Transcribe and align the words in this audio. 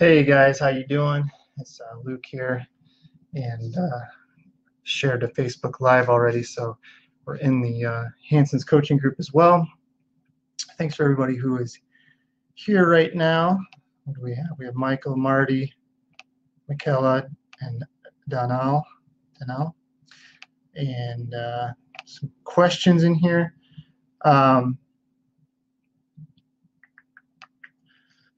Hey 0.00 0.24
guys, 0.24 0.58
how 0.58 0.68
you 0.68 0.86
doing? 0.86 1.30
It's 1.58 1.78
uh, 1.78 1.98
Luke 2.04 2.24
here, 2.24 2.66
and 3.34 3.76
uh, 3.76 4.00
shared 4.82 5.22
a 5.24 5.28
Facebook 5.28 5.78
Live 5.80 6.08
already, 6.08 6.42
so 6.42 6.78
we're 7.26 7.34
in 7.36 7.60
the 7.60 7.84
uh, 7.84 8.04
Hansons 8.30 8.64
coaching 8.64 8.96
group 8.96 9.16
as 9.18 9.34
well. 9.34 9.68
Thanks 10.78 10.94
for 10.94 11.02
everybody 11.02 11.36
who 11.36 11.58
is 11.58 11.78
here 12.54 12.88
right 12.88 13.14
now. 13.14 13.58
What 14.04 14.16
do 14.16 14.22
we 14.22 14.34
have? 14.34 14.46
We 14.58 14.64
have 14.64 14.74
Michael, 14.74 15.18
Marty, 15.18 15.70
Michaela, 16.66 17.26
and 17.60 17.84
Donal. 18.30 18.82
Donal, 19.38 19.76
and 20.76 21.34
uh, 21.34 21.68
some 22.06 22.32
questions 22.44 23.04
in 23.04 23.14
here. 23.16 23.52
Um, 24.24 24.78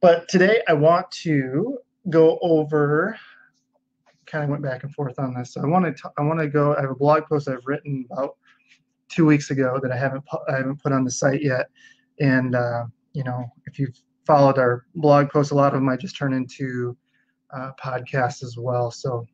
But 0.02 0.28
today 0.28 0.62
I 0.66 0.72
want 0.72 1.08
to 1.22 1.78
go 2.10 2.36
over, 2.42 3.16
kind 4.26 4.42
of 4.42 4.50
went 4.50 4.64
back 4.64 4.82
and 4.82 4.92
forth 4.92 5.16
on 5.20 5.32
this. 5.32 5.54
So 5.54 5.62
I 5.62 5.66
want 5.66 5.96
to, 5.96 6.12
I 6.18 6.22
want 6.22 6.40
to 6.40 6.48
go, 6.48 6.74
I 6.74 6.80
have 6.80 6.90
a 6.90 6.94
blog 6.96 7.22
post 7.28 7.48
I've 7.48 7.64
written 7.64 8.04
about 8.10 8.36
two 9.08 9.24
weeks 9.24 9.52
ago 9.52 9.78
that 9.80 9.92
I 9.92 9.96
haven't, 9.96 10.24
I 10.48 10.56
haven't 10.56 10.82
put 10.82 10.90
on 10.90 11.04
the 11.04 11.10
site 11.10 11.40
yet. 11.40 11.70
And, 12.18 12.56
uh, 12.56 12.86
you 13.12 13.22
know, 13.22 13.44
if 13.66 13.78
you've 13.78 13.96
followed 14.26 14.58
our 14.58 14.86
blog 14.96 15.30
posts, 15.30 15.52
a 15.52 15.54
lot 15.54 15.72
of 15.72 15.80
them 15.80 15.88
I 15.88 15.96
just 15.96 16.16
turn 16.16 16.32
into 16.32 16.96
uh, 17.54 17.70
podcasts 17.80 18.42
as 18.42 18.56
well. 18.58 18.90
So 18.90 19.24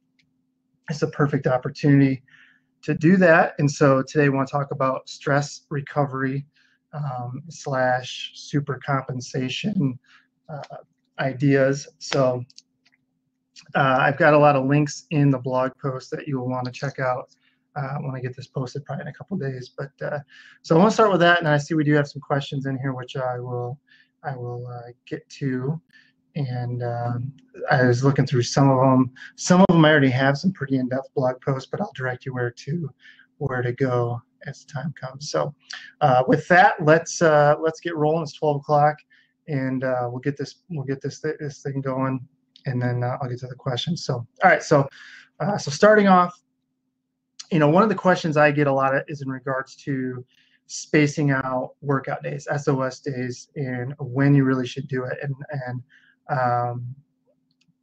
it's 0.91 1.01
a 1.01 1.09
perfect 1.09 1.47
opportunity 1.47 2.23
to 2.83 2.93
do 2.93 3.17
that. 3.17 3.55
And 3.59 3.71
so 3.71 4.03
today 4.03 4.27
I 4.27 4.29
want 4.29 4.49
to 4.49 4.53
talk 4.53 4.71
about 4.71 5.09
stress 5.09 5.63
recovery 5.71 6.45
um, 6.93 7.43
slash 7.49 8.33
super 8.35 8.79
compensation 8.85 9.99
ideas. 11.19 11.89
So 11.99 12.45
uh, 13.75 13.97
I've 14.01 14.19
got 14.19 14.35
a 14.35 14.39
lot 14.39 14.57
of 14.57 14.67
links 14.67 15.07
in 15.11 15.31
the 15.31 15.39
blog 15.39 15.73
post 15.81 16.11
that 16.11 16.29
you'll 16.29 16.49
want 16.49 16.67
to 16.67 16.73
check 16.73 16.99
out 16.99 17.31
uh, 17.77 17.97
when 17.99 18.15
I 18.15 18.21
get 18.21 18.37
this 18.37 18.47
posted, 18.47 18.85
probably 18.85 19.03
in 19.03 19.09
a 19.09 19.13
couple 19.13 19.37
days. 19.37 19.71
But 19.77 19.91
uh, 20.03 20.21
so 20.63 20.75
I 20.75 20.79
want 20.79 20.91
to 20.91 20.95
start 20.95 21.11
with 21.11 21.21
that, 21.21 21.39
and 21.39 21.49
I 21.49 21.59
see 21.59 21.75
we 21.75 21.85
do 21.85 21.95
have 21.95 22.09
some 22.09 22.21
questions 22.21 22.67
in 22.67 22.79
here, 22.79 22.93
which 22.93 23.17
I 23.17 23.39
will 23.39 23.79
I 24.25 24.37
will 24.37 24.67
uh, 24.67 24.91
get 25.07 25.29
to. 25.31 25.81
And 26.37 26.83
um, 26.83 27.33
I 27.71 27.85
was 27.85 28.05
looking 28.05 28.27
through 28.27 28.43
some 28.43 28.71
of 28.71 28.79
them. 28.79 29.11
Some 29.37 29.61
of 29.63 29.67
them 29.69 29.85
I 29.85 29.91
already 29.91 30.11
have 30.11 30.39
some 30.39 30.53
pretty 30.53 30.77
in-depth 30.79 31.13
blog 31.15 31.41
posts, 31.41 31.69
but 31.71 31.81
I'll 31.81 31.93
direct 31.95 32.27
you 32.27 32.35
where 32.35 32.51
to 32.51 32.91
where 33.39 33.63
to 33.63 33.73
go 33.73 34.21
as 34.47 34.65
time 34.65 34.95
comes. 35.01 35.31
So 35.31 35.55
uh, 36.01 36.23
with 36.29 36.47
that, 36.49 36.75
let's 36.85 37.21
let's 37.21 37.81
get 37.81 37.97
rolling. 37.97 38.23
It's 38.23 38.33
12 38.35 38.57
o'clock 38.57 38.97
and 39.49 39.85
uh, 39.85 40.09
we'll 40.11 40.21
get 40.21 40.37
this 40.37 40.57
we'll 40.71 40.85
get 40.85 41.01
this 41.01 41.21
this 41.21 41.63
thing 41.63 41.81
going, 41.81 42.21
and 42.67 42.81
then 42.81 43.03
uh, 43.03 43.17
I'll 43.21 43.29
get 43.29 43.39
to 43.41 43.47
the 43.47 43.55
questions. 43.55 44.05
So, 44.05 44.15
all 44.15 44.29
right, 44.45 44.63
so 44.63 44.89
uh, 45.41 45.59
so 45.59 45.71
starting 45.71 46.07
off, 46.07 46.39
you 47.51 47.59
know, 47.59 47.69
one 47.69 47.83
of 47.83 47.89
the 47.89 47.95
questions 47.95 48.37
I 48.37 48.51
get 48.51 48.67
a 48.67 48.73
lot 48.73 48.95
of 48.95 49.03
is 49.09 49.23
in 49.23 49.29
regards 49.29 49.75
to 49.77 50.25
spacing 50.67 51.31
out 51.31 51.71
workout 51.81 52.23
days, 52.23 52.47
SOS 52.57 53.01
days, 53.01 53.49
and 53.57 53.95
when 53.99 54.35
you 54.35 54.45
really 54.45 54.67
should 54.67 54.87
do 54.87 55.05
it, 55.05 55.19
and 55.23 55.35
and 55.51 55.83
um, 56.31 56.95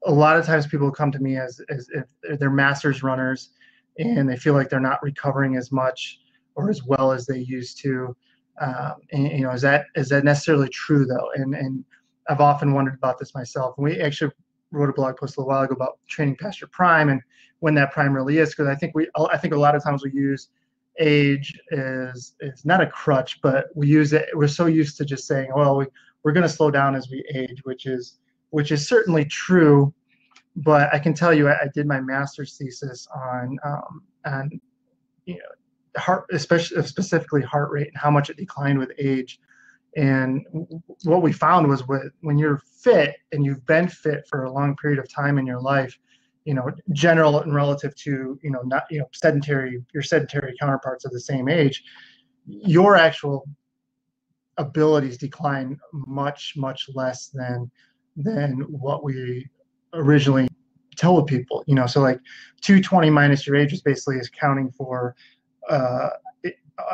a 0.06 0.12
lot 0.12 0.38
of 0.38 0.46
times 0.46 0.68
people 0.68 0.92
come 0.92 1.12
to 1.12 1.20
me 1.20 1.38
as, 1.38 1.60
as 1.70 1.90
if 1.94 2.40
they're 2.40 2.50
masters 2.50 3.04
runners 3.04 3.50
and 3.98 4.30
they 4.30 4.38
feel 4.38 4.54
like 4.54 4.70
they're 4.70 4.80
not 4.80 5.02
recovering 5.02 5.56
as 5.56 5.72
much 5.72 6.20
or 6.56 6.70
as 6.70 6.84
well 6.84 7.12
as 7.12 7.26
they 7.26 7.40
used 7.40 7.80
to 7.82 8.16
um, 8.62 8.96
and, 9.12 9.32
you 9.32 9.42
know, 9.42 9.52
is 9.52 9.62
that 9.62 9.88
is 9.96 10.10
that 10.10 10.24
necessarily 10.24 10.70
true 10.70 11.06
though? 11.06 11.32
And 11.36 11.56
and 11.56 11.84
I've 12.30 12.42
often 12.42 12.74
wondered 12.74 12.96
about 12.96 13.20
this 13.20 13.36
myself. 13.36 13.76
we 13.78 14.02
actually 14.02 14.32
wrote 14.72 14.90
a 14.90 14.94
blog 14.94 15.18
post 15.18 15.38
a 15.38 15.40
little 15.40 15.50
while 15.50 15.64
ago 15.64 15.74
about 15.74 16.00
training 16.08 16.38
past 16.38 16.60
your 16.60 16.70
prime 16.70 17.10
and 17.10 17.22
when 17.60 17.76
that 17.76 17.92
prime 17.92 18.14
really 18.14 18.38
is, 18.38 18.50
because 18.50 18.68
I 18.68 18.76
think 18.76 18.96
we 18.96 19.08
I 19.32 19.38
think 19.38 19.54
a 19.54 19.60
lot 19.60 19.76
of 19.76 19.84
times 19.84 20.04
we 20.04 20.12
use 20.12 20.50
age 21.00 21.58
is 21.72 22.36
is 22.40 22.66
not 22.66 22.82
a 22.82 22.88
crutch, 22.88 23.42
but 23.42 23.68
we 23.76 23.88
use 23.88 24.14
it. 24.14 24.30
We're 24.34 24.48
so 24.48 24.66
used 24.66 24.98
to 24.98 25.06
just 25.06 25.28
saying, 25.28 25.52
well, 25.56 25.78
we, 25.78 25.86
we're 26.24 26.32
going 26.32 26.44
to 26.44 26.50
slow 26.50 26.72
down 26.72 26.96
as 26.96 27.10
we 27.10 27.24
age, 27.34 27.62
which 27.64 27.86
is 27.86 28.18
which 28.50 28.72
is 28.72 28.88
certainly 28.88 29.26
true. 29.26 29.94
But 30.58 30.94
I 30.94 31.00
can 31.00 31.14
tell 31.14 31.34
you, 31.34 31.50
I, 31.50 31.64
I 31.64 31.68
did 31.74 31.86
my 31.86 32.00
master's 32.00 32.58
thesis 32.58 33.08
on 33.16 33.58
um, 33.64 34.04
on 34.26 34.62
you 35.26 35.36
know 35.36 35.42
heart, 35.98 36.26
especially 36.32 36.82
specifically 36.84 37.42
heart 37.42 37.72
rate 37.72 37.88
and 37.88 37.98
how 37.98 38.12
much 38.12 38.30
it 38.30 38.38
declined 38.38 38.80
with 38.80 38.92
age. 38.98 39.40
And 39.96 40.46
what 41.04 41.22
we 41.22 41.32
found 41.32 41.68
was 41.68 41.88
with, 41.88 42.12
when 42.22 42.38
you're 42.38 42.62
fit 42.82 43.16
and 43.32 43.46
you've 43.46 43.66
been 43.66 43.88
fit 43.88 44.28
for 44.28 44.44
a 44.44 44.52
long 44.52 44.76
period 44.76 45.00
of 45.00 45.10
time 45.10 45.38
in 45.38 45.46
your 45.46 45.62
life, 45.62 45.98
you 46.44 46.54
know, 46.54 46.70
general 46.92 47.40
and 47.40 47.56
relative 47.56 47.96
to, 47.96 48.38
you 48.44 48.52
know, 48.52 48.62
not, 48.64 48.84
you 48.92 49.00
know, 49.00 49.10
sedentary, 49.14 49.82
your 49.94 50.04
sedentary 50.04 50.54
counterparts 50.60 51.06
of 51.06 51.12
the 51.12 51.20
same 51.20 51.48
age, 51.48 51.84
your 52.46 52.98
actual 52.98 53.48
abilities 54.58 55.18
decline 55.18 55.80
much, 55.92 56.54
much 56.58 56.90
less 56.94 57.28
than, 57.28 57.72
than 58.18 58.60
what 58.70 59.04
we 59.04 59.48
originally 59.94 60.48
told 60.96 61.28
people, 61.28 61.64
you 61.68 61.76
know, 61.76 61.86
so 61.88 62.02
like 62.02 62.20
220 62.62 63.10
minus 63.10 63.46
your 63.46 63.56
age 63.56 63.74
is 63.74 63.82
basically 63.82 64.18
is 64.18 64.30
counting 64.30 64.72
for 64.72 65.16
uh, 65.70 66.10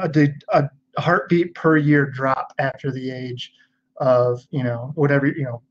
a, 0.04 0.30
a 0.50 0.70
heartbeat 0.98 1.56
per 1.56 1.78
year 1.78 2.06
drop 2.06 2.54
after 2.60 2.92
the 2.92 3.12
age 3.12 3.54
of 3.98 4.46
you 4.52 4.64
know 4.64 4.92
whatever 4.96 5.28
you 5.28 5.44
know 5.44 5.62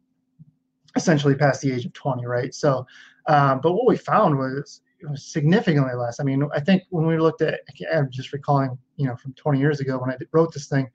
essentially 0.96 1.34
past 1.34 1.60
the 1.60 1.72
age 1.72 1.84
of 1.84 1.92
20 1.92 2.26
right? 2.26 2.54
So 2.54 2.86
um, 3.26 3.60
but 3.60 3.72
what 3.72 3.86
we 3.86 3.96
found 3.96 4.36
was, 4.36 4.80
was 5.08 5.24
significantly 5.24 5.94
less. 5.94 6.20
I 6.20 6.24
mean 6.24 6.48
i 6.54 6.60
think 6.60 6.82
when 6.90 7.06
we 7.06 7.18
looked 7.18 7.42
at 7.42 7.60
i'm 7.92 8.10
just 8.10 8.32
recalling 8.32 8.76
you 8.96 9.06
know 9.06 9.16
from 9.16 9.32
20 9.34 9.58
years 9.58 9.80
ago 9.80 9.98
when 9.98 10.10
i 10.10 10.16
wrote 10.32 10.52
this 10.52 10.68
thing 10.68 10.90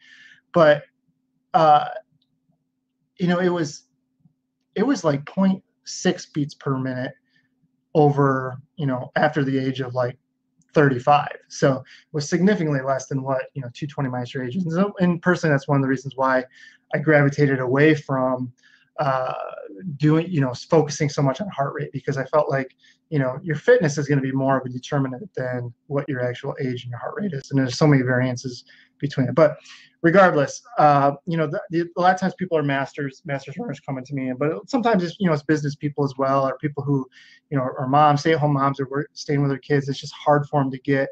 but 0.53 0.83
uh, 1.53 1.89
you 3.17 3.27
know 3.27 3.39
it 3.39 3.49
was 3.49 3.83
it 4.75 4.83
was 4.83 5.03
like 5.03 5.23
0.6 5.25 6.33
beats 6.33 6.53
per 6.53 6.77
minute 6.77 7.13
over 7.93 8.57
you 8.75 8.85
know 8.85 9.11
after 9.15 9.43
the 9.43 9.57
age 9.57 9.79
of 9.79 9.93
like 9.95 10.17
35. 10.75 11.29
So 11.47 11.77
it 11.77 11.83
was 12.11 12.29
significantly 12.29 12.81
less 12.81 13.07
than 13.07 13.23
what, 13.23 13.45
you 13.55 13.61
know, 13.61 13.69
220 13.73 14.09
minus 14.09 14.33
your 14.33 14.43
age. 14.43 14.55
And, 14.57 14.71
so, 14.71 14.93
and 14.99 15.21
personally, 15.21 15.53
that's 15.53 15.67
one 15.67 15.77
of 15.77 15.81
the 15.81 15.87
reasons 15.87 16.13
why 16.15 16.43
I 16.93 16.99
gravitated 16.99 17.59
away 17.59 17.95
from 17.95 18.51
uh, 18.99 19.33
doing, 19.97 20.27
you 20.29 20.41
know, 20.41 20.53
focusing 20.53 21.09
so 21.09 21.21
much 21.21 21.41
on 21.41 21.47
heart 21.49 21.73
rate 21.73 21.91
because 21.91 22.17
I 22.17 22.25
felt 22.25 22.49
like, 22.49 22.75
you 23.09 23.19
know, 23.19 23.39
your 23.41 23.55
fitness 23.55 23.97
is 23.97 24.07
going 24.07 24.19
to 24.19 24.23
be 24.23 24.31
more 24.31 24.57
of 24.57 24.65
a 24.65 24.69
determinant 24.69 25.29
than 25.35 25.73
what 25.87 26.07
your 26.07 26.21
actual 26.21 26.55
age 26.59 26.83
and 26.83 26.91
your 26.91 26.99
heart 26.99 27.15
rate 27.17 27.33
is. 27.33 27.49
And 27.49 27.59
there's 27.59 27.77
so 27.77 27.87
many 27.87 28.03
variances 28.03 28.65
between 28.99 29.27
it. 29.27 29.35
But 29.35 29.57
regardless, 30.01 30.61
uh, 30.77 31.13
you 31.25 31.37
know, 31.37 31.47
the, 31.47 31.61
the, 31.71 31.89
a 31.97 32.01
lot 32.01 32.13
of 32.13 32.19
times 32.19 32.35
people 32.35 32.57
are 32.57 32.63
masters, 32.63 33.21
masters 33.25 33.57
runners 33.57 33.79
coming 33.79 34.05
to 34.05 34.13
me, 34.13 34.31
but 34.37 34.69
sometimes 34.69 35.03
it's, 35.03 35.15
you 35.19 35.27
know, 35.27 35.33
it's 35.33 35.43
business 35.43 35.75
people 35.75 36.03
as 36.03 36.13
well, 36.17 36.47
or 36.47 36.57
people 36.57 36.83
who, 36.83 37.07
you 37.49 37.57
know, 37.57 37.63
are 37.63 37.87
moms, 37.87 38.21
stay 38.21 38.33
at 38.33 38.39
home 38.39 38.53
moms, 38.53 38.79
or 38.79 38.87
work, 38.87 39.09
staying 39.13 39.41
with 39.41 39.49
their 39.49 39.57
kids. 39.57 39.89
It's 39.89 39.99
just 39.99 40.13
hard 40.13 40.47
for 40.47 40.61
them 40.61 40.71
to 40.71 40.79
get 40.79 41.09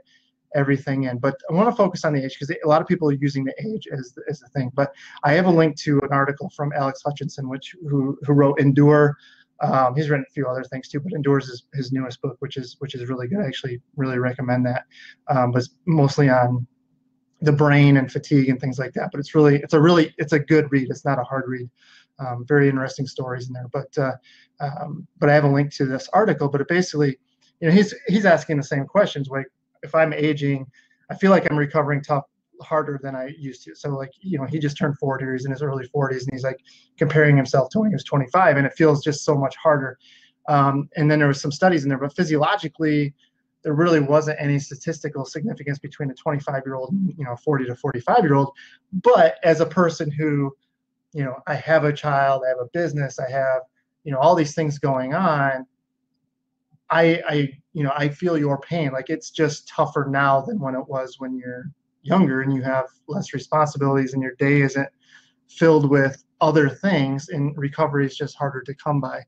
everything 0.56 1.06
in. 1.06 1.18
But 1.18 1.35
I 1.50 1.53
want 1.53 1.69
to 1.69 1.75
focus 1.75 2.06
on 2.06 2.13
the 2.13 2.24
age 2.24 2.38
because 2.39 2.56
a 2.63 2.68
lot 2.68 2.81
of 2.81 2.88
people 2.88 3.09
are 3.09 3.13
using 3.13 3.44
the 3.44 3.56
age 3.65 3.88
as, 3.91 4.15
as 4.29 4.39
the 4.39 4.47
thing. 4.50 4.71
But 4.74 4.94
I 5.24 5.33
have 5.33 5.47
a 5.47 5.51
link 5.51 5.75
to 5.81 6.00
an 6.01 6.12
article 6.12 6.51
from 6.56 6.71
Alex 6.75 7.01
Hutchinson, 7.03 7.50
which 7.50 7.75
who, 7.89 8.18
who 8.21 8.33
wrote 8.33 8.59
Endure. 8.59 9.18
Um, 9.62 9.95
he's 9.95 10.09
written 10.09 10.25
a 10.27 10.33
few 10.33 10.45
other 10.45 10.63
things 10.63 10.88
too, 10.88 11.00
but 11.00 11.13
Endures 11.13 11.47
is 11.47 11.63
his 11.74 11.91
newest 11.91 12.21
book, 12.21 12.36
which 12.39 12.57
is 12.57 12.75
which 12.79 12.95
is 12.95 13.07
really 13.07 13.27
good. 13.27 13.39
I 13.39 13.47
actually 13.47 13.81
really 13.95 14.19
recommend 14.19 14.65
that. 14.65 14.83
Um, 15.29 15.51
but 15.51 15.63
mostly 15.86 16.29
on 16.29 16.68
the 17.43 17.51
brain 17.51 17.97
and 17.97 18.11
fatigue 18.11 18.49
and 18.49 18.59
things 18.59 18.79
like 18.79 18.93
that. 18.93 19.09
But 19.11 19.19
it's 19.19 19.35
really 19.35 19.57
it's 19.57 19.73
a 19.73 19.79
really 19.79 20.13
it's 20.17 20.33
a 20.33 20.39
good 20.39 20.71
read. 20.71 20.89
It's 20.89 21.05
not 21.05 21.19
a 21.19 21.23
hard 21.23 21.43
read. 21.47 21.69
Um, 22.19 22.45
very 22.47 22.69
interesting 22.69 23.05
stories 23.05 23.47
in 23.47 23.53
there. 23.53 23.67
But 23.71 23.97
uh, 23.97 24.13
um, 24.59 25.07
but 25.19 25.29
I 25.29 25.33
have 25.33 25.43
a 25.43 25.49
link 25.49 25.73
to 25.75 25.85
this 25.85 26.09
article. 26.13 26.47
But 26.47 26.61
it 26.61 26.67
basically, 26.67 27.17
you 27.59 27.67
know, 27.67 27.73
he's 27.73 27.93
he's 28.07 28.25
asking 28.25 28.57
the 28.57 28.63
same 28.63 28.85
questions. 28.85 29.27
Like 29.27 29.47
if 29.83 29.93
I'm 29.93 30.13
aging, 30.13 30.65
I 31.11 31.15
feel 31.15 31.31
like 31.31 31.49
I'm 31.49 31.57
recovering 31.57 32.01
tough 32.01 32.23
harder 32.61 32.99
than 33.03 33.15
I 33.15 33.33
used 33.37 33.63
to. 33.65 33.75
So 33.75 33.89
like 33.89 34.11
you 34.21 34.37
know, 34.37 34.45
he 34.45 34.57
just 34.57 34.77
turned 34.77 34.97
40. 34.97 35.25
He's 35.33 35.45
in 35.45 35.51
his 35.51 35.61
early 35.61 35.87
40s, 35.93 36.21
and 36.21 36.29
he's 36.31 36.43
like 36.43 36.59
comparing 36.97 37.35
himself 37.35 37.69
to 37.71 37.79
when 37.79 37.89
he 37.89 37.95
was 37.95 38.05
25, 38.05 38.57
and 38.57 38.65
it 38.65 38.73
feels 38.73 39.03
just 39.03 39.25
so 39.25 39.35
much 39.35 39.55
harder. 39.57 39.97
Um, 40.47 40.89
and 40.95 41.09
then 41.11 41.19
there 41.19 41.27
was 41.27 41.41
some 41.41 41.51
studies 41.51 41.83
in 41.83 41.89
there, 41.89 41.97
but 41.97 42.15
physiologically 42.15 43.13
there 43.63 43.74
really 43.74 44.00
wasn't 44.00 44.38
any 44.39 44.60
statistical 44.60 45.25
significance 45.25 45.80
between 45.80 46.12
a 46.12 46.13
25 46.13 46.63
year 46.65 46.75
old 46.75 46.92
and 46.92 47.13
you 47.18 47.24
know 47.24 47.36
40 47.36 47.65
to 47.65 47.75
45 47.75 48.24
year 48.24 48.36
old 48.36 48.51
but 49.04 49.38
as 49.44 49.62
a 49.62 49.65
person 49.65 50.12
who 50.12 50.51
you 51.13 51.24
know 51.24 51.36
i 51.48 51.56
have 51.56 51.83
a 51.83 51.94
child 51.94 52.44
i 52.45 52.50
have 52.50 52.60
a 52.60 52.69
business 52.74 53.19
i 53.19 53.30
have 53.30 53.62
you 54.04 54.12
know 54.12 54.19
all 54.19 54.36
these 54.36 54.54
things 54.54 54.80
going 54.80 55.13
on 55.13 55.65
i 56.89 57.21
i 57.27 57.50
you 57.74 57.83
know 57.83 57.92
i 57.95 58.10
feel 58.10 58.38
your 58.38 58.60
pain 58.60 58.92
like 58.92 59.10
it's 59.10 59.31
just 59.31 59.68
tougher 59.68 60.07
now 60.10 60.42
than 60.42 60.60
when 60.60 60.75
it 60.75 60.88
was 60.88 61.15
when 61.19 61.38
you're 61.38 61.65
younger 62.04 62.42
and 62.42 62.54
you 62.54 62.62
have 62.62 62.86
less 63.07 63.33
responsibilities 63.33 64.13
and 64.13 64.21
your 64.21 64.36
day 64.36 64.62
isn't 64.62 64.89
filled 65.48 65.89
with 65.89 66.24
other 66.42 66.69
things, 66.69 67.30
and 67.30 67.57
recovery 67.57 68.06
is 68.06 68.18
just 68.18 68.38
harder 68.38 68.62
to 68.62 68.74
come 68.75 69.00
by. 69.00 69.21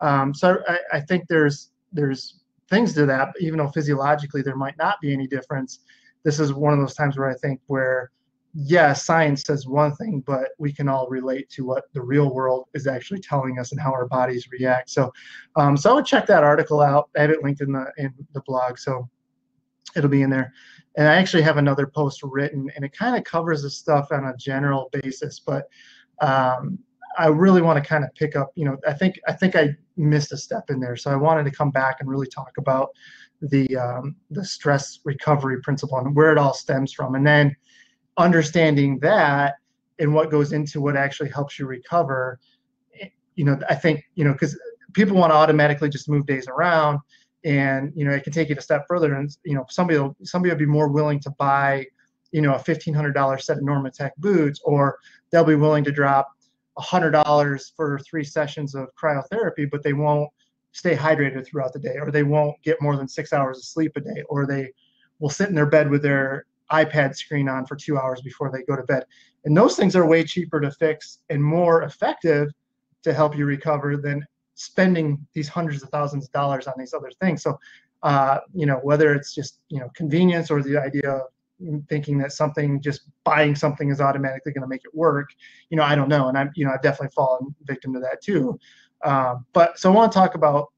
Um, 0.00 0.32
so 0.32 0.58
I, 0.68 0.78
I 0.92 1.00
think 1.00 1.26
there's 1.28 1.70
there's 1.92 2.39
things 2.70 2.94
to 2.94 3.06
that, 3.06 3.34
even 3.40 3.58
though 3.58 3.68
physiologically 3.68 4.42
there 4.42 4.56
might 4.56 4.78
not 4.78 5.00
be 5.00 5.12
any 5.12 5.26
difference. 5.26 5.80
This 6.22 6.38
is 6.38 6.52
one 6.52 6.72
of 6.72 6.78
those 6.78 6.94
times 6.94 7.18
where 7.18 7.28
I 7.28 7.34
think 7.34 7.60
where 7.66 8.10
yeah, 8.54 8.92
science 8.92 9.44
says 9.44 9.66
one 9.66 9.94
thing, 9.94 10.24
but 10.26 10.48
we 10.58 10.72
can 10.72 10.88
all 10.88 11.08
relate 11.08 11.48
to 11.50 11.64
what 11.64 11.84
the 11.92 12.02
real 12.02 12.34
world 12.34 12.66
is 12.74 12.86
actually 12.86 13.20
telling 13.20 13.58
us 13.60 13.70
and 13.70 13.80
how 13.80 13.92
our 13.92 14.08
bodies 14.08 14.48
react. 14.50 14.90
So, 14.90 15.12
um, 15.54 15.76
so 15.76 15.90
I 15.90 15.94
would 15.94 16.06
check 16.06 16.26
that 16.26 16.42
article 16.42 16.80
out. 16.80 17.10
I 17.16 17.20
have 17.22 17.30
it 17.30 17.44
linked 17.44 17.60
in 17.60 17.72
the 17.72 17.86
in 17.96 18.12
the 18.32 18.42
blog, 18.46 18.78
so 18.78 19.08
it'll 19.94 20.10
be 20.10 20.22
in 20.22 20.30
there. 20.30 20.52
And 20.96 21.06
I 21.06 21.14
actually 21.14 21.42
have 21.42 21.58
another 21.58 21.86
post 21.86 22.20
written, 22.24 22.68
and 22.74 22.84
it 22.84 22.92
kind 22.92 23.16
of 23.16 23.22
covers 23.22 23.62
this 23.62 23.76
stuff 23.76 24.08
on 24.10 24.24
a 24.24 24.36
general 24.36 24.90
basis, 24.92 25.40
but 25.40 25.68
um, 26.20 26.78
I 27.18 27.26
really 27.26 27.62
want 27.62 27.82
to 27.82 27.88
kind 27.88 28.04
of 28.04 28.14
pick 28.14 28.36
up. 28.36 28.52
You 28.54 28.64
know, 28.64 28.76
I 28.86 28.92
think 28.92 29.20
I 29.26 29.32
think 29.32 29.56
I 29.56 29.76
missed 29.96 30.32
a 30.32 30.36
step 30.36 30.70
in 30.70 30.80
there, 30.80 30.96
so 30.96 31.10
I 31.10 31.16
wanted 31.16 31.44
to 31.44 31.50
come 31.50 31.70
back 31.70 31.96
and 32.00 32.08
really 32.08 32.26
talk 32.26 32.52
about 32.58 32.90
the 33.42 33.76
um, 33.76 34.16
the 34.30 34.44
stress 34.44 35.00
recovery 35.04 35.60
principle 35.62 35.98
and 35.98 36.14
where 36.14 36.32
it 36.32 36.38
all 36.38 36.54
stems 36.54 36.92
from, 36.92 37.14
and 37.14 37.26
then 37.26 37.54
understanding 38.16 38.98
that 39.00 39.54
and 39.98 40.12
what 40.12 40.30
goes 40.30 40.52
into 40.52 40.80
what 40.80 40.96
actually 40.96 41.30
helps 41.30 41.58
you 41.58 41.66
recover 41.66 42.38
you 43.36 43.44
know 43.44 43.58
i 43.68 43.74
think 43.74 44.04
you 44.14 44.24
know 44.24 44.32
because 44.32 44.58
people 44.92 45.16
want 45.16 45.30
to 45.30 45.34
automatically 45.34 45.88
just 45.88 46.08
move 46.08 46.26
days 46.26 46.48
around 46.48 46.98
and 47.44 47.92
you 47.94 48.04
know 48.04 48.10
it 48.10 48.24
can 48.24 48.32
take 48.32 48.50
it 48.50 48.58
a 48.58 48.60
step 48.60 48.84
further 48.88 49.14
and 49.14 49.36
you 49.44 49.54
know 49.54 49.64
somebody 49.70 49.98
will 49.98 50.16
somebody 50.22 50.52
will 50.52 50.58
be 50.58 50.66
more 50.66 50.88
willing 50.88 51.20
to 51.20 51.30
buy 51.38 51.84
you 52.32 52.40
know 52.40 52.54
a 52.54 52.58
$1500 52.58 53.40
set 53.40 53.56
of 53.56 53.62
normatec 53.62 54.10
boots 54.18 54.60
or 54.64 54.98
they'll 55.30 55.44
be 55.44 55.54
willing 55.54 55.84
to 55.84 55.92
drop 55.92 56.28
$100 56.78 57.72
for 57.76 57.98
three 58.00 58.24
sessions 58.24 58.74
of 58.74 58.88
cryotherapy 59.00 59.68
but 59.70 59.82
they 59.82 59.92
won't 59.92 60.30
stay 60.72 60.94
hydrated 60.94 61.46
throughout 61.46 61.72
the 61.72 61.78
day 61.78 61.96
or 62.00 62.10
they 62.10 62.22
won't 62.22 62.54
get 62.62 62.80
more 62.80 62.96
than 62.96 63.08
six 63.08 63.32
hours 63.32 63.58
of 63.58 63.64
sleep 63.64 63.92
a 63.96 64.00
day 64.00 64.22
or 64.28 64.46
they 64.46 64.70
will 65.18 65.30
sit 65.30 65.48
in 65.48 65.54
their 65.54 65.66
bed 65.66 65.90
with 65.90 66.02
their 66.02 66.46
iPad 66.70 67.16
screen 67.16 67.48
on 67.48 67.66
for 67.66 67.76
two 67.76 67.98
hours 67.98 68.20
before 68.20 68.50
they 68.50 68.62
go 68.62 68.76
to 68.76 68.82
bed. 68.84 69.04
And 69.44 69.56
those 69.56 69.76
things 69.76 69.96
are 69.96 70.06
way 70.06 70.24
cheaper 70.24 70.60
to 70.60 70.70
fix 70.70 71.18
and 71.28 71.42
more 71.42 71.82
effective 71.82 72.50
to 73.02 73.12
help 73.12 73.36
you 73.36 73.46
recover 73.46 73.96
than 73.96 74.24
spending 74.54 75.26
these 75.32 75.48
hundreds 75.48 75.82
of 75.82 75.88
thousands 75.88 76.26
of 76.26 76.32
dollars 76.32 76.66
on 76.66 76.74
these 76.78 76.94
other 76.94 77.10
things. 77.20 77.42
So, 77.42 77.58
uh, 78.02 78.38
you 78.54 78.66
know, 78.66 78.76
whether 78.82 79.14
it's 79.14 79.34
just, 79.34 79.60
you 79.68 79.80
know, 79.80 79.90
convenience 79.94 80.50
or 80.50 80.62
the 80.62 80.76
idea 80.76 81.10
of 81.10 81.22
thinking 81.88 82.18
that 82.18 82.32
something, 82.32 82.80
just 82.80 83.02
buying 83.24 83.54
something 83.54 83.90
is 83.90 84.00
automatically 84.00 84.52
going 84.52 84.62
to 84.62 84.68
make 84.68 84.84
it 84.84 84.94
work, 84.94 85.30
you 85.68 85.76
know, 85.76 85.82
I 85.82 85.94
don't 85.94 86.08
know. 86.08 86.28
And 86.28 86.38
I'm, 86.38 86.50
you 86.54 86.64
know, 86.64 86.72
I've 86.72 86.82
definitely 86.82 87.12
fallen 87.14 87.54
victim 87.64 87.92
to 87.94 88.00
that 88.00 88.22
too. 88.22 88.58
Um, 89.02 89.46
but 89.52 89.78
so 89.78 89.90
I 89.90 89.94
want 89.94 90.12
to 90.12 90.18
talk 90.18 90.34
about 90.34 90.68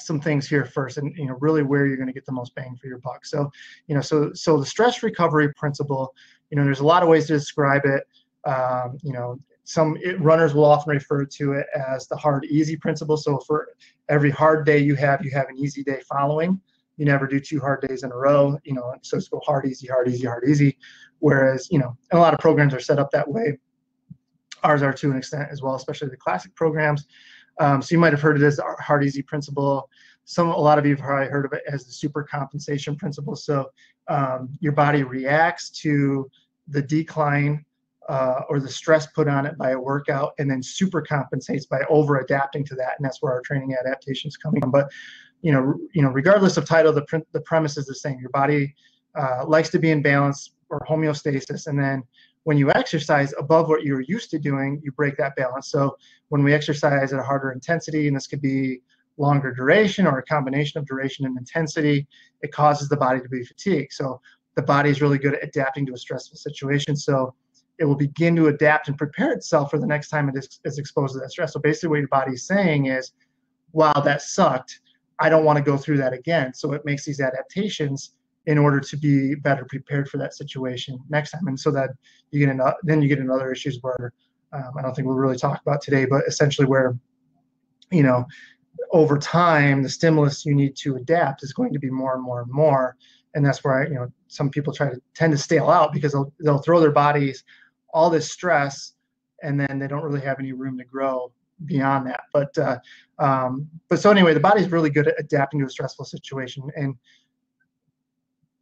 some 0.00 0.20
things 0.20 0.46
here 0.46 0.64
first 0.64 0.98
and 0.98 1.16
you 1.16 1.26
know 1.26 1.36
really 1.40 1.62
where 1.62 1.86
you're 1.86 1.96
going 1.96 2.06
to 2.06 2.12
get 2.12 2.26
the 2.26 2.32
most 2.32 2.54
bang 2.54 2.76
for 2.76 2.86
your 2.86 2.98
buck 2.98 3.24
so 3.24 3.50
you 3.86 3.94
know 3.94 4.00
so 4.00 4.30
so 4.34 4.58
the 4.58 4.66
stress 4.66 5.02
recovery 5.02 5.52
principle 5.54 6.14
you 6.50 6.56
know 6.56 6.64
there's 6.64 6.80
a 6.80 6.86
lot 6.86 7.02
of 7.02 7.08
ways 7.08 7.26
to 7.26 7.32
describe 7.32 7.82
it 7.84 8.04
um, 8.46 8.98
you 9.02 9.12
know 9.12 9.38
some 9.64 9.96
it, 10.02 10.20
runners 10.20 10.54
will 10.54 10.64
often 10.64 10.92
refer 10.92 11.24
to 11.24 11.52
it 11.52 11.66
as 11.74 12.06
the 12.08 12.16
hard 12.16 12.44
easy 12.44 12.76
principle 12.76 13.16
so 13.16 13.38
for 13.46 13.68
every 14.08 14.30
hard 14.30 14.66
day 14.66 14.78
you 14.78 14.94
have 14.94 15.24
you 15.24 15.30
have 15.30 15.48
an 15.48 15.56
easy 15.56 15.82
day 15.82 16.00
following 16.08 16.60
you 16.96 17.04
never 17.04 17.26
do 17.26 17.38
two 17.38 17.60
hard 17.60 17.86
days 17.86 18.02
in 18.02 18.12
a 18.12 18.16
row 18.16 18.58
you 18.64 18.72
know 18.72 18.94
so 19.02 19.16
it's 19.16 19.28
go 19.28 19.40
hard 19.44 19.66
easy 19.66 19.86
hard 19.86 20.08
easy 20.08 20.26
hard 20.26 20.44
easy 20.48 20.76
whereas 21.18 21.68
you 21.70 21.78
know 21.78 21.96
a 22.12 22.18
lot 22.18 22.34
of 22.34 22.40
programs 22.40 22.74
are 22.74 22.80
set 22.80 22.98
up 22.98 23.10
that 23.10 23.28
way 23.28 23.58
ours 24.62 24.82
are 24.82 24.92
to 24.92 25.10
an 25.10 25.16
extent 25.16 25.48
as 25.50 25.62
well 25.62 25.74
especially 25.74 26.08
the 26.08 26.16
classic 26.16 26.54
programs 26.54 27.06
um, 27.58 27.80
so 27.82 27.94
you 27.94 27.98
might 27.98 28.12
have 28.12 28.22
heard 28.22 28.40
it 28.40 28.44
as 28.44 28.60
hard 28.80 29.04
easy 29.04 29.22
principle. 29.22 29.88
Some 30.24 30.48
a 30.48 30.56
lot 30.56 30.78
of 30.78 30.84
you 30.84 30.96
have 30.96 31.04
probably 31.04 31.28
heard 31.28 31.46
of 31.46 31.52
it 31.52 31.62
as 31.68 31.86
the 31.86 31.92
super 31.92 32.22
compensation 32.22 32.96
principle. 32.96 33.36
So 33.36 33.70
um, 34.08 34.56
your 34.60 34.72
body 34.72 35.04
reacts 35.04 35.70
to 35.82 36.28
the 36.68 36.82
decline 36.82 37.64
uh, 38.08 38.42
or 38.48 38.60
the 38.60 38.68
stress 38.68 39.06
put 39.08 39.28
on 39.28 39.46
it 39.46 39.58
by 39.58 39.70
a 39.70 39.80
workout, 39.80 40.32
and 40.38 40.48
then 40.48 40.62
super 40.62 41.02
compensates 41.02 41.66
by 41.66 41.80
over 41.88 42.20
adapting 42.20 42.64
to 42.64 42.74
that, 42.76 42.94
and 42.96 43.04
that's 43.04 43.20
where 43.20 43.32
our 43.32 43.40
training 43.40 43.74
adaptations 43.78 44.36
come 44.36 44.54
from. 44.60 44.70
But 44.70 44.88
you 45.46 45.52
know, 45.52 45.78
you 45.94 46.02
know, 46.02 46.08
regardless 46.08 46.56
of 46.56 46.64
title, 46.64 46.92
the 46.92 47.02
pre- 47.02 47.30
the 47.30 47.40
premise 47.42 47.76
is 47.76 47.86
the 47.86 47.94
same. 47.94 48.18
Your 48.18 48.30
body 48.30 48.74
uh, 49.14 49.44
likes 49.46 49.68
to 49.70 49.78
be 49.78 49.92
in 49.92 50.02
balance 50.02 50.50
or 50.70 50.80
homeostasis, 50.90 51.68
and 51.68 51.78
then 51.78 52.02
when 52.42 52.58
you 52.58 52.72
exercise 52.72 53.32
above 53.38 53.68
what 53.68 53.84
you're 53.84 54.00
used 54.00 54.28
to 54.30 54.40
doing, 54.40 54.80
you 54.82 54.90
break 54.90 55.16
that 55.18 55.36
balance. 55.36 55.70
So 55.70 55.96
when 56.30 56.42
we 56.42 56.52
exercise 56.52 57.12
at 57.12 57.20
a 57.20 57.22
harder 57.22 57.52
intensity, 57.52 58.08
and 58.08 58.16
this 58.16 58.26
could 58.26 58.42
be 58.42 58.80
longer 59.18 59.54
duration 59.54 60.04
or 60.04 60.18
a 60.18 60.22
combination 60.24 60.80
of 60.80 60.86
duration 60.86 61.26
and 61.26 61.38
intensity, 61.38 62.08
it 62.42 62.50
causes 62.50 62.88
the 62.88 62.96
body 62.96 63.20
to 63.20 63.28
be 63.28 63.44
fatigued. 63.44 63.92
So 63.92 64.20
the 64.56 64.62
body 64.62 64.90
is 64.90 65.00
really 65.00 65.18
good 65.18 65.34
at 65.34 65.44
adapting 65.44 65.86
to 65.86 65.94
a 65.94 65.96
stressful 65.96 66.38
situation. 66.38 66.96
So 66.96 67.34
it 67.78 67.84
will 67.84 67.94
begin 67.94 68.34
to 68.34 68.48
adapt 68.48 68.88
and 68.88 68.98
prepare 68.98 69.30
itself 69.30 69.70
for 69.70 69.78
the 69.78 69.86
next 69.86 70.08
time 70.08 70.28
it 70.28 70.36
is, 70.36 70.58
is 70.64 70.78
exposed 70.78 71.14
to 71.14 71.20
that 71.20 71.30
stress. 71.30 71.52
So 71.52 71.60
basically, 71.60 71.90
what 71.90 71.98
your 72.00 72.08
body 72.08 72.32
is 72.32 72.48
saying 72.48 72.86
is, 72.86 73.12
wow, 73.72 74.00
that 74.04 74.22
sucked. 74.22 74.80
I 75.18 75.28
don't 75.28 75.44
want 75.44 75.56
to 75.56 75.64
go 75.64 75.76
through 75.76 75.98
that 75.98 76.12
again. 76.12 76.54
So 76.54 76.72
it 76.72 76.84
makes 76.84 77.04
these 77.04 77.20
adaptations 77.20 78.12
in 78.46 78.58
order 78.58 78.80
to 78.80 78.96
be 78.96 79.34
better 79.34 79.64
prepared 79.64 80.08
for 80.08 80.18
that 80.18 80.34
situation 80.34 80.98
next 81.08 81.32
time. 81.32 81.48
And 81.48 81.58
so 81.58 81.70
that 81.72 81.90
you 82.30 82.38
get 82.38 82.48
into, 82.48 82.74
then 82.82 83.02
you 83.02 83.08
get 83.08 83.18
into 83.18 83.32
other 83.32 83.50
issues 83.50 83.78
where 83.80 84.12
um, 84.52 84.72
I 84.78 84.82
don't 84.82 84.94
think 84.94 85.08
we'll 85.08 85.16
really 85.16 85.36
talk 85.36 85.60
about 85.60 85.80
today, 85.80 86.04
but 86.04 86.22
essentially 86.26 86.66
where, 86.66 86.96
you 87.90 88.02
know, 88.02 88.24
over 88.92 89.18
time, 89.18 89.82
the 89.82 89.88
stimulus 89.88 90.46
you 90.46 90.54
need 90.54 90.76
to 90.76 90.96
adapt 90.96 91.42
is 91.42 91.52
going 91.52 91.72
to 91.72 91.78
be 91.78 91.90
more 91.90 92.14
and 92.14 92.22
more 92.22 92.42
and 92.42 92.50
more. 92.50 92.96
And 93.34 93.44
that's 93.44 93.64
where, 93.64 93.82
I, 93.82 93.86
you 93.86 93.94
know, 93.94 94.12
some 94.28 94.48
people 94.48 94.72
try 94.72 94.90
to 94.90 95.00
tend 95.14 95.32
to 95.32 95.38
stale 95.38 95.68
out 95.68 95.92
because 95.92 96.12
they'll, 96.12 96.32
they'll 96.40 96.58
throw 96.58 96.80
their 96.80 96.92
bodies 96.92 97.42
all 97.92 98.10
this 98.10 98.30
stress 98.30 98.92
and 99.42 99.58
then 99.58 99.78
they 99.78 99.88
don't 99.88 100.02
really 100.02 100.20
have 100.20 100.38
any 100.38 100.52
room 100.52 100.78
to 100.78 100.84
grow 100.84 101.32
beyond 101.64 102.06
that. 102.06 102.24
But, 102.32 102.56
uh, 102.58 102.78
um, 103.18 103.68
but 103.88 103.98
so 103.98 104.10
anyway, 104.10 104.34
the 104.34 104.40
body's 104.40 104.70
really 104.70 104.90
good 104.90 105.08
at 105.08 105.14
adapting 105.18 105.60
to 105.60 105.66
a 105.66 105.70
stressful 105.70 106.04
situation. 106.04 106.70
And 106.76 106.94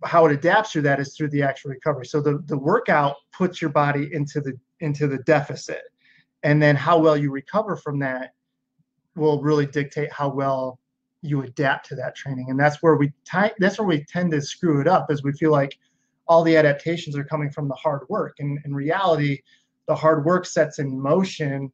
how 0.04 0.26
it 0.26 0.32
adapts 0.32 0.72
through 0.72 0.82
that 0.82 1.00
is 1.00 1.16
through 1.16 1.30
the 1.30 1.42
actual 1.42 1.70
recovery. 1.70 2.06
So 2.06 2.20
the, 2.20 2.42
the 2.46 2.58
workout 2.58 3.16
puts 3.32 3.60
your 3.60 3.70
body 3.70 4.10
into 4.12 4.40
the 4.40 4.58
into 4.80 5.06
the 5.06 5.18
deficit. 5.18 5.82
And 6.42 6.62
then 6.62 6.76
how 6.76 6.98
well 6.98 7.16
you 7.16 7.30
recover 7.30 7.76
from 7.76 7.98
that 8.00 8.34
will 9.16 9.40
really 9.40 9.66
dictate 9.66 10.12
how 10.12 10.28
well 10.28 10.78
you 11.22 11.42
adapt 11.42 11.88
to 11.88 11.94
that 11.94 12.14
training. 12.14 12.50
And 12.50 12.60
that's 12.60 12.82
where 12.82 12.96
we 12.96 13.08
t- 13.24 13.54
that's 13.58 13.78
where 13.78 13.88
we 13.88 14.04
tend 14.04 14.30
to 14.32 14.42
screw 14.42 14.80
it 14.80 14.86
up 14.86 15.10
is 15.10 15.22
we 15.22 15.32
feel 15.32 15.52
like 15.52 15.78
all 16.26 16.42
the 16.44 16.56
adaptations 16.56 17.16
are 17.16 17.24
coming 17.24 17.50
from 17.50 17.68
the 17.68 17.74
hard 17.74 18.02
work. 18.08 18.36
And 18.40 18.58
in 18.64 18.74
reality, 18.74 19.40
the 19.88 19.94
hard 19.94 20.24
work 20.24 20.44
sets 20.46 20.78
in 20.78 21.00
motion 21.00 21.72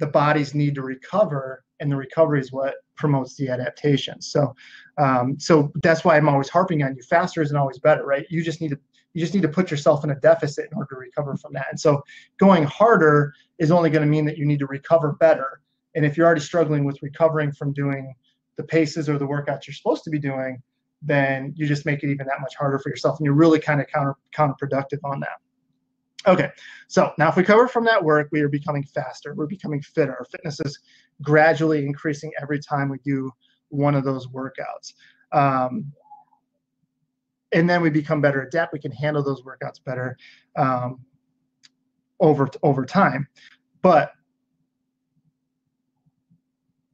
the 0.00 0.06
bodies 0.06 0.54
need 0.54 0.74
to 0.74 0.82
recover 0.82 1.62
and 1.78 1.90
the 1.90 1.96
recovery 1.96 2.40
is 2.40 2.52
what 2.52 2.74
promotes 2.96 3.36
the 3.36 3.48
adaptation. 3.48 4.20
So, 4.20 4.54
um, 4.98 5.38
so 5.38 5.72
that's 5.82 6.04
why 6.04 6.16
I'm 6.16 6.28
always 6.28 6.48
harping 6.48 6.82
on 6.82 6.96
you. 6.96 7.02
Faster 7.02 7.40
isn't 7.42 7.56
always 7.56 7.78
better, 7.78 8.04
right? 8.04 8.26
You 8.28 8.42
just 8.42 8.60
need 8.60 8.70
to 8.70 8.78
you 9.12 9.20
just 9.20 9.34
need 9.34 9.42
to 9.42 9.48
put 9.48 9.72
yourself 9.72 10.04
in 10.04 10.10
a 10.10 10.14
deficit 10.20 10.68
in 10.70 10.78
order 10.78 10.94
to 10.94 11.00
recover 11.00 11.36
from 11.36 11.52
that. 11.54 11.66
And 11.70 11.80
so, 11.80 12.02
going 12.38 12.62
harder 12.64 13.34
is 13.58 13.70
only 13.70 13.90
going 13.90 14.02
to 14.02 14.08
mean 14.08 14.24
that 14.26 14.38
you 14.38 14.46
need 14.46 14.60
to 14.60 14.66
recover 14.66 15.12
better. 15.12 15.60
And 15.96 16.04
if 16.04 16.16
you're 16.16 16.26
already 16.26 16.42
struggling 16.42 16.84
with 16.84 17.02
recovering 17.02 17.50
from 17.50 17.72
doing 17.72 18.14
the 18.56 18.62
paces 18.62 19.08
or 19.08 19.18
the 19.18 19.26
workouts 19.26 19.66
you're 19.66 19.74
supposed 19.74 20.04
to 20.04 20.10
be 20.10 20.18
doing, 20.20 20.62
then 21.02 21.52
you 21.56 21.66
just 21.66 21.86
make 21.86 22.04
it 22.04 22.10
even 22.10 22.26
that 22.26 22.40
much 22.40 22.54
harder 22.56 22.78
for 22.78 22.88
yourself, 22.88 23.18
and 23.18 23.24
you're 23.24 23.34
really 23.34 23.58
kind 23.58 23.80
of 23.80 23.88
counter 23.88 24.16
counterproductive 24.36 25.00
on 25.02 25.18
that. 25.20 25.40
Okay, 26.26 26.50
so 26.86 27.12
now 27.18 27.28
if 27.28 27.36
we 27.36 27.42
cover 27.42 27.66
from 27.66 27.84
that 27.86 28.02
work, 28.02 28.28
we 28.30 28.40
are 28.42 28.48
becoming 28.48 28.84
faster. 28.84 29.34
We're 29.34 29.46
becoming 29.46 29.80
fitter. 29.80 30.12
Our 30.12 30.24
fitness 30.26 30.60
is 30.60 30.78
gradually 31.22 31.84
increasing 31.86 32.30
every 32.40 32.60
time 32.60 32.90
we 32.90 32.98
do 32.98 33.30
one 33.68 33.94
of 33.94 34.04
those 34.04 34.26
workouts. 34.28 34.94
Um, 35.32 35.92
and 37.52 37.68
then 37.68 37.82
we 37.82 37.90
become 37.90 38.20
better 38.20 38.42
adapt. 38.42 38.72
We 38.72 38.78
can 38.78 38.92
handle 38.92 39.22
those 39.22 39.42
workouts 39.42 39.82
better 39.84 40.16
um, 40.56 41.00
over 42.20 42.48
over 42.62 42.84
time. 42.84 43.26
But 43.82 44.12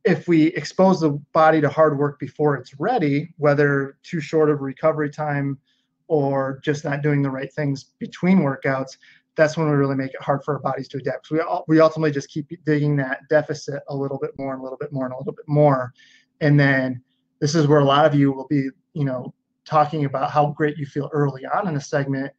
if 0.05 0.29
we 0.29 0.47
expose 0.49 1.01
the 1.01 1.11
body 1.33 1.61
to 1.61 1.69
hard 1.69 1.99
work 1.99 2.19
before 2.21 2.57
it's 2.57 2.79
ready, 2.79 3.35
whether 3.39 3.99
too 4.05 4.21
short 4.21 4.49
of 4.51 4.61
recovery 4.61 5.11
time 5.11 5.59
or 6.09 6.61
just 6.63 6.85
not 6.85 7.03
doing 7.03 7.23
the 7.23 7.31
right 7.31 7.53
things 7.53 7.93
between 7.99 8.39
workouts, 8.39 8.97
that's 9.37 9.57
when 9.57 9.69
we 9.69 9.77
really 9.77 9.97
make 9.97 10.15
it 10.15 10.23
hard 10.23 10.43
for 10.45 10.55
our 10.55 10.61
bodies 10.61 10.89
to 10.89 10.99
adapt. 10.99 11.27
So 11.27 11.37
we 11.37 11.77
we 11.77 11.81
ultimately 11.81 12.11
just 12.11 12.31
keep 12.31 12.49
digging 12.65 12.97
that 12.97 13.21
deficit 13.29 13.83
a 13.89 13.97
little 13.97 14.19
bit 14.19 14.31
more 14.39 14.53
and 14.53 14.61
a 14.61 14.63
little 14.63 14.79
bit 14.79 14.93
more 14.93 15.05
and 15.05 15.15
a 15.15 15.19
little 15.19 15.35
bit 15.35 15.49
more, 15.49 15.93
and 16.41 16.59
then 16.59 17.03
this 17.41 17.55
is 17.55 17.67
where 17.67 17.81
a 17.81 17.85
lot 17.85 18.07
of 18.07 18.15
you 18.15 18.33
will 18.33 18.47
be, 18.47 18.69
you 18.95 19.05
know, 19.05 19.35
talking 19.67 20.07
about 20.07 20.31
how 20.31 20.47
great 20.57 20.79
you 20.79 20.87
feel 20.87 21.11
early 21.13 21.45
on 21.45 21.69
in 21.69 21.75
the 21.75 21.81
segment, 21.81 22.33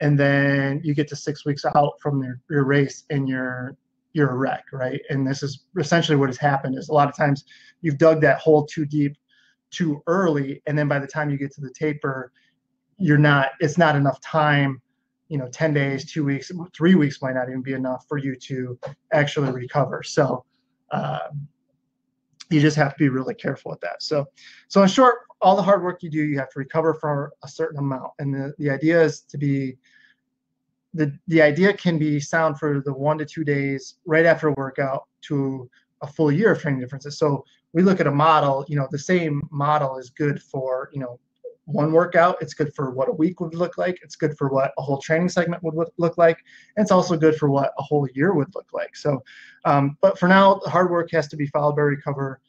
and 0.00 0.18
then 0.18 0.80
you 0.84 0.94
get 0.94 1.08
to 1.08 1.16
six 1.16 1.46
weeks 1.46 1.64
out 1.74 1.94
from 2.00 2.22
your, 2.22 2.40
your 2.50 2.64
race 2.64 3.04
and 3.10 3.28
you're 3.28 3.76
you're 4.12 4.30
a 4.30 4.36
wreck, 4.36 4.64
right? 4.72 5.00
And 5.08 5.26
this 5.26 5.42
is 5.42 5.64
essentially 5.78 6.16
what 6.16 6.28
has 6.28 6.36
happened 6.36 6.76
is 6.76 6.90
a 6.90 6.92
lot 6.92 7.08
of 7.08 7.16
times 7.16 7.44
you've 7.80 7.96
dug 7.96 8.20
that 8.20 8.38
hole 8.38 8.66
too 8.66 8.84
deep 8.84 9.16
too 9.70 10.02
early 10.06 10.62
and 10.66 10.78
then 10.78 10.86
by 10.86 10.98
the 10.98 11.06
time 11.06 11.30
you 11.30 11.38
get 11.38 11.50
to 11.50 11.62
the 11.62 11.70
taper 11.70 12.30
you're 13.02 13.18
not 13.18 13.50
it's 13.60 13.76
not 13.76 13.96
enough 13.96 14.20
time 14.20 14.80
you 15.28 15.38
know 15.38 15.48
10 15.48 15.74
days 15.74 16.10
two 16.10 16.24
weeks 16.24 16.50
three 16.76 16.94
weeks 16.94 17.20
might 17.20 17.34
not 17.34 17.48
even 17.48 17.62
be 17.62 17.72
enough 17.72 18.04
for 18.08 18.18
you 18.18 18.36
to 18.36 18.78
actually 19.12 19.50
recover. 19.50 20.02
So 20.02 20.44
um, 20.90 21.48
you 22.50 22.60
just 22.60 22.76
have 22.76 22.92
to 22.92 22.98
be 22.98 23.08
really 23.08 23.34
careful 23.34 23.70
with 23.70 23.80
that. 23.80 24.02
So 24.02 24.26
so 24.68 24.82
in 24.82 24.88
short 24.88 25.16
all 25.40 25.56
the 25.56 25.62
hard 25.62 25.82
work 25.82 26.02
you 26.02 26.10
do 26.10 26.22
you 26.22 26.38
have 26.38 26.50
to 26.50 26.58
recover 26.58 26.94
for 26.94 27.32
a 27.42 27.48
certain 27.48 27.78
amount. 27.78 28.12
And 28.18 28.32
the, 28.34 28.54
the 28.58 28.70
idea 28.70 29.02
is 29.02 29.22
to 29.22 29.38
be 29.38 29.78
the 30.94 31.18
the 31.28 31.42
idea 31.42 31.72
can 31.72 31.98
be 31.98 32.20
sound 32.20 32.58
for 32.58 32.82
the 32.84 32.92
one 32.92 33.18
to 33.18 33.24
two 33.24 33.44
days 33.44 33.96
right 34.04 34.26
after 34.26 34.48
a 34.48 34.52
workout 34.52 35.08
to 35.22 35.68
a 36.02 36.06
full 36.06 36.30
year 36.30 36.52
of 36.52 36.60
training 36.60 36.80
differences. 36.80 37.18
So 37.18 37.44
we 37.72 37.82
look 37.82 38.00
at 38.00 38.06
a 38.06 38.12
model, 38.12 38.64
you 38.68 38.76
know, 38.76 38.86
the 38.90 38.98
same 38.98 39.48
model 39.50 39.96
is 39.96 40.10
good 40.10 40.42
for, 40.42 40.90
you 40.92 41.00
know, 41.00 41.18
one 41.66 41.92
workout. 41.92 42.36
It's 42.40 42.54
good 42.54 42.74
for 42.74 42.90
what 42.90 43.08
a 43.08 43.12
week 43.12 43.40
would 43.40 43.54
look 43.54 43.78
like. 43.78 43.98
It's 44.02 44.16
good 44.16 44.36
for 44.36 44.48
what 44.48 44.72
a 44.78 44.82
whole 44.82 44.98
training 44.98 45.28
segment 45.28 45.62
would 45.62 45.74
look 45.96 46.18
like. 46.18 46.38
And 46.76 46.82
it's 46.82 46.90
also 46.90 47.16
good 47.16 47.36
for 47.36 47.50
what 47.50 47.72
a 47.78 47.82
whole 47.82 48.08
year 48.14 48.34
would 48.34 48.54
look 48.54 48.68
like. 48.72 48.96
So, 48.96 49.22
um, 49.64 49.96
but 50.00 50.18
for 50.18 50.28
now, 50.28 50.54
the 50.64 50.70
hard 50.70 50.90
work 50.90 51.10
has 51.12 51.28
to 51.28 51.36
be 51.36 51.46
followed 51.46 51.76
by 51.76 51.82
recover, 51.82 52.40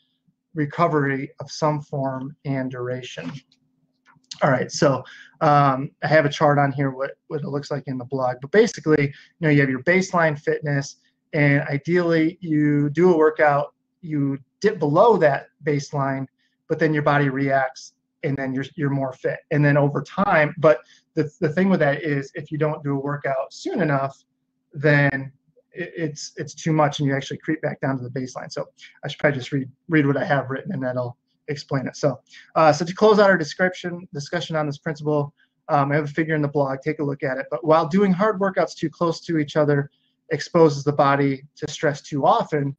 recovery 0.56 1.32
of 1.40 1.52
some 1.52 1.82
form 1.82 2.36
and 2.46 2.72
duration. 2.72 3.32
All 4.42 4.50
right, 4.50 4.72
so 4.72 5.04
um, 5.42 5.92
I 6.04 6.08
have 6.08 6.26
a 6.26 6.30
chart 6.30 6.58
on 6.58 6.72
here 6.72 6.90
what, 6.90 7.12
what 7.28 7.42
it 7.42 7.48
looks 7.48 7.70
like 7.70 7.84
in 7.86 8.00
the 8.00 8.06
blog. 8.06 8.38
But 8.42 8.52
basically, 8.52 9.04
you 9.04 9.14
know, 9.42 9.50
you 9.50 9.62
have 9.62 9.70
your 9.70 9.84
baseline 9.84 10.40
fitness, 10.40 10.98
and 11.34 11.62
ideally 11.64 12.40
you 12.42 12.90
do 12.90 13.14
a 13.14 13.18
workout, 13.18 13.74
you 14.02 14.40
dip 14.60 14.80
below 14.80 15.18
that 15.18 15.48
baseline, 15.64 16.26
but 16.68 16.80
then 16.80 16.94
your 16.94 17.04
body 17.04 17.30
reacts 17.30 17.94
and 18.24 18.38
then 18.38 18.54
you're 18.54 18.66
you're 18.76 18.90
more 18.90 19.14
fit. 19.14 19.40
And 19.52 19.64
then 19.64 19.78
over 19.78 20.02
time, 20.02 20.54
but 20.58 20.80
the, 21.16 21.30
the 21.40 21.50
thing 21.50 21.70
with 21.70 21.80
that 21.82 22.04
is 22.04 22.32
if 22.36 22.52
you 22.52 22.58
don't 22.58 22.84
do 22.84 22.96
a 22.96 23.00
workout 23.00 23.54
soon 23.54 23.82
enough, 23.82 24.18
then 24.74 25.32
it, 25.72 25.92
it's 25.96 26.32
it's 26.38 26.54
too 26.54 26.74
much 26.74 27.00
and 27.00 27.08
you 27.08 27.16
actually 27.16 27.38
creep 27.38 27.62
back 27.62 27.82
down 27.82 27.98
to 27.98 28.04
the 28.04 28.10
baseline. 28.10 28.52
So 28.52 28.68
I 29.04 29.08
should 29.08 29.20
probably 29.20 29.40
just 29.40 29.52
read 29.52 29.70
read 29.90 30.06
what 30.06 30.18
I 30.18 30.26
have 30.26 30.50
written 30.50 30.72
and 30.74 30.84
that'll 30.84 31.18
explain 31.48 31.88
it. 31.88 31.96
So 31.96 32.20
uh, 32.56 32.72
so 32.74 32.86
to 32.86 32.94
close 32.94 33.20
out 33.20 33.30
our 33.30 33.38
description 33.38 34.08
discussion 34.14 34.56
on 34.56 34.66
this 34.66 34.78
principle, 34.78 35.34
um, 35.70 35.92
I 35.92 35.96
have 35.96 36.06
a 36.06 36.08
figure 36.08 36.36
in 36.36 36.42
the 36.42 36.48
blog. 36.48 36.80
Take 36.82 37.00
a 37.00 37.04
look 37.04 37.24
at 37.24 37.38
it. 37.38 37.46
But 37.50 37.66
while 37.66 37.88
doing 37.88 38.12
hard 38.12 38.40
workouts 38.40 38.76
too 38.76 38.90
close 38.90 39.20
to 39.22 39.38
each 39.38 39.56
other 39.56 39.90
exposes 40.30 40.84
the 40.84 40.94
body 40.94 41.44
to 41.58 41.70
stress 41.70 42.02
too 42.02 42.26
often, 42.26 42.76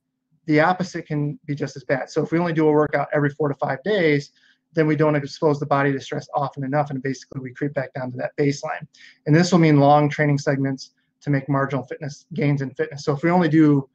the 0.46 0.60
opposite 0.60 1.06
can 1.06 1.38
be 1.46 1.54
just 1.54 1.76
as 1.76 1.84
bad. 1.84 2.10
So 2.10 2.22
if 2.22 2.32
we 2.32 2.38
only 2.38 2.52
do 2.52 2.68
a 2.68 2.72
workout 2.72 3.08
every 3.12 3.30
four 3.30 3.48
to 3.48 3.54
five 3.54 3.82
days, 3.82 4.32
then 4.74 4.86
we 4.86 4.96
don't 4.96 5.14
expose 5.14 5.60
the 5.60 5.66
body 5.66 5.92
to 5.92 6.00
stress 6.00 6.28
often 6.34 6.64
enough, 6.64 6.90
and 6.90 7.02
basically 7.02 7.40
we 7.40 7.52
creep 7.52 7.74
back 7.74 7.92
down 7.94 8.10
to 8.12 8.16
that 8.18 8.32
baseline. 8.38 8.86
And 9.26 9.34
this 9.34 9.52
will 9.52 9.58
mean 9.58 9.78
long 9.78 10.08
training 10.08 10.38
segments 10.38 10.92
to 11.22 11.30
make 11.30 11.48
marginal 11.48 11.84
fitness 11.84 12.26
gains 12.34 12.62
in 12.62 12.70
fitness. 12.70 13.04
So 13.04 13.12
if 13.12 13.22
we 13.22 13.30
only 13.30 13.48
do 13.48 13.88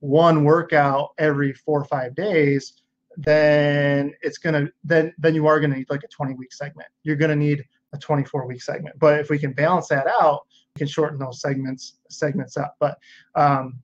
one 0.00 0.44
workout 0.44 1.14
every 1.18 1.52
four 1.54 1.80
or 1.80 1.84
five 1.86 2.14
days, 2.14 2.74
then 3.16 4.12
it's 4.22 4.38
gonna 4.38 4.68
then 4.82 5.14
then 5.18 5.34
you 5.34 5.46
are 5.46 5.60
gonna 5.60 5.76
need 5.76 5.88
like 5.88 6.02
a 6.04 6.08
20 6.08 6.34
week 6.34 6.52
segment. 6.52 6.88
You're 7.04 7.16
gonna 7.16 7.36
need 7.36 7.64
a 7.92 7.98
24 7.98 8.46
week 8.46 8.62
segment. 8.62 8.98
But 8.98 9.20
if 9.20 9.30
we 9.30 9.38
can 9.38 9.52
balance 9.52 9.88
that 9.88 10.06
out, 10.20 10.42
we 10.74 10.80
can 10.80 10.88
shorten 10.88 11.18
those 11.18 11.40
segments 11.40 11.98
segments 12.10 12.56
up. 12.56 12.76
But 12.80 12.98
um, 13.34 13.78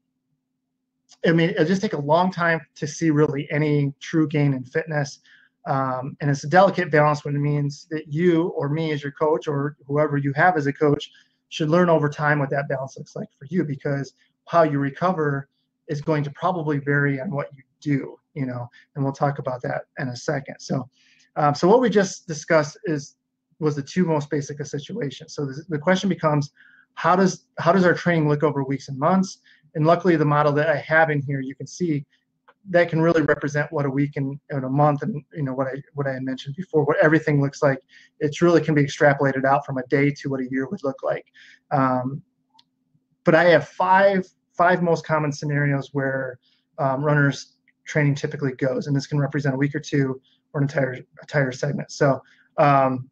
I 1.27 1.33
mean, 1.33 1.51
it'll 1.51 1.65
just 1.65 1.83
take 1.83 1.93
a 1.93 2.01
long 2.01 2.31
time 2.31 2.61
to 2.77 2.87
see 2.87 3.11
really 3.11 3.51
any 3.51 3.93
true 4.01 4.27
gain 4.27 4.55
in 4.55 4.65
fitness. 4.65 5.21
Um, 5.67 6.17
and 6.21 6.31
it's 6.31 6.45
a 6.45 6.49
delicate 6.49 6.91
balance 6.91 7.25
when 7.25 7.37
it 7.37 7.41
means 7.41 7.87
that 7.91 8.13
you 8.13 8.49
or 8.57 8.69
me 8.69 8.93
as 8.93 9.03
your 9.03 9.13
coach 9.13 9.47
or 9.47 9.77
whoever 9.87 10.17
you 10.17 10.33
have 10.35 10.57
as 10.57 10.67
a 10.67 10.73
coach 10.73 11.11
should 11.51 11.69
learn 11.69 11.91
over 11.91 12.09
time 12.09 12.39
what 12.39 12.51
that 12.51 12.69
balance 12.69 12.97
looks 12.97 13.15
like 13.15 13.29
for 13.39 13.47
you 13.51 13.65
because 13.65 14.15
how 14.47 14.63
you 14.63 14.79
recover 14.79 15.49
is 15.89 16.01
going 16.01 16.25
to 16.25 16.31
probably 16.31 16.79
vary 16.79 17.21
on 17.21 17.31
what 17.31 17.49
you 17.55 17.63
do, 17.81 18.19
you 18.35 18.47
know, 18.47 18.69
and 18.95 19.05
we'll 19.05 19.13
talk 19.13 19.39
about 19.39 19.61
that 19.63 19.83
in 19.99 20.09
a 20.09 20.17
second. 20.17 20.57
So, 20.61 20.89
um, 21.37 21.55
so 21.55 21.69
what 21.69 21.81
we 21.81 21.91
just 21.91 22.27
discussed 22.27 22.79
is 22.85 23.17
was 23.59 23.77
the 23.77 23.83
two 23.83 24.07
most 24.07 24.31
basic 24.31 24.61
of 24.61 24.69
situations. 24.69 25.35
So 25.35 25.45
the, 25.45 25.63
the 25.69 25.79
question 25.79 26.09
becomes, 26.09 26.51
how 26.95 27.15
does 27.17 27.47
how 27.59 27.73
does 27.73 27.85
our 27.85 27.95
training 27.95 28.29
look 28.29 28.43
over 28.43 28.65
weeks 28.65 28.89
and 28.89 28.99
months? 28.99 29.39
And 29.75 29.87
luckily, 29.87 30.17
the 30.17 30.25
model 30.25 30.53
that 30.53 30.69
I 30.69 30.77
have 30.77 31.11
in 31.11 31.23
here, 31.23 31.41
you 31.41 31.55
can 31.55 31.67
see 31.67 32.05
that 32.69 32.91
can 32.91 33.01
really 33.01 33.23
represent 33.23 33.73
what 33.73 33.87
a 33.87 33.91
week 33.91 34.17
and, 34.17 34.39
and, 34.51 34.65
a 34.65 34.69
month 34.69 35.03
and 35.03 35.23
you 35.33 35.43
know 35.43 35.55
what 35.55 35.67
I 35.67 35.83
what 35.95 36.07
I 36.07 36.13
had 36.13 36.23
mentioned 36.23 36.57
before, 36.57 36.85
what 36.85 36.99
everything 37.03 37.41
looks 37.41 37.63
like. 37.63 37.79
It's 38.21 38.43
really 38.43 38.61
can 38.61 38.75
be 38.75 38.85
extrapolated 38.85 39.45
out 39.45 39.65
from 39.65 39.79
a 39.79 39.87
day 39.89 40.11
to 40.11 40.29
what 40.29 40.41
a 40.41 40.49
year 40.51 40.69
would 40.69 40.85
look 40.85 41.03
like. 41.03 41.25
Um, 41.71 42.23
but 43.25 43.35
I 43.35 43.45
have 43.45 43.69
five 43.69 44.27
five 44.57 44.83
most 44.83 45.07
common 45.07 45.33
scenarios 45.33 45.91
where 45.93 46.39
um, 46.79 47.03
runners 47.03 47.57
training 47.87 48.15
typically 48.15 48.53
goes, 48.53 48.87
and 48.87 48.95
this 48.95 49.07
can 49.07 49.19
represent 49.19 49.55
a 49.55 49.59
week 49.59 49.75
or 49.75 49.81
two 49.81 50.21
or 50.53 50.61
an 50.61 50.65
entire 50.65 50.99
entire 51.23 51.53
segment. 51.53 51.91
So 51.91 52.21
um, 52.59 53.09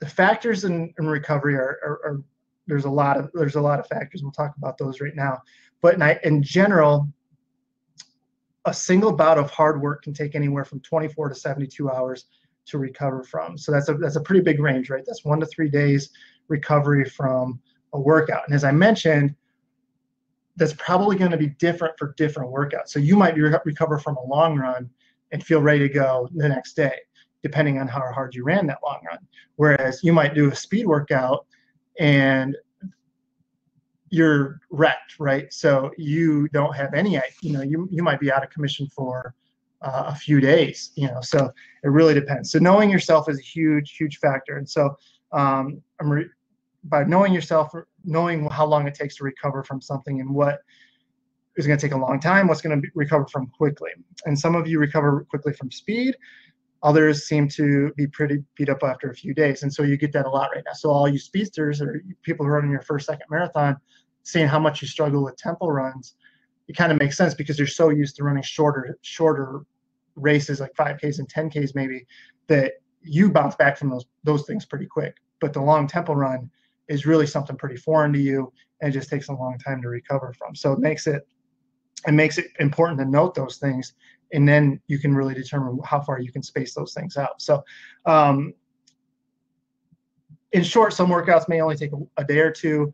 the 0.00 0.08
factors 0.08 0.64
in, 0.64 0.92
in 0.98 1.06
recovery 1.06 1.54
are, 1.54 1.78
are, 1.84 2.00
are 2.04 2.22
there's 2.66 2.86
a 2.86 2.90
lot 2.90 3.18
of 3.18 3.30
there's 3.34 3.56
a 3.56 3.60
lot 3.60 3.78
of 3.78 3.86
factors. 3.86 4.22
We'll 4.22 4.32
talk 4.32 4.56
about 4.56 4.78
those 4.78 5.00
right 5.00 5.14
now. 5.14 5.42
But 5.80 5.94
in, 5.94 6.18
in 6.24 6.42
general, 6.42 7.08
a 8.66 8.74
single 8.74 9.12
bout 9.12 9.38
of 9.38 9.50
hard 9.50 9.80
work 9.80 10.02
can 10.02 10.14
take 10.14 10.34
anywhere 10.34 10.64
from 10.64 10.80
24 10.80 11.28
to 11.28 11.34
72 11.34 11.90
hours 11.90 12.26
to 12.66 12.78
recover 12.78 13.22
from. 13.22 13.58
So 13.58 13.72
that's 13.72 13.88
a 13.88 13.94
that's 13.94 14.16
a 14.16 14.20
pretty 14.20 14.40
big 14.40 14.60
range, 14.60 14.90
right? 14.90 15.04
That's 15.06 15.24
one 15.24 15.40
to 15.40 15.46
three 15.46 15.68
days 15.68 16.10
recovery 16.48 17.04
from 17.04 17.60
a 17.92 18.00
workout. 18.00 18.44
And 18.46 18.54
as 18.54 18.64
I 18.64 18.72
mentioned, 18.72 19.34
that's 20.56 20.74
probably 20.74 21.16
going 21.16 21.30
to 21.30 21.36
be 21.36 21.48
different 21.48 21.94
for 21.98 22.14
different 22.16 22.52
workouts. 22.52 22.88
So 22.88 22.98
you 22.98 23.16
might 23.16 23.34
be 23.34 23.42
re- 23.42 23.58
recover 23.64 23.98
from 23.98 24.16
a 24.16 24.24
long 24.24 24.56
run 24.56 24.88
and 25.32 25.44
feel 25.44 25.60
ready 25.60 25.80
to 25.80 25.92
go 25.92 26.28
the 26.34 26.48
next 26.48 26.74
day, 26.74 26.96
depending 27.42 27.80
on 27.80 27.88
how 27.88 28.00
hard 28.12 28.34
you 28.34 28.44
ran 28.44 28.66
that 28.68 28.78
long 28.84 29.00
run. 29.06 29.18
Whereas 29.56 30.00
you 30.02 30.12
might 30.12 30.34
do 30.34 30.50
a 30.50 30.54
speed 30.54 30.86
workout 30.86 31.46
and 31.98 32.56
you're 34.14 34.60
wrecked, 34.70 35.18
right? 35.18 35.52
So 35.52 35.90
you 35.98 36.48
don't 36.52 36.74
have 36.76 36.94
any, 36.94 37.20
you 37.42 37.52
know, 37.52 37.62
you, 37.62 37.88
you 37.90 38.02
might 38.02 38.20
be 38.20 38.30
out 38.30 38.44
of 38.44 38.50
commission 38.50 38.86
for 38.94 39.34
uh, 39.82 40.04
a 40.06 40.14
few 40.14 40.40
days, 40.40 40.92
you 40.94 41.08
know, 41.08 41.20
so 41.20 41.50
it 41.82 41.88
really 41.88 42.14
depends. 42.14 42.52
So 42.52 42.60
knowing 42.60 42.90
yourself 42.90 43.28
is 43.28 43.38
a 43.38 43.42
huge, 43.42 43.96
huge 43.96 44.18
factor. 44.18 44.56
And 44.56 44.68
so 44.68 44.94
um, 45.32 45.82
I'm 46.00 46.10
re- 46.10 46.28
by 46.84 47.02
knowing 47.02 47.32
yourself, 47.32 47.72
knowing 48.04 48.48
how 48.50 48.66
long 48.66 48.86
it 48.86 48.94
takes 48.94 49.16
to 49.16 49.24
recover 49.24 49.64
from 49.64 49.80
something 49.80 50.20
and 50.20 50.32
what 50.32 50.60
is 51.56 51.66
going 51.66 51.78
to 51.78 51.84
take 51.84 51.94
a 51.94 51.98
long 51.98 52.20
time, 52.20 52.46
what's 52.46 52.62
going 52.62 52.80
to 52.80 52.88
recover 52.94 53.26
from 53.26 53.48
quickly. 53.48 53.90
And 54.26 54.38
some 54.38 54.54
of 54.54 54.68
you 54.68 54.78
recover 54.78 55.26
quickly 55.28 55.54
from 55.54 55.72
speed. 55.72 56.14
Others 56.84 57.26
seem 57.26 57.48
to 57.48 57.90
be 57.96 58.06
pretty 58.06 58.44
beat 58.56 58.68
up 58.68 58.82
after 58.82 59.10
a 59.10 59.14
few 59.14 59.34
days. 59.34 59.62
And 59.62 59.72
so 59.72 59.82
you 59.82 59.96
get 59.96 60.12
that 60.12 60.26
a 60.26 60.30
lot 60.30 60.50
right 60.54 60.62
now. 60.64 60.74
So 60.74 60.90
all 60.90 61.08
you 61.08 61.18
speedsters 61.18 61.80
or 61.80 62.02
people 62.22 62.44
who 62.44 62.52
are 62.52 62.56
running 62.56 62.70
your 62.70 62.82
first, 62.82 63.06
second 63.06 63.26
marathon, 63.30 63.76
seeing 64.24 64.48
how 64.48 64.58
much 64.58 64.82
you 64.82 64.88
struggle 64.88 65.24
with 65.24 65.36
tempo 65.36 65.68
runs, 65.68 66.16
it 66.68 66.76
kind 66.76 66.90
of 66.90 66.98
makes 66.98 67.16
sense 67.16 67.34
because 67.34 67.58
you're 67.58 67.68
so 67.68 67.90
used 67.90 68.16
to 68.16 68.24
running 68.24 68.42
shorter, 68.42 68.98
shorter 69.02 69.64
races 70.16 70.60
like 70.60 70.74
5Ks 70.74 71.18
and 71.18 71.32
10Ks 71.32 71.74
maybe 71.74 72.06
that 72.48 72.72
you 73.02 73.30
bounce 73.30 73.54
back 73.54 73.76
from 73.76 73.90
those 73.90 74.06
those 74.24 74.46
things 74.46 74.64
pretty 74.64 74.86
quick. 74.86 75.16
But 75.40 75.52
the 75.52 75.60
long 75.60 75.86
tempo 75.86 76.14
run 76.14 76.50
is 76.88 77.06
really 77.06 77.26
something 77.26 77.56
pretty 77.56 77.76
foreign 77.76 78.12
to 78.12 78.18
you 78.18 78.52
and 78.80 78.92
just 78.92 79.08
takes 79.08 79.28
a 79.28 79.32
long 79.32 79.58
time 79.58 79.80
to 79.82 79.88
recover 79.88 80.32
from. 80.36 80.54
So 80.54 80.72
it 80.72 80.78
makes 80.78 81.06
it 81.06 81.26
it 82.06 82.12
makes 82.12 82.38
it 82.38 82.46
important 82.58 82.98
to 83.00 83.04
note 83.04 83.34
those 83.34 83.58
things 83.58 83.94
and 84.34 84.48
then 84.48 84.80
you 84.88 84.98
can 84.98 85.14
really 85.14 85.32
determine 85.32 85.78
how 85.84 86.00
far 86.00 86.20
you 86.20 86.32
can 86.32 86.42
space 86.42 86.74
those 86.74 86.92
things 86.92 87.16
out. 87.16 87.40
So, 87.40 87.62
um, 88.04 88.52
in 90.52 90.62
short, 90.62 90.92
some 90.92 91.08
workouts 91.08 91.48
may 91.48 91.60
only 91.60 91.76
take 91.76 91.92
a, 91.92 92.20
a, 92.20 92.24
day 92.24 92.38
or 92.38 92.50
two. 92.50 92.92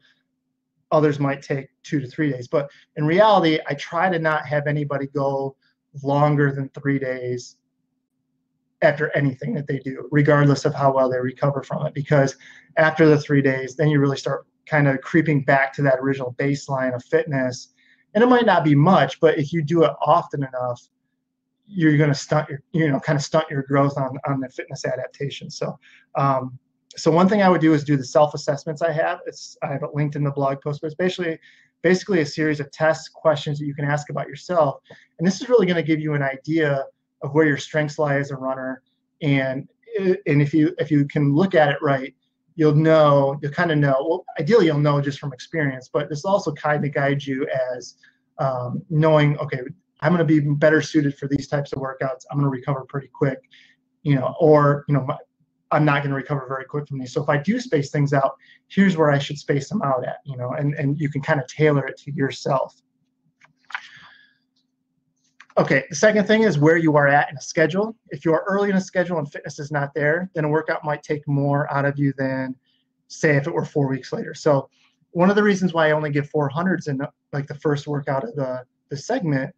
Others 0.93 1.21
might 1.21 1.43
take 1.43 1.69
two 1.83 2.01
to 2.01 2.07
three 2.07 2.31
days. 2.31 2.49
But 2.49 2.71
in 2.97 3.05
reality, 3.05 3.59
I 3.69 3.75
try 3.75 4.11
to 4.11 4.19
not 4.19 4.47
have 4.47 4.67
anybody 4.67 5.07
go 5.07 5.57
longer 6.03 6.53
than 6.53 6.69
three 6.71 6.99
days 6.99 7.57
after 8.83 9.15
anything 9.17 9.55
that 9.55 9.67
they 9.67 9.79
do, 9.79 10.09
regardless 10.11 10.65
of 10.65 10.75
how 10.75 10.93
well 10.93 11.11
they 11.11 11.19
recover 11.19 11.63
from 11.63 11.87
it. 11.87 11.95
Because 11.95 12.37
after 12.77 13.07
the 13.07 13.19
three 13.19 13.43
days, 13.43 13.77
then 13.77 13.89
you 13.89 14.01
really 14.01 14.17
start 14.17 14.47
kind 14.67 14.89
of 14.89 15.01
creeping 15.01 15.45
back 15.45 15.73
to 15.75 15.83
that 15.83 15.99
original 16.01 16.35
baseline 16.39 16.95
of 16.95 17.05
fitness. 17.05 17.69
And 18.15 18.25
it 18.25 18.29
might 18.29 18.47
not 18.47 18.65
be 18.65 18.75
much, 18.75 19.21
but 19.21 19.39
if 19.39 19.53
you 19.53 19.63
do 19.63 19.85
it 19.85 19.93
often 20.01 20.43
enough, 20.43 20.81
you're 21.67 21.97
going 21.97 22.11
to 22.11 22.19
stunt 22.19 22.49
your, 22.49 22.63
you 22.73 22.91
know, 22.91 22.99
kind 22.99 23.17
of 23.17 23.23
stunt 23.23 23.49
your 23.51 23.63
growth 23.63 23.97
on, 23.97 24.19
on 24.27 24.41
the 24.41 24.49
fitness 24.49 24.85
adaptation. 24.85 25.51
So, 25.51 25.79
um, 26.17 26.59
so 26.97 27.11
one 27.11 27.29
thing 27.29 27.43
I 27.43 27.49
would 27.49 27.61
do 27.61 27.73
is 27.73 27.85
do 27.85 27.97
the 27.97 28.05
self 28.05 28.35
assessments 28.35 28.83
I 28.83 28.93
have. 28.93 29.21
It's 29.27 29.57
I 29.63 29.69
have 29.69 29.83
it 29.83 29.95
linked 29.95 30.17
in 30.17 30.25
the 30.25 30.31
blog 30.31 30.61
post, 30.61 30.81
but 30.81 30.89
it's 30.89 30.97
basically 30.97 31.39
basically 31.83 32.21
a 32.21 32.27
series 32.27 32.61
of 32.61 32.71
test 32.73 33.13
questions 33.13 33.59
that 33.59 33.67
you 33.67 33.75
can 33.75 33.85
ask 33.85 34.11
about 34.11 34.29
yourself. 34.29 34.81
And 35.19 35.27
this 35.27 35.41
is 35.41 35.49
really 35.49 35.67
going 35.67 35.77
to 35.77 35.83
give 35.83 36.01
you 36.01 36.15
an 36.15 36.23
idea 36.23 36.85
of 37.23 37.33
where 37.33 37.47
your 37.47 37.57
strengths 37.57 37.99
lie 37.99 38.17
as 38.17 38.31
a 38.31 38.37
runner. 38.37 38.83
And 39.23 39.69
and 39.99 40.43
if 40.43 40.53
you 40.53 40.75
if 40.79 40.91
you 40.91 41.07
can 41.07 41.35
look 41.35 41.55
at 41.55 41.69
it 41.69 41.79
right, 41.81 42.15
you'll 42.57 42.75
know 42.75 43.39
you'll 43.43 43.53
kind 43.53 43.71
of 43.71 43.79
know. 43.79 43.97
Well, 44.09 44.25
ideally 44.39 44.67
you'll 44.67 44.79
know 44.79 45.01
just 45.01 45.19
from 45.19 45.33
experience, 45.33 45.89
but 45.93 46.09
this 46.09 46.25
also 46.25 46.53
kind 46.53 46.85
of 46.85 46.93
guides 46.93 47.27
you 47.27 47.47
as 47.77 47.97
um, 48.39 48.83
knowing 48.91 49.39
okay, 49.39 49.61
I'm 50.01 50.13
going 50.15 50.27
to 50.27 50.41
be 50.41 50.41
better 50.41 50.83
suited 50.83 51.17
for 51.17 51.29
these 51.29 51.47
types 51.47 51.73
of 51.73 51.79
workouts. 51.79 52.25
I'm 52.31 52.39
going 52.39 52.51
to 52.51 52.57
recover 52.57 52.85
pretty 52.89 53.09
quick, 53.09 53.39
you 54.03 54.17
know, 54.17 54.35
or 54.41 54.85
you 54.89 54.95
know 54.95 55.05
my, 55.05 55.17
I'm 55.73 55.85
not 55.85 56.03
going 56.03 56.11
to 56.11 56.17
recover 56.17 56.47
very 56.49 56.65
quick 56.65 56.89
from 56.89 56.99
these. 56.99 57.13
So 57.13 57.23
if 57.23 57.29
I 57.29 57.37
do 57.37 57.61
space 57.61 57.91
things 57.91 58.13
out, 58.13 58.37
here's 58.69 58.97
where 58.97 59.11
I 59.11 59.19
should 59.19 59.39
space 59.39 59.69
them 59.69 59.83
out 59.83 60.05
at, 60.05 60.19
you 60.25 60.37
know, 60.37 60.53
and, 60.53 60.75
and 60.75 60.99
you 60.99 61.09
can 61.09 61.23
kind 61.23 61.41
of 61.41 61.47
tailor 61.47 61.87
it 61.87 61.97
to 61.99 62.13
yourself. 62.13 62.83
Okay, 65.59 65.85
the 65.91 65.97
second 65.97 66.27
thing 66.27 66.43
is 66.43 66.59
where 66.59 66.77
you 66.77 66.97
are 66.97 67.09
at 67.09 67.31
in 67.31 67.37
a 67.37 67.41
schedule. 67.41 67.97
If 68.09 68.25
you 68.25 68.33
are 68.33 68.45
early 68.49 68.71
in 68.71 68.77
a 68.77 68.81
schedule 68.81 69.19
and 69.19 69.31
fitness 69.31 69.59
is 69.59 69.71
not 69.71 69.93
there, 69.95 70.31
then 70.35 70.45
a 70.45 70.49
workout 70.49 70.85
might 70.85 71.03
take 71.03 71.27
more 71.29 71.71
out 71.73 71.85
of 71.85 71.99
you 71.99 72.13
than 72.17 72.57
say 73.09 73.37
if 73.37 73.47
it 73.47 73.53
were 73.53 73.65
four 73.65 73.89
weeks 73.89 74.13
later. 74.13 74.33
So 74.35 74.71
one 75.11 75.29
of 75.29 75.37
the 75.37 75.43
reasons 75.43 75.75
why 75.75 75.89
I 75.89 75.93
only 75.93 76.11
give 76.11 76.31
400s 76.31 76.89
in 76.89 77.01
like 77.33 77.47
the 77.47 77.57
first 77.57 77.87
workout 77.87 78.25
of 78.25 78.35
the, 78.37 78.65
the 78.89 78.97
segment 78.97 79.55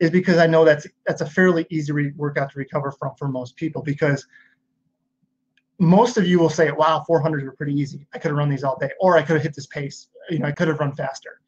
is 0.00 0.10
because 0.10 0.38
I 0.38 0.46
know 0.46 0.64
that's 0.64 0.86
that's 1.06 1.22
a 1.22 1.26
fairly 1.26 1.66
easy 1.70 1.92
workout 2.16 2.50
to 2.52 2.58
recover 2.58 2.92
from 2.92 3.14
for 3.16 3.28
most 3.28 3.56
people 3.56 3.82
because 3.82 4.26
most 5.78 6.16
of 6.16 6.26
you 6.26 6.38
will 6.38 6.50
say, 6.50 6.70
wow, 6.70 7.04
400s 7.08 7.44
were 7.44 7.52
pretty 7.52 7.74
easy. 7.74 8.06
I 8.14 8.18
could 8.18 8.30
have 8.30 8.38
run 8.38 8.48
these 8.48 8.64
all 8.64 8.78
day, 8.78 8.90
or 9.00 9.16
I 9.16 9.22
could 9.22 9.34
have 9.34 9.42
hit 9.42 9.54
this 9.54 9.66
pace. 9.66 10.08
You 10.30 10.38
know, 10.38 10.46
I 10.46 10.52
could 10.52 10.68
have 10.68 10.80
run 10.80 10.94
faster. 10.94 11.40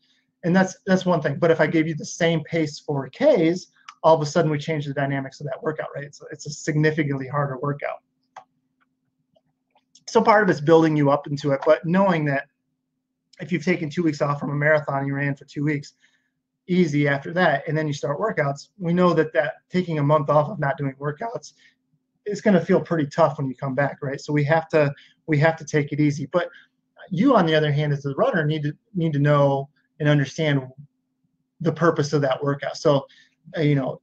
And 0.45 0.55
that's 0.55 0.77
that's 0.87 1.05
one 1.05 1.21
thing. 1.21 1.39
But 1.39 1.51
if 1.51 1.61
I 1.61 1.67
gave 1.67 1.89
you 1.89 1.95
the 1.95 2.05
same 2.05 2.45
pace 2.45 2.79
for 2.79 3.09
Ks, 3.09 3.67
all 4.03 4.15
of 4.15 4.23
a 4.23 4.27
sudden 4.27 4.51
we 4.51 4.59
change 4.59 4.87
the 4.87 4.95
dynamics 4.95 5.41
of 5.41 5.47
that 5.47 5.63
workout, 5.63 5.89
right? 5.95 6.05
It's, 6.05 6.23
it's 6.31 6.47
a 6.47 6.51
significantly 6.51 7.27
harder 7.27 7.59
workout. 7.59 8.03
So 10.07 10.23
part 10.23 10.43
of 10.43 10.51
it's 10.51 10.61
building 10.61 10.97
you 10.97 11.11
up 11.11 11.27
into 11.27 11.51
it, 11.53 11.61
but 11.67 11.85
knowing 11.85 12.25
that 12.27 12.47
if 13.41 13.53
you've 13.53 13.65
taken 13.65 13.91
two 13.91 14.03
weeks 14.03 14.23
off 14.23 14.41
from 14.41 14.51
a 14.51 14.55
marathon, 14.55 15.07
you 15.07 15.15
ran 15.15 15.35
for 15.35 15.45
two 15.45 15.65
weeks, 15.65 15.95
easy 16.67 17.09
after 17.09 17.33
that, 17.33 17.67
and 17.67 17.77
then 17.77 17.87
you 17.87 17.93
start 17.93 18.19
workouts, 18.19 18.69
we 18.79 18.93
know 18.93 19.13
that 19.15 19.33
that 19.33 19.55
taking 19.71 19.99
a 19.99 20.03
month 20.03 20.31
off 20.31 20.51
of 20.51 20.59
not 20.59 20.77
doing 20.79 20.95
workouts 20.95 21.53
it's 22.25 22.41
going 22.41 22.55
to 22.55 22.65
feel 22.65 22.81
pretty 22.81 23.07
tough 23.07 23.39
when 23.39 23.49
you 23.49 23.55
come 23.55 23.75
back, 23.75 23.99
right? 24.03 24.21
So 24.21 24.33
we 24.33 24.45
have 24.45 24.69
to 24.71 24.93
we 25.27 25.39
have 25.39 25.57
to 25.57 25.65
take 25.65 25.93
it 25.93 26.01
easy. 26.01 26.27
But 26.27 26.49
you, 27.11 27.37
on 27.37 27.47
the 27.47 27.55
other 27.55 27.73
hand, 27.73 27.93
as 27.93 28.05
a 28.05 28.15
runner, 28.15 28.45
need 28.45 28.63
to 28.65 28.73
need 28.95 29.13
to 29.15 29.19
know 29.19 29.69
and 30.01 30.09
understand 30.09 30.63
the 31.61 31.73
purpose 31.73 32.13
of 32.13 32.23
that 32.23 32.43
workout. 32.43 32.77
So, 32.77 33.07
uh, 33.57 33.63
you 33.63 33.75
know, 33.75 34.01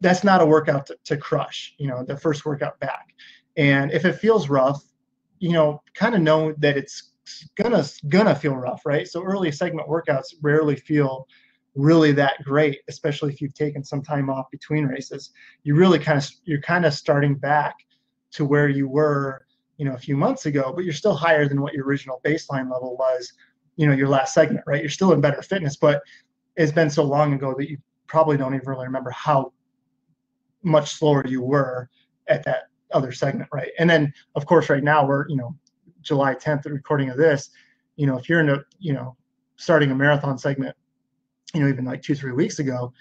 that's 0.00 0.24
not 0.24 0.40
a 0.40 0.46
workout 0.46 0.86
to, 0.86 0.96
to 1.04 1.16
crush. 1.16 1.74
You 1.78 1.88
know, 1.88 2.04
the 2.04 2.16
first 2.16 2.44
workout 2.44 2.78
back, 2.80 3.14
and 3.56 3.92
if 3.92 4.04
it 4.04 4.14
feels 4.14 4.48
rough, 4.48 4.82
you 5.38 5.52
know, 5.52 5.82
kind 5.94 6.14
of 6.14 6.20
know 6.22 6.54
that 6.58 6.76
it's 6.76 7.12
gonna 7.56 7.84
gonna 8.08 8.34
feel 8.34 8.54
rough, 8.54 8.82
right? 8.84 9.08
So 9.08 9.22
early 9.22 9.50
segment 9.50 9.88
workouts 9.88 10.34
rarely 10.42 10.76
feel 10.76 11.26
really 11.74 12.12
that 12.12 12.42
great, 12.44 12.80
especially 12.88 13.32
if 13.32 13.40
you've 13.40 13.54
taken 13.54 13.82
some 13.82 14.02
time 14.02 14.30
off 14.30 14.50
between 14.50 14.84
races. 14.84 15.30
You 15.64 15.74
really 15.74 15.98
kind 15.98 16.18
of 16.18 16.28
you're 16.44 16.60
kind 16.60 16.84
of 16.84 16.94
starting 16.94 17.34
back 17.34 17.74
to 18.32 18.44
where 18.44 18.68
you 18.68 18.88
were, 18.88 19.46
you 19.76 19.84
know, 19.84 19.94
a 19.94 19.98
few 19.98 20.16
months 20.16 20.46
ago, 20.46 20.72
but 20.74 20.84
you're 20.84 20.94
still 20.94 21.14
higher 21.14 21.48
than 21.48 21.60
what 21.60 21.74
your 21.74 21.84
original 21.86 22.20
baseline 22.24 22.70
level 22.70 22.96
was, 22.96 23.32
you 23.76 23.86
know, 23.86 23.92
your 23.92 24.08
last 24.08 24.34
segment, 24.34 24.64
right? 24.66 24.80
You're 24.80 24.90
still 24.90 25.12
in 25.12 25.20
better 25.20 25.42
fitness, 25.42 25.76
but 25.76 26.02
it's 26.56 26.72
been 26.72 26.90
so 26.90 27.02
long 27.02 27.32
ago 27.32 27.54
that 27.58 27.68
you 27.68 27.78
probably 28.06 28.36
don't 28.36 28.54
even 28.54 28.68
really 28.68 28.86
remember 28.86 29.10
how 29.10 29.52
much 30.62 30.94
slower 30.94 31.26
you 31.26 31.42
were 31.42 31.88
at 32.28 32.44
that 32.44 32.64
other 32.92 33.12
segment, 33.12 33.48
right? 33.52 33.70
And 33.78 33.90
then 33.90 34.12
of 34.36 34.46
course 34.46 34.70
right 34.70 34.84
now 34.84 35.06
we're, 35.06 35.28
you 35.28 35.36
know, 35.36 35.54
July 36.02 36.34
10th, 36.34 36.62
the 36.62 36.72
recording 36.72 37.10
of 37.10 37.16
this, 37.16 37.50
you 37.96 38.06
know, 38.06 38.16
if 38.16 38.28
you're 38.28 38.40
in 38.40 38.50
a, 38.50 38.58
you 38.78 38.92
know, 38.92 39.16
starting 39.56 39.90
a 39.90 39.94
marathon 39.94 40.38
segment 40.38 40.76
you 41.54 41.60
know, 41.60 41.68
even 41.68 41.84
like 41.84 42.02
two, 42.02 42.14
three 42.14 42.32
weeks 42.32 42.58
ago, 42.58 42.92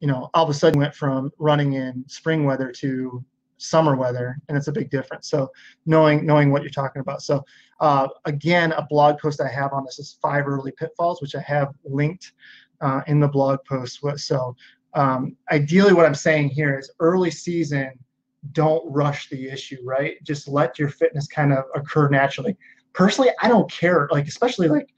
you 0.00 0.08
know, 0.08 0.30
all 0.34 0.44
of 0.44 0.50
a 0.50 0.54
sudden 0.54 0.80
went 0.80 0.94
from 0.94 1.30
running 1.38 1.74
in 1.74 2.04
spring 2.08 2.44
weather 2.44 2.72
to 2.72 3.24
summer 3.58 3.96
weather, 3.96 4.38
and 4.48 4.56
it's 4.56 4.68
a 4.68 4.72
big 4.72 4.90
difference. 4.90 5.28
So 5.28 5.50
knowing 5.84 6.24
knowing 6.24 6.50
what 6.50 6.62
you're 6.62 6.70
talking 6.70 7.00
about. 7.00 7.22
So 7.22 7.44
uh, 7.80 8.08
again, 8.24 8.72
a 8.72 8.86
blog 8.88 9.18
post 9.18 9.40
I 9.40 9.48
have 9.48 9.72
on 9.72 9.84
this 9.84 9.98
is 9.98 10.18
five 10.22 10.46
early 10.46 10.72
pitfalls, 10.72 11.20
which 11.20 11.34
I 11.34 11.40
have 11.40 11.74
linked 11.84 12.32
uh, 12.80 13.02
in 13.06 13.20
the 13.20 13.28
blog 13.28 13.58
post. 13.68 14.00
So 14.16 14.56
um, 14.94 15.36
ideally, 15.50 15.92
what 15.92 16.06
I'm 16.06 16.14
saying 16.14 16.48
here 16.48 16.78
is 16.78 16.90
early 17.00 17.30
season, 17.30 17.92
don't 18.52 18.82
rush 18.90 19.28
the 19.28 19.48
issue, 19.48 19.78
right? 19.84 20.16
Just 20.22 20.48
let 20.48 20.78
your 20.78 20.88
fitness 20.88 21.26
kind 21.26 21.52
of 21.52 21.64
occur 21.74 22.08
naturally. 22.08 22.56
Personally, 22.92 23.30
I 23.42 23.48
don't 23.48 23.70
care, 23.70 24.08
like 24.10 24.26
especially 24.26 24.68
like 24.68 24.88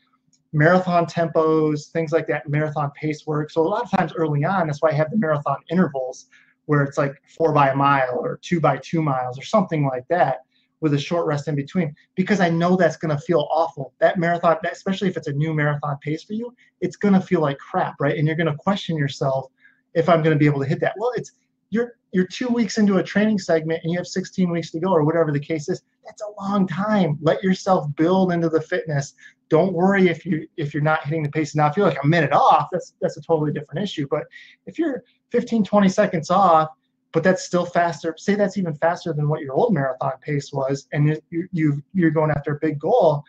marathon 0.52 1.06
tempos, 1.06 1.90
things 1.90 2.12
like 2.12 2.26
that, 2.26 2.48
marathon 2.48 2.90
pace 2.92 3.26
work. 3.26 3.50
So 3.50 3.62
a 3.62 3.68
lot 3.68 3.82
of 3.82 3.90
times 3.90 4.12
early 4.12 4.44
on, 4.44 4.66
that's 4.66 4.82
why 4.82 4.90
I 4.90 4.94
have 4.94 5.10
the 5.10 5.16
marathon 5.16 5.58
intervals 5.70 6.26
where 6.66 6.82
it's 6.82 6.98
like 6.98 7.14
four 7.36 7.52
by 7.52 7.70
a 7.70 7.74
mile 7.74 8.18
or 8.20 8.38
two 8.42 8.60
by 8.60 8.78
two 8.78 9.02
miles 9.02 9.38
or 9.38 9.42
something 9.42 9.86
like 9.86 10.06
that 10.08 10.40
with 10.80 10.94
a 10.94 10.98
short 10.98 11.26
rest 11.26 11.46
in 11.46 11.54
between 11.54 11.94
because 12.14 12.40
I 12.40 12.48
know 12.48 12.76
that's 12.76 12.96
going 12.96 13.14
to 13.14 13.22
feel 13.22 13.48
awful. 13.50 13.92
That 13.98 14.18
marathon, 14.18 14.56
especially 14.70 15.08
if 15.08 15.16
it's 15.16 15.26
a 15.26 15.32
new 15.32 15.52
marathon 15.52 15.98
pace 16.00 16.22
for 16.22 16.32
you, 16.32 16.54
it's 16.80 16.96
going 16.96 17.14
to 17.14 17.20
feel 17.20 17.40
like 17.40 17.58
crap, 17.58 17.96
right? 18.00 18.16
And 18.16 18.26
you're 18.26 18.36
going 18.36 18.46
to 18.46 18.56
question 18.56 18.96
yourself 18.96 19.50
if 19.94 20.08
I'm 20.08 20.22
going 20.22 20.34
to 20.34 20.38
be 20.38 20.46
able 20.46 20.60
to 20.60 20.66
hit 20.66 20.80
that. 20.80 20.94
Well, 20.96 21.12
it's 21.16 21.32
you're 21.70 21.94
you're 22.12 22.26
two 22.26 22.48
weeks 22.48 22.78
into 22.78 22.98
a 22.98 23.02
training 23.02 23.38
segment 23.38 23.80
and 23.82 23.92
you 23.92 23.98
have 23.98 24.06
16 24.06 24.50
weeks 24.50 24.70
to 24.72 24.80
go 24.80 24.90
or 24.90 25.04
whatever 25.04 25.32
the 25.32 25.40
case 25.40 25.68
is 25.68 25.82
that's 26.04 26.22
a 26.22 26.42
long 26.42 26.66
time 26.66 27.16
let 27.22 27.42
yourself 27.42 27.86
build 27.96 28.32
into 28.32 28.48
the 28.48 28.60
fitness 28.60 29.14
don't 29.50 29.74
worry 29.74 30.08
if 30.08 30.24
you 30.24 30.48
if 30.56 30.72
you're 30.72 30.82
not 30.82 31.04
hitting 31.04 31.22
the 31.22 31.28
pace. 31.28 31.54
Now 31.54 31.68
if 31.68 31.76
you're 31.76 31.86
like 31.86 32.02
a 32.02 32.06
minute 32.06 32.32
off 32.32 32.68
that's 32.72 32.94
that's 33.00 33.18
a 33.18 33.22
totally 33.22 33.52
different 33.52 33.82
issue. 33.82 34.06
But 34.10 34.24
if 34.66 34.78
you're 34.78 35.04
15 35.30 35.64
20 35.64 35.88
seconds 35.88 36.30
off 36.30 36.70
but 37.12 37.24
that's 37.24 37.44
still 37.44 37.66
faster 37.66 38.14
say 38.16 38.36
that's 38.36 38.56
even 38.56 38.74
faster 38.74 39.12
than 39.12 39.28
what 39.28 39.40
your 39.40 39.52
old 39.52 39.74
marathon 39.74 40.12
pace 40.22 40.52
was 40.52 40.86
and 40.92 41.20
you, 41.30 41.48
you 41.52 41.82
you're 41.92 42.10
going 42.10 42.30
after 42.30 42.54
a 42.54 42.58
big 42.60 42.78
goal 42.78 43.24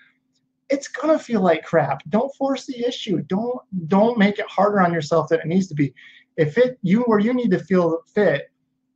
it's 0.72 0.88
gonna 0.88 1.20
feel 1.20 1.42
like 1.42 1.66
crap. 1.66 2.02
Don't 2.10 2.34
force 2.36 2.66
the 2.66 2.88
issue. 2.88 3.22
Don't 3.24 3.60
don't 3.88 4.18
make 4.18 4.40
it 4.40 4.48
harder 4.48 4.82
on 4.82 4.94
yourself 4.94 5.28
than 5.28 5.42
it 5.42 5.46
needs 5.46 5.68
to 5.68 5.76
be. 5.76 5.94
If 6.38 6.58
it 6.58 6.80
you 6.82 7.02
where 7.02 7.20
you 7.20 7.34
need 7.34 7.52
to 7.52 7.60
feel 7.60 8.00
fit 8.16 8.50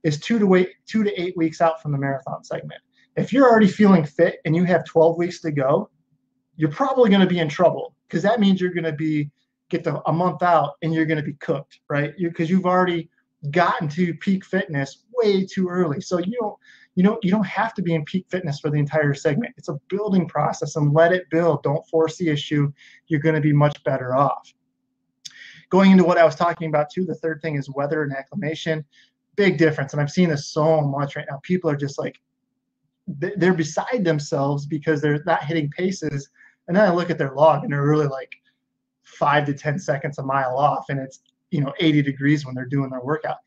is 0.04 0.18
two 0.20 0.40
to 0.40 0.48
wait 0.48 0.70
two 0.86 1.04
to 1.04 1.22
eight 1.22 1.36
weeks 1.36 1.60
out 1.60 1.82
from 1.82 1.92
the 1.92 1.98
marathon 1.98 2.44
segment. 2.46 2.82
If 3.18 3.34
you're 3.34 3.50
already 3.50 3.68
feeling 3.68 4.06
fit 4.06 4.40
and 4.46 4.56
you 4.56 4.64
have 4.64 4.86
12 4.86 5.18
weeks 5.18 5.42
to 5.42 5.52
go 5.52 5.90
you're 6.58 6.72
probably 6.72 7.10
going 7.10 7.22
to 7.22 7.28
be 7.28 7.40
in 7.40 7.50
trouble 7.50 7.96
because 8.08 8.24
that 8.24 8.40
means 8.40 8.62
you're 8.62 8.74
going 8.74 8.84
to 8.84 8.94
be 8.94 9.30
get 9.70 9.84
the, 9.84 10.02
a 10.08 10.14
month 10.14 10.44
out 10.44 10.74
and 10.82 10.94
you're 10.94 11.06
going 11.06 11.18
to 11.18 11.24
be 11.24 11.34
cooked, 11.34 11.80
right? 11.90 12.14
Because 12.18 12.50
you, 12.50 12.58
have 12.58 12.66
already 12.66 13.10
gotten 13.52 13.88
to 13.90 14.14
peak 14.16 14.46
fitness 14.46 15.04
way 15.14 15.46
too 15.46 15.68
early. 15.68 16.02
So 16.02 16.20
you 16.20 16.38
don't 16.40 16.58
you 16.96 17.04
know 17.04 17.20
you 17.22 17.30
don't 17.30 17.46
have 17.46 17.74
to 17.74 17.82
be 17.82 17.94
in 17.94 18.06
peak 18.06 18.26
fitness 18.30 18.60
for 18.60 18.70
the 18.70 18.78
entire 18.78 19.14
segment. 19.14 19.54
It's 19.58 19.70
a 19.70 19.80
building 19.90 20.28
process 20.28 20.78
and 20.78 20.94
let 20.94 21.12
it 21.12 21.30
build. 21.30 21.64
Don't 21.64 21.86
force 21.88 22.18
the 22.18 22.30
issue. 22.30 22.72
You're 23.08 23.20
going 23.20 23.36
to 23.36 23.42
be 23.42 23.54
much 23.54 23.84
better 23.84 24.16
off. 24.16 24.54
Going 25.70 25.92
into 25.92 26.06
what 26.06 26.18
I 26.18 26.24
was 26.24 26.36
talking 26.36 26.70
about 26.70 26.90
too, 26.90 27.06
the 27.06 27.16
third 27.16 27.42
thing 27.42 27.56
is 27.56 27.70
weather 27.70 28.04
and 28.04 28.14
acclimation. 28.14 28.86
Big 29.36 29.58
difference, 29.58 29.92
and 29.92 30.02
I'm 30.02 30.08
seeing 30.08 30.30
this 30.30 30.48
so 30.48 30.80
much 30.80 31.18
right 31.18 31.26
now. 31.30 31.40
People 31.44 31.70
are 31.70 31.76
just 31.76 32.00
like 32.00 32.18
they're 33.08 33.54
beside 33.54 34.04
themselves 34.04 34.66
because 34.66 35.02
they're 35.02 35.22
not 35.26 35.44
hitting 35.44 35.70
paces 35.70 36.30
and 36.68 36.76
then 36.76 36.84
I 36.84 36.94
look 36.94 37.10
at 37.10 37.18
their 37.18 37.34
log 37.34 37.64
and 37.64 37.72
they're 37.72 37.84
really 37.84 38.08
like 38.08 38.36
five 39.04 39.46
to 39.46 39.54
10 39.54 39.80
seconds 39.80 40.18
a 40.18 40.24
mile 40.24 40.58
off. 40.58 40.86
And 40.90 41.00
it's, 41.00 41.22
you 41.52 41.62
know, 41.62 41.74
80 41.80 42.02
degrees 42.02 42.46
when 42.46 42.56
they're 42.56 42.66
doing 42.66 42.90
their 42.90 43.02
workout. 43.02 43.38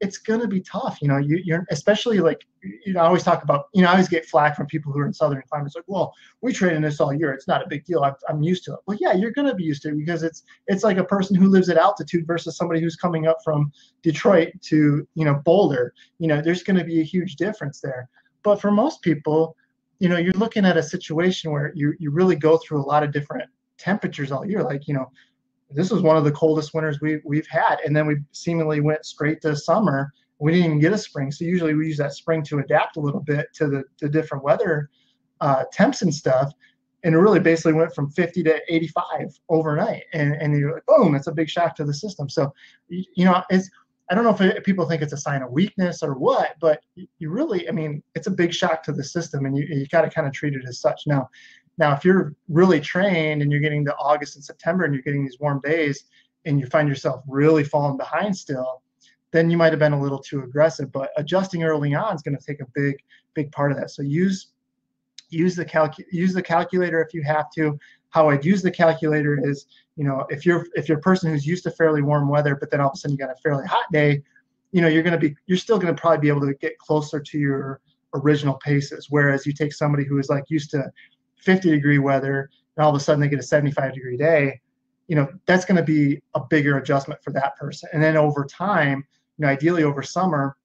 It's 0.00 0.18
going 0.18 0.40
to 0.40 0.48
be 0.48 0.60
tough. 0.60 0.98
You 1.00 1.06
know, 1.06 1.18
you, 1.18 1.40
you're 1.44 1.64
especially 1.70 2.18
like, 2.18 2.40
you 2.62 2.92
know, 2.92 3.00
I 3.00 3.06
always 3.06 3.22
talk 3.22 3.44
about, 3.44 3.66
you 3.72 3.82
know, 3.82 3.88
I 3.88 3.92
always 3.92 4.08
get 4.08 4.26
flack 4.26 4.56
from 4.56 4.66
people 4.66 4.92
who 4.92 4.98
are 4.98 5.06
in 5.06 5.12
Southern 5.12 5.42
climates 5.48 5.76
like, 5.76 5.84
well, 5.86 6.12
we 6.40 6.52
train 6.52 6.74
in 6.74 6.82
this 6.82 6.98
all 6.98 7.12
year. 7.12 7.32
It's 7.32 7.46
not 7.46 7.64
a 7.64 7.68
big 7.68 7.84
deal. 7.84 8.02
I'm, 8.02 8.14
I'm 8.28 8.42
used 8.42 8.64
to 8.64 8.72
it. 8.72 8.80
Well, 8.86 8.98
yeah, 9.00 9.12
you're 9.12 9.30
going 9.30 9.46
to 9.46 9.54
be 9.54 9.62
used 9.62 9.82
to 9.82 9.90
it 9.90 9.98
because 9.98 10.24
it's, 10.24 10.42
it's 10.66 10.82
like 10.82 10.96
a 10.96 11.04
person 11.04 11.36
who 11.36 11.48
lives 11.48 11.68
at 11.68 11.76
altitude 11.76 12.26
versus 12.26 12.56
somebody 12.56 12.80
who's 12.80 12.96
coming 12.96 13.28
up 13.28 13.36
from 13.44 13.70
Detroit 14.02 14.54
to, 14.62 15.06
you 15.14 15.24
know, 15.24 15.34
Boulder. 15.44 15.94
You 16.18 16.26
know, 16.26 16.42
there's 16.42 16.64
going 16.64 16.78
to 16.78 16.84
be 16.84 17.00
a 17.00 17.04
huge 17.04 17.36
difference 17.36 17.80
there. 17.80 18.08
But 18.42 18.60
for 18.60 18.72
most 18.72 19.02
people, 19.02 19.56
you 20.02 20.08
know, 20.08 20.16
you're 20.16 20.32
looking 20.32 20.64
at 20.64 20.76
a 20.76 20.82
situation 20.82 21.52
where 21.52 21.70
you 21.76 21.94
you 22.00 22.10
really 22.10 22.34
go 22.34 22.58
through 22.58 22.82
a 22.82 22.82
lot 22.82 23.04
of 23.04 23.12
different 23.12 23.48
temperatures 23.78 24.32
all 24.32 24.44
year. 24.44 24.64
Like, 24.64 24.88
you 24.88 24.94
know, 24.94 25.08
this 25.70 25.92
was 25.92 26.02
one 26.02 26.16
of 26.16 26.24
the 26.24 26.32
coldest 26.32 26.74
winters 26.74 27.00
we 27.00 27.20
we've 27.24 27.46
had, 27.46 27.76
and 27.86 27.94
then 27.94 28.08
we 28.08 28.16
seemingly 28.32 28.80
went 28.80 29.06
straight 29.06 29.40
to 29.42 29.54
summer. 29.54 30.12
We 30.40 30.50
didn't 30.50 30.66
even 30.66 30.80
get 30.80 30.92
a 30.92 30.98
spring, 30.98 31.30
so 31.30 31.44
usually 31.44 31.74
we 31.74 31.86
use 31.86 31.98
that 31.98 32.14
spring 32.14 32.42
to 32.46 32.58
adapt 32.58 32.96
a 32.96 33.00
little 33.00 33.20
bit 33.20 33.46
to 33.54 33.68
the 33.68 33.84
the 34.00 34.08
different 34.08 34.42
weather 34.42 34.90
uh, 35.40 35.66
temps 35.72 36.02
and 36.02 36.12
stuff, 36.12 36.52
and 37.04 37.14
it 37.14 37.18
really 37.18 37.38
basically 37.38 37.74
went 37.74 37.94
from 37.94 38.10
50 38.10 38.42
to 38.42 38.60
85 38.68 39.38
overnight. 39.50 40.02
And 40.14 40.34
and 40.34 40.58
you're 40.58 40.74
like, 40.74 40.86
boom, 40.86 41.14
it's 41.14 41.28
a 41.28 41.32
big 41.32 41.48
shock 41.48 41.76
to 41.76 41.84
the 41.84 41.94
system. 41.94 42.28
So, 42.28 42.52
you, 42.88 43.04
you 43.14 43.24
know, 43.24 43.40
it's 43.50 43.70
I 44.10 44.14
don't 44.14 44.24
know 44.24 44.30
if 44.30 44.40
it, 44.40 44.64
people 44.64 44.86
think 44.86 45.00
it's 45.00 45.12
a 45.12 45.18
sign 45.18 45.42
of 45.42 45.50
weakness 45.50 46.02
or 46.02 46.14
what, 46.14 46.56
but 46.60 46.82
you 47.18 47.30
really, 47.30 47.68
I 47.68 47.72
mean, 47.72 48.02
it's 48.14 48.26
a 48.26 48.30
big 48.30 48.52
shock 48.52 48.82
to 48.84 48.92
the 48.92 49.04
system, 49.04 49.46
and 49.46 49.56
you 49.56 49.64
you 49.68 49.86
got 49.88 50.02
to 50.02 50.10
kind 50.10 50.26
of 50.26 50.32
treat 50.32 50.54
it 50.54 50.62
as 50.68 50.80
such. 50.80 51.02
Now, 51.06 51.28
now 51.78 51.94
if 51.94 52.04
you're 52.04 52.34
really 52.48 52.80
trained 52.80 53.42
and 53.42 53.50
you're 53.50 53.60
getting 53.60 53.84
to 53.86 53.96
August 53.96 54.36
and 54.36 54.44
September 54.44 54.84
and 54.84 54.92
you're 54.92 55.02
getting 55.02 55.24
these 55.24 55.38
warm 55.40 55.60
days, 55.60 56.04
and 56.44 56.58
you 56.58 56.66
find 56.66 56.88
yourself 56.88 57.22
really 57.28 57.64
falling 57.64 57.96
behind 57.96 58.36
still, 58.36 58.82
then 59.32 59.50
you 59.50 59.56
might 59.56 59.72
have 59.72 59.78
been 59.78 59.92
a 59.92 60.00
little 60.00 60.18
too 60.18 60.42
aggressive. 60.42 60.92
But 60.92 61.10
adjusting 61.16 61.62
early 61.62 61.94
on 61.94 62.14
is 62.14 62.22
going 62.22 62.36
to 62.36 62.44
take 62.44 62.60
a 62.60 62.66
big, 62.74 62.96
big 63.34 63.50
part 63.52 63.72
of 63.72 63.78
that. 63.78 63.90
So 63.90 64.02
use 64.02 64.48
use 65.30 65.56
the 65.56 65.64
calc 65.64 65.94
use 66.10 66.34
the 66.34 66.42
calculator 66.42 67.02
if 67.02 67.14
you 67.14 67.22
have 67.22 67.50
to. 67.56 67.78
How 68.12 68.30
I'd 68.30 68.44
use 68.44 68.62
the 68.62 68.70
calculator 68.70 69.38
is, 69.42 69.66
you 69.96 70.04
know, 70.04 70.26
if 70.30 70.46
you're 70.46 70.66
if 70.74 70.88
you're 70.88 70.98
a 70.98 71.02
person 71.02 71.30
who's 71.30 71.46
used 71.46 71.64
to 71.64 71.70
fairly 71.70 72.02
warm 72.02 72.28
weather, 72.28 72.56
but 72.56 72.70
then 72.70 72.80
all 72.80 72.88
of 72.88 72.94
a 72.94 72.96
sudden 72.96 73.16
you 73.16 73.18
got 73.18 73.30
a 73.30 73.40
fairly 73.42 73.66
hot 73.66 73.86
day, 73.92 74.22
you 74.70 74.80
know, 74.80 74.88
you're 74.88 75.02
going 75.02 75.18
to 75.18 75.18
be 75.18 75.34
you're 75.46 75.58
still 75.58 75.78
going 75.78 75.94
to 75.94 76.00
probably 76.00 76.18
be 76.18 76.28
able 76.28 76.46
to 76.46 76.54
get 76.54 76.78
closer 76.78 77.20
to 77.20 77.38
your 77.38 77.80
original 78.14 78.54
paces. 78.54 79.08
Whereas 79.10 79.46
you 79.46 79.52
take 79.52 79.72
somebody 79.72 80.04
who 80.04 80.18
is 80.18 80.28
like 80.28 80.44
used 80.48 80.70
to 80.70 80.90
50 81.36 81.70
degree 81.70 81.98
weather, 81.98 82.50
and 82.76 82.84
all 82.84 82.90
of 82.90 82.96
a 82.96 83.00
sudden 83.00 83.20
they 83.20 83.28
get 83.28 83.38
a 83.38 83.42
75 83.42 83.94
degree 83.94 84.16
day, 84.16 84.60
you 85.08 85.16
know, 85.16 85.28
that's 85.46 85.64
going 85.64 85.76
to 85.76 85.82
be 85.82 86.20
a 86.34 86.40
bigger 86.40 86.78
adjustment 86.78 87.22
for 87.22 87.32
that 87.32 87.56
person. 87.56 87.88
And 87.92 88.02
then 88.02 88.16
over 88.16 88.44
time, 88.44 89.04
you 89.38 89.44
know, 89.44 89.48
ideally 89.48 89.82
over 89.82 90.02
summer, 90.02 90.56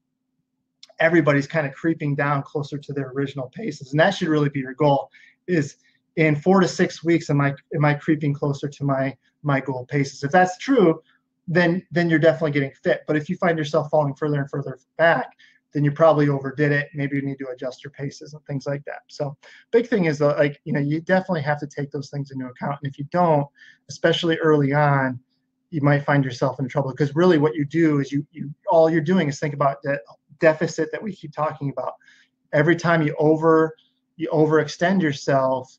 everybody's 1.00 1.48
kind 1.48 1.68
of 1.68 1.74
creeping 1.74 2.16
down 2.16 2.44
closer 2.44 2.78
to 2.78 2.94
their 2.94 3.10
original 3.10 3.50
paces, 3.56 3.92
and 3.92 4.00
that 4.00 4.12
should 4.12 4.28
really 4.28 4.50
be 4.50 4.60
your 4.60 4.74
goal. 4.74 5.10
Is 5.48 5.78
in 6.18 6.36
four 6.36 6.60
to 6.60 6.68
six 6.68 7.04
weeks, 7.04 7.30
am 7.30 7.40
I 7.40 7.54
am 7.74 7.86
I 7.86 7.94
creeping 7.94 8.34
closer 8.34 8.68
to 8.68 8.84
my 8.84 9.16
my 9.44 9.62
goal 9.62 9.86
paces? 9.86 10.24
If 10.24 10.32
that's 10.32 10.58
true, 10.58 11.02
then 11.48 11.86
then 11.92 12.10
you're 12.10 12.20
definitely 12.20 12.52
getting 12.52 12.74
fit. 12.84 13.04
But 13.08 13.16
if 13.16 13.30
you 13.30 13.38
find 13.38 13.58
yourself 13.58 13.90
falling 13.90 14.16
further 14.16 14.42
and 14.42 14.50
further 14.50 14.80
back, 14.98 15.32
then 15.74 15.84
you 15.84 15.92
probably 15.92 16.28
overdid 16.28 16.72
it. 16.72 16.90
Maybe 16.96 17.18
you 17.18 17.22
need 17.22 17.38
to 17.38 17.50
adjust 17.50 17.84
your 17.84 17.92
paces 17.92 18.34
and 18.34 18.44
things 18.46 18.66
like 18.66 18.84
that. 18.86 19.02
So 19.08 19.38
big 19.72 19.88
thing 19.88 20.06
is 20.06 20.18
though, 20.18 20.30
like 20.30 20.60
you 20.66 20.74
know, 20.74 20.80
you 20.80 21.02
definitely 21.02 21.44
have 21.44 21.60
to 21.60 21.68
take 21.68 21.92
those 21.92 22.10
things 22.10 22.32
into 22.32 22.48
account. 22.48 22.80
And 22.82 22.92
if 22.92 22.98
you 22.98 23.06
don't, 23.12 23.48
especially 23.88 24.38
early 24.38 24.74
on, 24.74 25.20
you 25.70 25.82
might 25.82 26.04
find 26.04 26.26
yourself 26.26 26.60
in 26.60 26.68
trouble 26.68 26.92
because 26.92 27.16
really 27.16 27.38
what 27.38 27.54
you 27.54 27.64
do 27.64 28.00
is 28.00 28.12
you 28.12 28.26
you 28.32 28.52
all 28.68 28.90
you're 28.90 29.02
doing 29.02 29.30
is 29.30 29.40
think 29.40 29.54
about 29.54 29.84
that 29.84 30.02
deficit 30.40 30.92
that 30.92 31.04
we 31.04 31.14
keep 31.14 31.32
talking 31.32 31.70
about. 31.70 31.94
Every 32.54 32.76
time 32.76 33.04
you 33.04 33.16
over 33.20 33.76
you 34.16 34.30
overextend 34.34 35.04
yourself, 35.04 35.78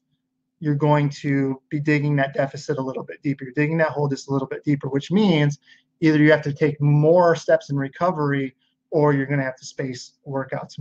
you're 0.60 0.74
going 0.74 1.08
to 1.08 1.60
be 1.68 1.80
digging 1.80 2.16
that 2.16 2.34
deficit 2.34 2.78
a 2.78 2.82
little 2.82 3.04
bit 3.04 3.22
deeper. 3.22 3.44
You're 3.44 3.52
digging 3.52 3.78
that 3.78 3.90
hole 3.90 4.08
just 4.08 4.28
a 4.28 4.32
little 4.32 4.48
bit 4.48 4.64
deeper, 4.64 4.88
which 4.88 5.10
means 5.10 5.58
either 6.00 6.18
you 6.18 6.30
have 6.30 6.42
to 6.42 6.52
take 6.52 6.80
more 6.80 7.36
steps 7.36 7.70
in 7.70 7.76
recovery 7.76 8.54
or 8.90 9.12
you're 9.12 9.26
going 9.26 9.38
to 9.38 9.44
have 9.44 9.56
to 9.56 9.66
space 9.66 10.14
workouts 10.26 10.74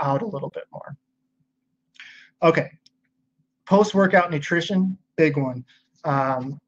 out 0.00 0.22
a 0.22 0.26
little 0.26 0.50
bit 0.50 0.64
more. 0.72 0.96
Okay, 2.42 2.70
post 3.66 3.94
workout 3.94 4.30
nutrition, 4.30 4.98
big 5.16 5.36
one. 5.36 5.64
Um, 6.04 6.60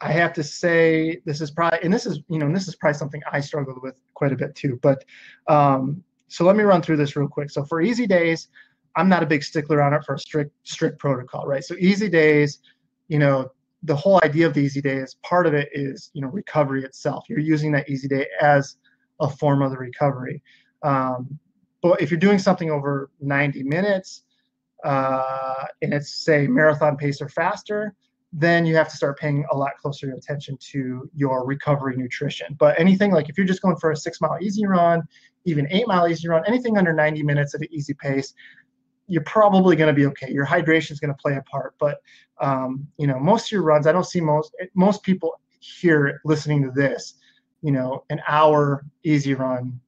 I 0.00 0.10
have 0.10 0.32
to 0.32 0.42
say 0.42 1.20
this 1.24 1.40
is 1.40 1.52
probably, 1.52 1.78
and 1.84 1.94
this 1.94 2.06
is, 2.06 2.18
you 2.28 2.38
know, 2.38 2.52
this 2.52 2.66
is 2.66 2.74
probably 2.74 2.98
something 2.98 3.22
I 3.30 3.40
struggled 3.40 3.80
with 3.82 3.94
quite 4.14 4.32
a 4.32 4.36
bit 4.36 4.54
too. 4.56 4.78
But 4.82 5.04
um, 5.46 6.02
so 6.26 6.44
let 6.44 6.56
me 6.56 6.64
run 6.64 6.82
through 6.82 6.96
this 6.96 7.14
real 7.14 7.28
quick. 7.28 7.50
So 7.50 7.64
for 7.64 7.80
easy 7.80 8.06
days, 8.06 8.48
I'm 8.96 9.08
not 9.08 9.22
a 9.22 9.26
big 9.26 9.42
stickler 9.42 9.82
on 9.82 9.94
it 9.94 10.04
for 10.04 10.14
a 10.14 10.18
strict 10.18 10.52
strict 10.64 10.98
protocol, 10.98 11.46
right? 11.46 11.64
So 11.64 11.74
easy 11.78 12.08
days, 12.08 12.60
you 13.08 13.18
know, 13.18 13.50
the 13.84 13.96
whole 13.96 14.20
idea 14.22 14.46
of 14.46 14.54
the 14.54 14.60
easy 14.60 14.80
day 14.80 14.96
is 14.96 15.16
part 15.22 15.46
of 15.46 15.54
it 15.54 15.68
is 15.72 16.10
you 16.14 16.22
know 16.22 16.28
recovery 16.28 16.84
itself. 16.84 17.24
You're 17.28 17.40
using 17.40 17.72
that 17.72 17.88
easy 17.88 18.08
day 18.08 18.26
as 18.40 18.76
a 19.20 19.28
form 19.28 19.62
of 19.62 19.70
the 19.70 19.78
recovery. 19.78 20.42
Um, 20.82 21.38
but 21.82 22.00
if 22.00 22.10
you're 22.10 22.20
doing 22.20 22.38
something 22.38 22.70
over 22.70 23.10
90 23.20 23.64
minutes 23.64 24.22
uh, 24.84 25.64
and 25.80 25.92
it's 25.92 26.24
say 26.24 26.46
marathon 26.46 26.96
pace 26.96 27.20
or 27.20 27.28
faster, 27.28 27.94
then 28.32 28.64
you 28.64 28.74
have 28.74 28.88
to 28.88 28.96
start 28.96 29.18
paying 29.18 29.44
a 29.52 29.56
lot 29.56 29.72
closer 29.80 30.10
attention 30.12 30.56
to 30.58 31.08
your 31.14 31.44
recovery 31.44 31.96
nutrition. 31.96 32.56
But 32.58 32.78
anything 32.80 33.10
like 33.10 33.28
if 33.28 33.36
you're 33.36 33.46
just 33.46 33.62
going 33.62 33.76
for 33.76 33.90
a 33.90 33.96
six 33.96 34.20
mile 34.20 34.38
easy 34.40 34.64
run, 34.64 35.02
even 35.44 35.66
eight 35.70 35.86
mile 35.86 36.08
easy 36.08 36.28
run, 36.28 36.42
anything 36.46 36.78
under 36.78 36.92
90 36.92 37.22
minutes 37.24 37.54
at 37.54 37.60
an 37.60 37.68
easy 37.70 37.94
pace, 37.94 38.32
you're 39.12 39.22
probably 39.24 39.76
going 39.76 39.88
to 39.88 39.92
be 39.92 40.06
okay. 40.06 40.32
Your 40.32 40.46
hydration 40.46 40.92
is 40.92 40.98
going 40.98 41.12
to 41.12 41.22
play 41.22 41.36
a 41.36 41.42
part, 41.42 41.74
but 41.78 42.00
um, 42.40 42.88
you 42.96 43.06
know 43.06 43.18
most 43.18 43.48
of 43.48 43.52
your 43.52 43.62
runs, 43.62 43.86
I 43.86 43.92
don't 43.92 44.06
see 44.06 44.22
most 44.22 44.56
most 44.74 45.02
people 45.02 45.38
here 45.60 46.18
listening 46.24 46.62
to 46.62 46.70
this. 46.70 47.14
You 47.60 47.72
know, 47.72 48.04
an 48.08 48.22
hour 48.26 48.86
easy 49.04 49.34
run 49.34 49.78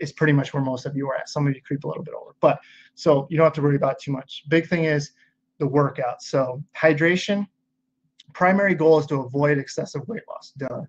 is 0.00 0.12
pretty 0.12 0.32
much 0.32 0.52
where 0.52 0.64
most 0.64 0.84
of 0.84 0.96
you 0.96 1.08
are 1.08 1.14
at. 1.14 1.28
Some 1.28 1.46
of 1.46 1.54
you 1.54 1.62
creep 1.62 1.84
a 1.84 1.86
little 1.86 2.02
bit 2.02 2.14
over, 2.14 2.34
but 2.40 2.58
so 2.96 3.28
you 3.30 3.36
don't 3.36 3.44
have 3.44 3.52
to 3.52 3.62
worry 3.62 3.76
about 3.76 4.00
too 4.00 4.10
much. 4.10 4.42
Big 4.48 4.68
thing 4.68 4.84
is 4.84 5.12
the 5.58 5.66
workout. 5.68 6.20
So 6.20 6.60
hydration, 6.76 7.46
primary 8.34 8.74
goal 8.74 8.98
is 8.98 9.06
to 9.06 9.20
avoid 9.20 9.58
excessive 9.58 10.02
weight 10.08 10.22
loss. 10.28 10.52
Duh. 10.58 10.82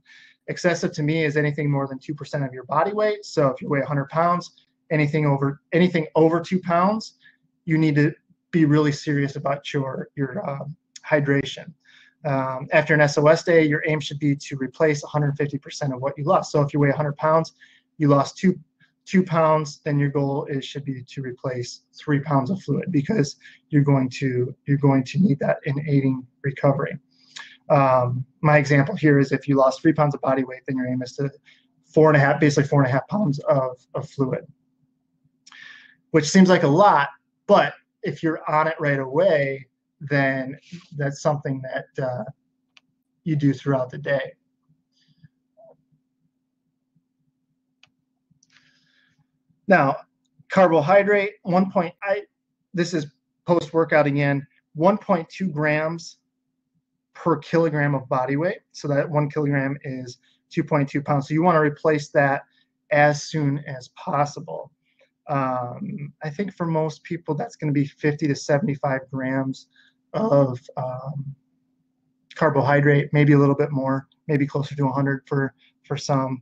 Excessive 0.47 0.93
to 0.93 1.03
me 1.03 1.25
is 1.25 1.37
anything 1.37 1.69
more 1.69 1.87
than 1.87 1.99
2% 1.99 2.45
of 2.45 2.53
your 2.53 2.63
body 2.63 2.93
weight. 2.93 3.23
So 3.23 3.49
if 3.49 3.61
you 3.61 3.69
weigh 3.69 3.79
100 3.79 4.09
pounds, 4.09 4.65
anything 4.89 5.25
over 5.27 5.61
anything 5.73 6.07
over 6.15 6.39
two 6.39 6.59
pounds, 6.59 7.15
you 7.67 7.77
need 7.77 7.95
to 7.95 8.13
be 8.51 8.65
really 8.65 8.91
serious 8.91 9.35
about 9.35 9.73
your 9.73 10.09
your 10.15 10.31
uh, 10.49 10.65
hydration. 11.05 11.73
Um, 12.25 12.67
after 12.71 12.93
an 12.95 13.07
SOS 13.07 13.43
day, 13.43 13.63
your 13.65 13.83
aim 13.85 13.99
should 13.99 14.19
be 14.19 14.35
to 14.35 14.57
replace 14.57 15.03
150% 15.03 15.93
of 15.93 16.01
what 16.01 16.17
you 16.17 16.23
lost. 16.23 16.51
So 16.51 16.61
if 16.61 16.73
you 16.73 16.79
weigh 16.79 16.89
100 16.89 17.15
pounds, 17.15 17.53
you 17.97 18.07
lost 18.07 18.37
two 18.37 18.57
two 19.05 19.23
pounds, 19.23 19.79
then 19.85 19.99
your 19.99 20.09
goal 20.09 20.45
is 20.45 20.65
should 20.65 20.83
be 20.83 21.03
to 21.03 21.21
replace 21.21 21.81
three 21.97 22.19
pounds 22.19 22.49
of 22.49 22.61
fluid 22.63 22.91
because 22.91 23.35
you're 23.69 23.89
going 23.93 24.09
to 24.21 24.55
you're 24.65 24.77
going 24.89 25.03
to 25.03 25.19
need 25.19 25.39
that 25.39 25.57
in 25.65 25.75
aiding 25.87 26.25
recovery. 26.41 26.97
Um, 27.69 28.25
my 28.41 28.57
example 28.57 28.95
here 28.95 29.19
is 29.19 29.31
if 29.31 29.47
you 29.47 29.55
lost 29.55 29.81
three 29.81 29.93
pounds 29.93 30.15
of 30.15 30.21
body 30.21 30.43
weight, 30.45 30.61
then 30.67 30.77
your 30.77 30.87
aim 30.87 31.01
is 31.01 31.13
to 31.13 31.29
four 31.93 32.09
and 32.09 32.17
a 32.17 32.19
half, 32.19 32.39
basically 32.39 32.67
four 32.67 32.81
and 32.81 32.89
a 32.89 32.91
half 32.91 33.07
pounds 33.07 33.39
of, 33.39 33.77
of 33.93 34.09
fluid, 34.09 34.45
which 36.11 36.29
seems 36.29 36.49
like 36.49 36.63
a 36.63 36.67
lot, 36.67 37.09
but 37.47 37.73
if 38.03 38.21
you're 38.21 38.41
on 38.49 38.67
it 38.67 38.75
right 38.79 38.99
away, 38.99 39.67
then 39.99 40.57
that's 40.95 41.21
something 41.21 41.61
that 41.61 42.05
uh, 42.05 42.23
you 43.23 43.35
do 43.35 43.53
throughout 43.53 43.89
the 43.89 43.97
day. 43.97 44.33
Now, 49.67 49.97
carbohydrate, 50.49 51.33
one 51.43 51.71
point, 51.71 51.93
I, 52.01 52.23
this 52.73 52.93
is 52.93 53.07
post 53.45 53.73
workout 53.73 54.07
again, 54.07 54.45
1.2 54.77 55.51
grams 55.51 56.17
per 57.13 57.37
kilogram 57.37 57.95
of 57.95 58.07
body 58.07 58.37
weight. 58.37 58.59
So 58.71 58.87
that 58.89 59.09
one 59.09 59.29
kilogram 59.29 59.77
is 59.83 60.19
2.2 60.55 61.03
pounds. 61.03 61.27
So 61.27 61.33
you 61.33 61.43
want 61.43 61.55
to 61.55 61.59
replace 61.59 62.09
that 62.09 62.43
as 62.91 63.23
soon 63.23 63.59
as 63.67 63.89
possible. 63.89 64.71
Um, 65.29 66.13
I 66.23 66.29
think 66.29 66.55
for 66.55 66.65
most 66.65 67.03
people, 67.03 67.35
that's 67.35 67.55
going 67.55 67.73
to 67.73 67.77
be 67.77 67.85
50 67.85 68.27
to 68.27 68.35
75 68.35 69.01
grams 69.11 69.67
of 70.13 70.59
um, 70.77 71.35
carbohydrate, 72.35 73.09
maybe 73.11 73.33
a 73.33 73.37
little 73.37 73.55
bit 73.55 73.71
more, 73.71 74.07
maybe 74.27 74.47
closer 74.47 74.75
to 74.75 74.83
100 74.83 75.23
for 75.27 75.53
for 75.83 75.97
some. 75.97 76.41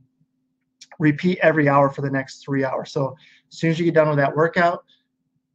Repeat 0.98 1.38
every 1.42 1.68
hour 1.68 1.90
for 1.90 2.00
the 2.00 2.10
next 2.10 2.42
three 2.42 2.64
hours. 2.64 2.92
So 2.92 3.14
as 3.50 3.58
soon 3.58 3.70
as 3.70 3.78
you 3.78 3.84
get 3.84 3.94
done 3.94 4.08
with 4.08 4.16
that 4.16 4.34
workout, 4.34 4.84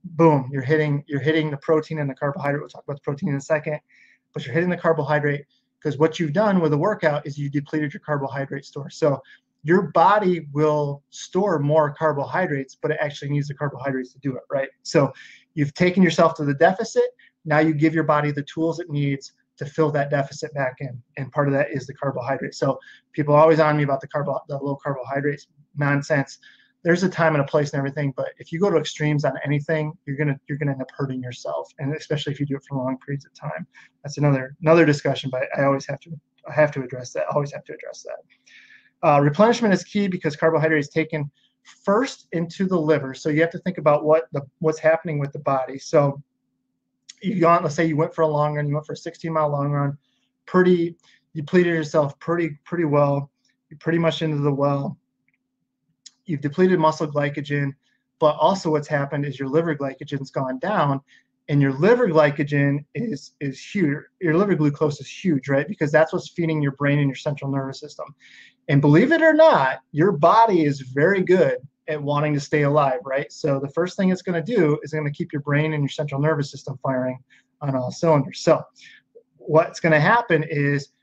boom, 0.03 0.49
you're 0.51 0.61
hitting 0.61 1.03
you're 1.07 1.21
hitting 1.21 1.49
the 1.49 1.57
protein 1.57 1.99
and 1.99 2.09
the 2.09 2.13
carbohydrate. 2.13 2.61
We'll 2.61 2.69
talk 2.69 2.83
about 2.83 2.97
the 2.97 3.01
protein 3.01 3.29
in 3.29 3.35
a 3.35 3.41
second 3.41 3.79
but 4.33 4.45
you're 4.45 4.53
hitting 4.53 4.69
the 4.69 4.77
carbohydrate 4.77 5.45
because 5.79 5.97
what 5.97 6.19
you've 6.19 6.33
done 6.33 6.59
with 6.59 6.73
a 6.73 6.77
workout 6.77 7.25
is 7.25 7.37
you 7.37 7.49
depleted 7.49 7.93
your 7.93 8.01
carbohydrate 8.01 8.65
store. 8.65 8.89
So 8.89 9.21
your 9.63 9.83
body 9.93 10.47
will 10.53 11.03
store 11.09 11.59
more 11.59 11.93
carbohydrates, 11.93 12.77
but 12.81 12.91
it 12.91 12.97
actually 12.99 13.29
needs 13.29 13.47
the 13.47 13.53
carbohydrates 13.53 14.13
to 14.13 14.19
do 14.19 14.35
it, 14.35 14.43
right? 14.49 14.69
So 14.83 15.11
you've 15.53 15.73
taken 15.73 16.01
yourself 16.01 16.33
to 16.35 16.45
the 16.45 16.53
deficit. 16.53 17.05
Now 17.45 17.59
you 17.59 17.73
give 17.73 17.93
your 17.93 18.03
body 18.03 18.31
the 18.31 18.43
tools 18.43 18.79
it 18.79 18.89
needs 18.89 19.33
to 19.57 19.65
fill 19.65 19.91
that 19.91 20.09
deficit 20.09 20.53
back 20.53 20.77
in. 20.79 21.01
And 21.17 21.31
part 21.31 21.47
of 21.47 21.53
that 21.53 21.71
is 21.71 21.85
the 21.85 21.93
carbohydrate. 21.93 22.55
So 22.55 22.79
people 23.13 23.35
always 23.35 23.59
on 23.59 23.77
me 23.77 23.83
about 23.83 24.01
the 24.01 24.07
the 24.47 24.57
low 24.57 24.75
carbohydrates 24.75 25.47
nonsense 25.75 26.39
there's 26.83 27.03
a 27.03 27.09
time 27.09 27.35
and 27.35 27.43
a 27.43 27.47
place 27.47 27.71
and 27.71 27.77
everything 27.77 28.13
but 28.15 28.29
if 28.37 28.51
you 28.51 28.59
go 28.59 28.69
to 28.69 28.77
extremes 28.77 29.25
on 29.25 29.33
anything 29.45 29.93
you're 30.05 30.17
gonna 30.17 30.37
you're 30.47 30.57
gonna 30.57 30.71
end 30.71 30.81
up 30.81 30.89
hurting 30.95 31.21
yourself 31.21 31.69
and 31.79 31.93
especially 31.95 32.33
if 32.33 32.39
you 32.39 32.45
do 32.45 32.55
it 32.55 32.63
for 32.67 32.77
long 32.77 32.97
periods 33.05 33.25
of 33.25 33.33
time 33.33 33.65
that's 34.03 34.17
another 34.17 34.55
another 34.61 34.85
discussion 34.85 35.29
but 35.29 35.43
i 35.57 35.63
always 35.63 35.85
have 35.85 35.99
to 35.99 36.11
i 36.49 36.53
have 36.53 36.71
to 36.71 36.81
address 36.81 37.13
that 37.13 37.23
I 37.29 37.35
always 37.35 37.51
have 37.53 37.63
to 37.65 37.73
address 37.73 38.03
that 38.03 38.17
uh, 39.03 39.19
replenishment 39.21 39.73
is 39.73 39.83
key 39.83 40.07
because 40.07 40.35
carbohydrate 40.35 40.79
is 40.79 40.89
taken 40.89 41.29
first 41.63 42.27
into 42.31 42.67
the 42.67 42.77
liver. 42.77 43.13
So 43.13 43.29
you 43.29 43.41
have 43.41 43.51
to 43.51 43.59
think 43.59 43.77
about 43.77 44.03
what 44.03 44.25
the 44.31 44.41
what's 44.59 44.79
happening 44.79 45.19
with 45.19 45.31
the 45.31 45.39
body. 45.39 45.77
So 45.77 46.21
you 47.21 47.39
gone, 47.39 47.63
let's 47.63 47.75
say 47.75 47.85
you 47.85 47.95
went 47.95 48.13
for 48.13 48.23
a 48.23 48.27
long 48.27 48.55
run, 48.55 48.67
you 48.67 48.73
went 48.73 48.85
for 48.85 48.93
a 48.93 48.97
16 48.97 49.31
mile 49.31 49.49
long 49.49 49.71
run, 49.71 49.97
pretty, 50.45 50.97
you 51.33 51.41
depleted 51.41 51.73
yourself 51.73 52.17
pretty, 52.19 52.57
pretty 52.65 52.85
well. 52.85 53.29
You're 53.69 53.77
pretty 53.77 53.99
much 53.99 54.21
into 54.21 54.37
the 54.37 54.51
well. 54.51 54.97
You've 56.25 56.41
depleted 56.41 56.79
muscle 56.79 57.07
glycogen, 57.07 57.73
but 58.19 58.35
also 58.37 58.71
what's 58.71 58.87
happened 58.87 59.25
is 59.25 59.39
your 59.39 59.49
liver 59.49 59.75
glycogen's 59.75 60.31
gone 60.31 60.59
down 60.59 61.01
and 61.51 61.61
your 61.61 61.73
liver 61.73 62.07
glycogen 62.07 62.85
is 62.95 63.33
is 63.41 63.59
huge 63.59 63.97
your 64.21 64.37
liver 64.37 64.55
glucose 64.55 65.01
is 65.01 65.09
huge 65.09 65.49
right? 65.49 65.67
Because 65.67 65.91
that's 65.91 66.13
what's 66.13 66.29
feeding 66.29 66.61
your 66.61 66.71
brain 66.71 66.99
and 66.99 67.09
your 67.09 67.15
central 67.15 67.51
nervous 67.51 67.81
system. 67.81 68.05
And 68.69 68.79
believe 68.79 69.11
it 69.11 69.21
or 69.21 69.33
not 69.33 69.79
your 69.91 70.13
body 70.13 70.63
is 70.63 70.79
very 70.79 71.21
good 71.21 71.57
at 71.89 72.01
wanting 72.01 72.33
to 72.33 72.39
stay 72.39 72.61
alive 72.61 73.01
right? 73.03 73.29
So 73.33 73.59
the 73.59 73.67
first 73.67 73.97
thing 73.97 74.11
it's 74.11 74.21
going 74.21 74.41
to 74.41 74.55
do 74.55 74.79
is 74.81 74.93
going 74.93 75.03
to 75.03 75.11
keep 75.11 75.33
your 75.33 75.41
brain 75.41 75.73
and 75.73 75.83
your 75.83 75.89
central 75.89 76.21
nervous 76.21 76.49
system 76.49 76.79
firing 76.81 77.19
on 77.59 77.75
all 77.75 77.91
cylinders. 77.91 78.39
So 78.39 78.63
what's 79.35 79.81
going 79.81 79.93
to 79.93 79.99
happen 79.99 80.45
is 80.49 80.93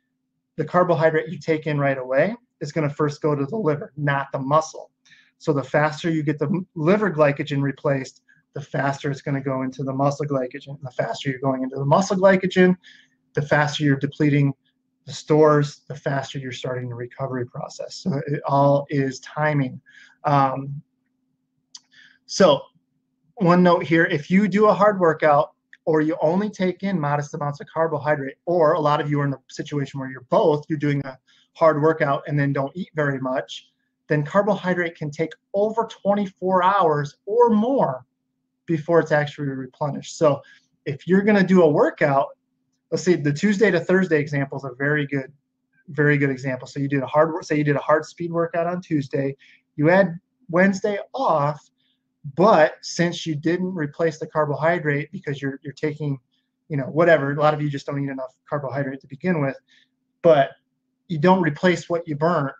the 0.56 0.64
carbohydrate 0.64 1.28
you 1.28 1.38
take 1.38 1.66
in 1.66 1.78
right 1.78 1.98
away 1.98 2.34
is 2.62 2.72
going 2.72 2.88
to 2.88 2.94
first 2.94 3.20
go 3.20 3.34
to 3.34 3.44
the 3.44 3.56
liver 3.56 3.92
not 3.98 4.28
the 4.32 4.38
muscle. 4.38 4.90
So 5.36 5.52
the 5.52 5.62
faster 5.62 6.08
you 6.08 6.22
get 6.22 6.38
the 6.38 6.64
liver 6.74 7.10
glycogen 7.10 7.60
replaced 7.60 8.22
the 8.58 8.64
faster 8.64 9.08
it's 9.08 9.22
going 9.22 9.36
to 9.36 9.40
go 9.40 9.62
into 9.62 9.84
the 9.84 9.92
muscle 9.92 10.26
glycogen. 10.26 10.80
The 10.82 10.90
faster 10.90 11.30
you're 11.30 11.38
going 11.38 11.62
into 11.62 11.76
the 11.76 11.84
muscle 11.84 12.16
glycogen, 12.16 12.76
the 13.34 13.42
faster 13.42 13.84
you're 13.84 13.96
depleting 13.96 14.52
the 15.06 15.12
stores, 15.12 15.82
the 15.88 15.94
faster 15.94 16.38
you're 16.38 16.50
starting 16.50 16.88
the 16.88 16.94
recovery 16.94 17.46
process. 17.46 17.94
So 17.96 18.20
it 18.26 18.40
all 18.46 18.86
is 18.90 19.20
timing. 19.20 19.80
Um, 20.24 20.82
so 22.26 22.62
one 23.36 23.62
note 23.62 23.84
here, 23.84 24.06
if 24.06 24.28
you 24.28 24.48
do 24.48 24.66
a 24.66 24.74
hard 24.74 24.98
workout 24.98 25.52
or 25.84 26.00
you 26.00 26.16
only 26.20 26.50
take 26.50 26.82
in 26.82 26.98
modest 26.98 27.32
amounts 27.34 27.60
of 27.60 27.68
carbohydrate, 27.72 28.36
or 28.44 28.72
a 28.72 28.80
lot 28.80 29.00
of 29.00 29.08
you 29.08 29.20
are 29.20 29.24
in 29.24 29.32
a 29.32 29.38
situation 29.48 30.00
where 30.00 30.10
you're 30.10 30.26
both, 30.28 30.64
you're 30.68 30.78
doing 30.78 31.00
a 31.04 31.16
hard 31.54 31.80
workout 31.80 32.24
and 32.26 32.38
then 32.38 32.52
don't 32.52 32.76
eat 32.76 32.90
very 32.94 33.20
much, 33.20 33.68
then 34.08 34.24
carbohydrate 34.24 34.96
can 34.96 35.10
take 35.10 35.32
over 35.54 35.88
24 36.02 36.64
hours 36.64 37.16
or 37.24 37.50
more 37.50 38.04
before 38.68 39.00
it's 39.00 39.10
actually 39.10 39.48
replenished. 39.48 40.16
So 40.16 40.40
if 40.84 41.08
you're 41.08 41.22
going 41.22 41.38
to 41.38 41.46
do 41.46 41.62
a 41.62 41.68
workout, 41.68 42.28
let's 42.92 43.02
see, 43.02 43.16
the 43.16 43.32
Tuesday 43.32 43.72
to 43.72 43.80
Thursday 43.80 44.20
example 44.20 44.58
is 44.58 44.64
a 44.64 44.74
very 44.76 45.06
good, 45.06 45.32
very 45.88 46.16
good 46.18 46.30
example. 46.30 46.68
So 46.68 46.78
you 46.78 46.88
did 46.88 47.02
a 47.02 47.06
hard 47.06 47.32
work, 47.32 47.42
say 47.42 47.56
you 47.56 47.64
did 47.64 47.76
a 47.76 47.80
hard 47.80 48.04
speed 48.04 48.30
workout 48.30 48.66
on 48.66 48.80
Tuesday, 48.80 49.34
you 49.74 49.88
had 49.88 50.18
Wednesday 50.50 50.98
off, 51.14 51.60
but 52.36 52.74
since 52.82 53.26
you 53.26 53.34
didn't 53.34 53.74
replace 53.74 54.18
the 54.18 54.26
carbohydrate 54.26 55.10
because 55.12 55.40
you're 55.40 55.58
you're 55.62 55.72
taking, 55.72 56.18
you 56.68 56.76
know, 56.76 56.84
whatever, 56.84 57.32
a 57.32 57.40
lot 57.40 57.54
of 57.54 57.62
you 57.62 57.70
just 57.70 57.86
don't 57.86 58.02
eat 58.02 58.10
enough 58.10 58.34
carbohydrate 58.48 59.00
to 59.00 59.06
begin 59.06 59.40
with, 59.40 59.56
but 60.22 60.50
you 61.08 61.18
don't 61.18 61.40
replace 61.40 61.88
what 61.88 62.06
you 62.06 62.16
burn, 62.16 62.50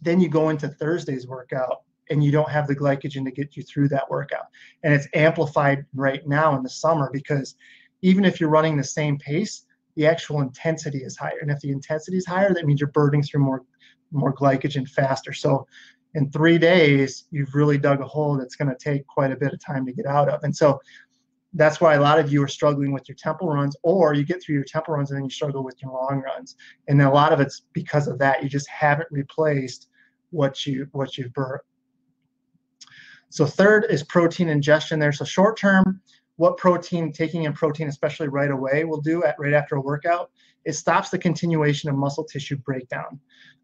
then 0.00 0.20
you 0.20 0.28
go 0.28 0.48
into 0.48 0.68
Thursday's 0.68 1.26
workout 1.26 1.82
and 2.12 2.22
you 2.22 2.30
don't 2.30 2.50
have 2.50 2.66
the 2.66 2.76
glycogen 2.76 3.24
to 3.24 3.30
get 3.30 3.56
you 3.56 3.62
through 3.62 3.88
that 3.88 4.08
workout. 4.10 4.46
And 4.82 4.94
it's 4.94 5.08
amplified 5.14 5.84
right 5.94 6.26
now 6.26 6.54
in 6.56 6.62
the 6.62 6.70
summer 6.70 7.10
because 7.12 7.56
even 8.02 8.24
if 8.24 8.40
you're 8.40 8.50
running 8.50 8.76
the 8.76 8.84
same 8.84 9.18
pace, 9.18 9.64
the 9.96 10.06
actual 10.06 10.40
intensity 10.40 10.98
is 10.98 11.16
higher. 11.16 11.38
And 11.40 11.50
if 11.50 11.60
the 11.60 11.70
intensity 11.70 12.16
is 12.16 12.26
higher, 12.26 12.54
that 12.54 12.66
means 12.66 12.80
you're 12.80 12.90
burning 12.90 13.22
through 13.22 13.40
more 13.40 13.62
more 14.12 14.34
glycogen 14.34 14.86
faster. 14.86 15.32
So 15.32 15.66
in 16.14 16.30
three 16.30 16.58
days, 16.58 17.24
you've 17.30 17.54
really 17.54 17.78
dug 17.78 18.02
a 18.02 18.06
hole 18.06 18.36
that's 18.36 18.56
going 18.56 18.68
to 18.68 18.76
take 18.76 19.06
quite 19.06 19.32
a 19.32 19.36
bit 19.36 19.54
of 19.54 19.64
time 19.64 19.86
to 19.86 19.92
get 19.92 20.04
out 20.04 20.28
of. 20.28 20.44
And 20.44 20.54
so 20.54 20.78
that's 21.54 21.80
why 21.80 21.94
a 21.94 22.00
lot 22.00 22.18
of 22.18 22.30
you 22.30 22.42
are 22.42 22.48
struggling 22.48 22.92
with 22.92 23.08
your 23.08 23.16
tempo 23.16 23.46
runs, 23.46 23.74
or 23.82 24.12
you 24.12 24.24
get 24.24 24.42
through 24.42 24.56
your 24.56 24.64
tempo 24.64 24.92
runs 24.92 25.10
and 25.10 25.16
then 25.16 25.24
you 25.24 25.30
struggle 25.30 25.64
with 25.64 25.80
your 25.82 25.92
long 25.92 26.20
runs. 26.20 26.56
And 26.88 27.00
a 27.00 27.10
lot 27.10 27.32
of 27.32 27.40
it's 27.40 27.62
because 27.72 28.06
of 28.06 28.18
that. 28.18 28.42
You 28.42 28.50
just 28.50 28.68
haven't 28.68 29.08
replaced 29.10 29.88
what 30.30 30.66
you 30.66 30.88
what 30.92 31.16
you've 31.16 31.32
burnt 31.32 31.62
so 33.32 33.46
third 33.46 33.86
is 33.88 34.02
protein 34.02 34.50
ingestion 34.50 34.98
there. 34.98 35.10
So 35.10 35.24
short 35.24 35.56
term, 35.56 36.02
what 36.36 36.58
protein 36.58 37.12
taking 37.12 37.44
in 37.44 37.54
protein, 37.54 37.88
especially 37.88 38.28
right 38.28 38.50
away, 38.50 38.84
will 38.84 39.00
do 39.00 39.24
at 39.24 39.36
right 39.38 39.54
after 39.54 39.76
a 39.76 39.80
workout, 39.80 40.30
it 40.66 40.74
stops 40.74 41.08
the 41.08 41.16
continuation 41.18 41.88
of 41.88 41.96
muscle 41.96 42.24
tissue 42.24 42.56
breakdown. 42.56 43.18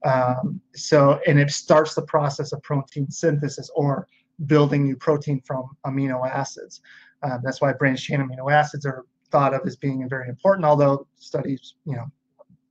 Um, 0.07 0.59
so 0.75 1.21
and 1.27 1.39
it 1.39 1.51
starts 1.51 1.95
the 1.95 2.01
process 2.01 2.53
of 2.53 2.63
protein 2.63 3.11
synthesis 3.11 3.69
or 3.75 4.09
building 4.47 4.85
new 4.85 4.97
protein 4.97 5.43
from 5.45 5.69
amino 5.85 6.27
acids. 6.27 6.81
Um, 7.23 7.41
that's 7.45 7.61
why 7.61 7.75
branched 7.75 8.05
chain 8.05 8.21
amino 8.21 8.51
acids 8.51 8.87
are 8.87 9.05
thought 9.31 9.53
of 9.53 9.67
as 9.67 9.77
being 9.77 10.09
very 10.09 10.31
important, 10.31 10.65
although 10.65 11.07
studies, 11.17 11.75
you 11.85 11.95
know, 11.95 12.07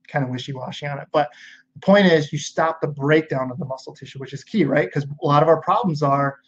kind 0.08 0.24
of 0.24 0.32
wishy-washy 0.32 0.88
on 0.88 0.98
it. 0.98 1.06
But 1.12 1.30
the 1.74 1.80
point 1.80 2.06
is 2.06 2.32
you 2.32 2.40
stop 2.40 2.80
the 2.80 2.88
breakdown 2.88 3.52
of 3.52 3.58
the 3.58 3.66
muscle 3.66 3.94
tissue, 3.94 4.18
which 4.18 4.32
is 4.32 4.42
key, 4.42 4.64
right? 4.64 4.88
Because 4.88 5.04
a 5.04 5.26
lot 5.26 5.44
of 5.44 5.48
our 5.48 5.60
problems 5.60 6.02
are 6.02 6.40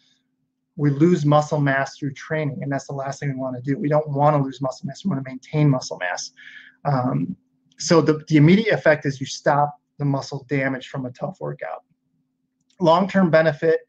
we 0.81 0.89
lose 0.89 1.27
muscle 1.27 1.61
mass 1.61 1.95
through 1.95 2.11
training, 2.13 2.57
and 2.63 2.71
that's 2.71 2.87
the 2.87 2.93
last 2.93 3.19
thing 3.19 3.29
we 3.29 3.35
want 3.35 3.55
to 3.55 3.61
do. 3.61 3.77
We 3.77 3.87
don't 3.87 4.09
want 4.09 4.35
to 4.35 4.41
lose 4.41 4.61
muscle 4.61 4.87
mass. 4.87 5.05
We 5.05 5.09
want 5.09 5.23
to 5.23 5.29
maintain 5.29 5.69
muscle 5.69 5.99
mass. 5.99 6.31
Um, 6.85 7.35
so 7.77 8.01
the, 8.01 8.23
the 8.29 8.37
immediate 8.37 8.73
effect 8.73 9.05
is 9.05 9.19
you 9.19 9.27
stop 9.27 9.79
the 9.99 10.05
muscle 10.05 10.43
damage 10.49 10.87
from 10.87 11.05
a 11.05 11.11
tough 11.11 11.37
workout. 11.39 11.83
Long-term 12.79 13.29
benefit 13.29 13.81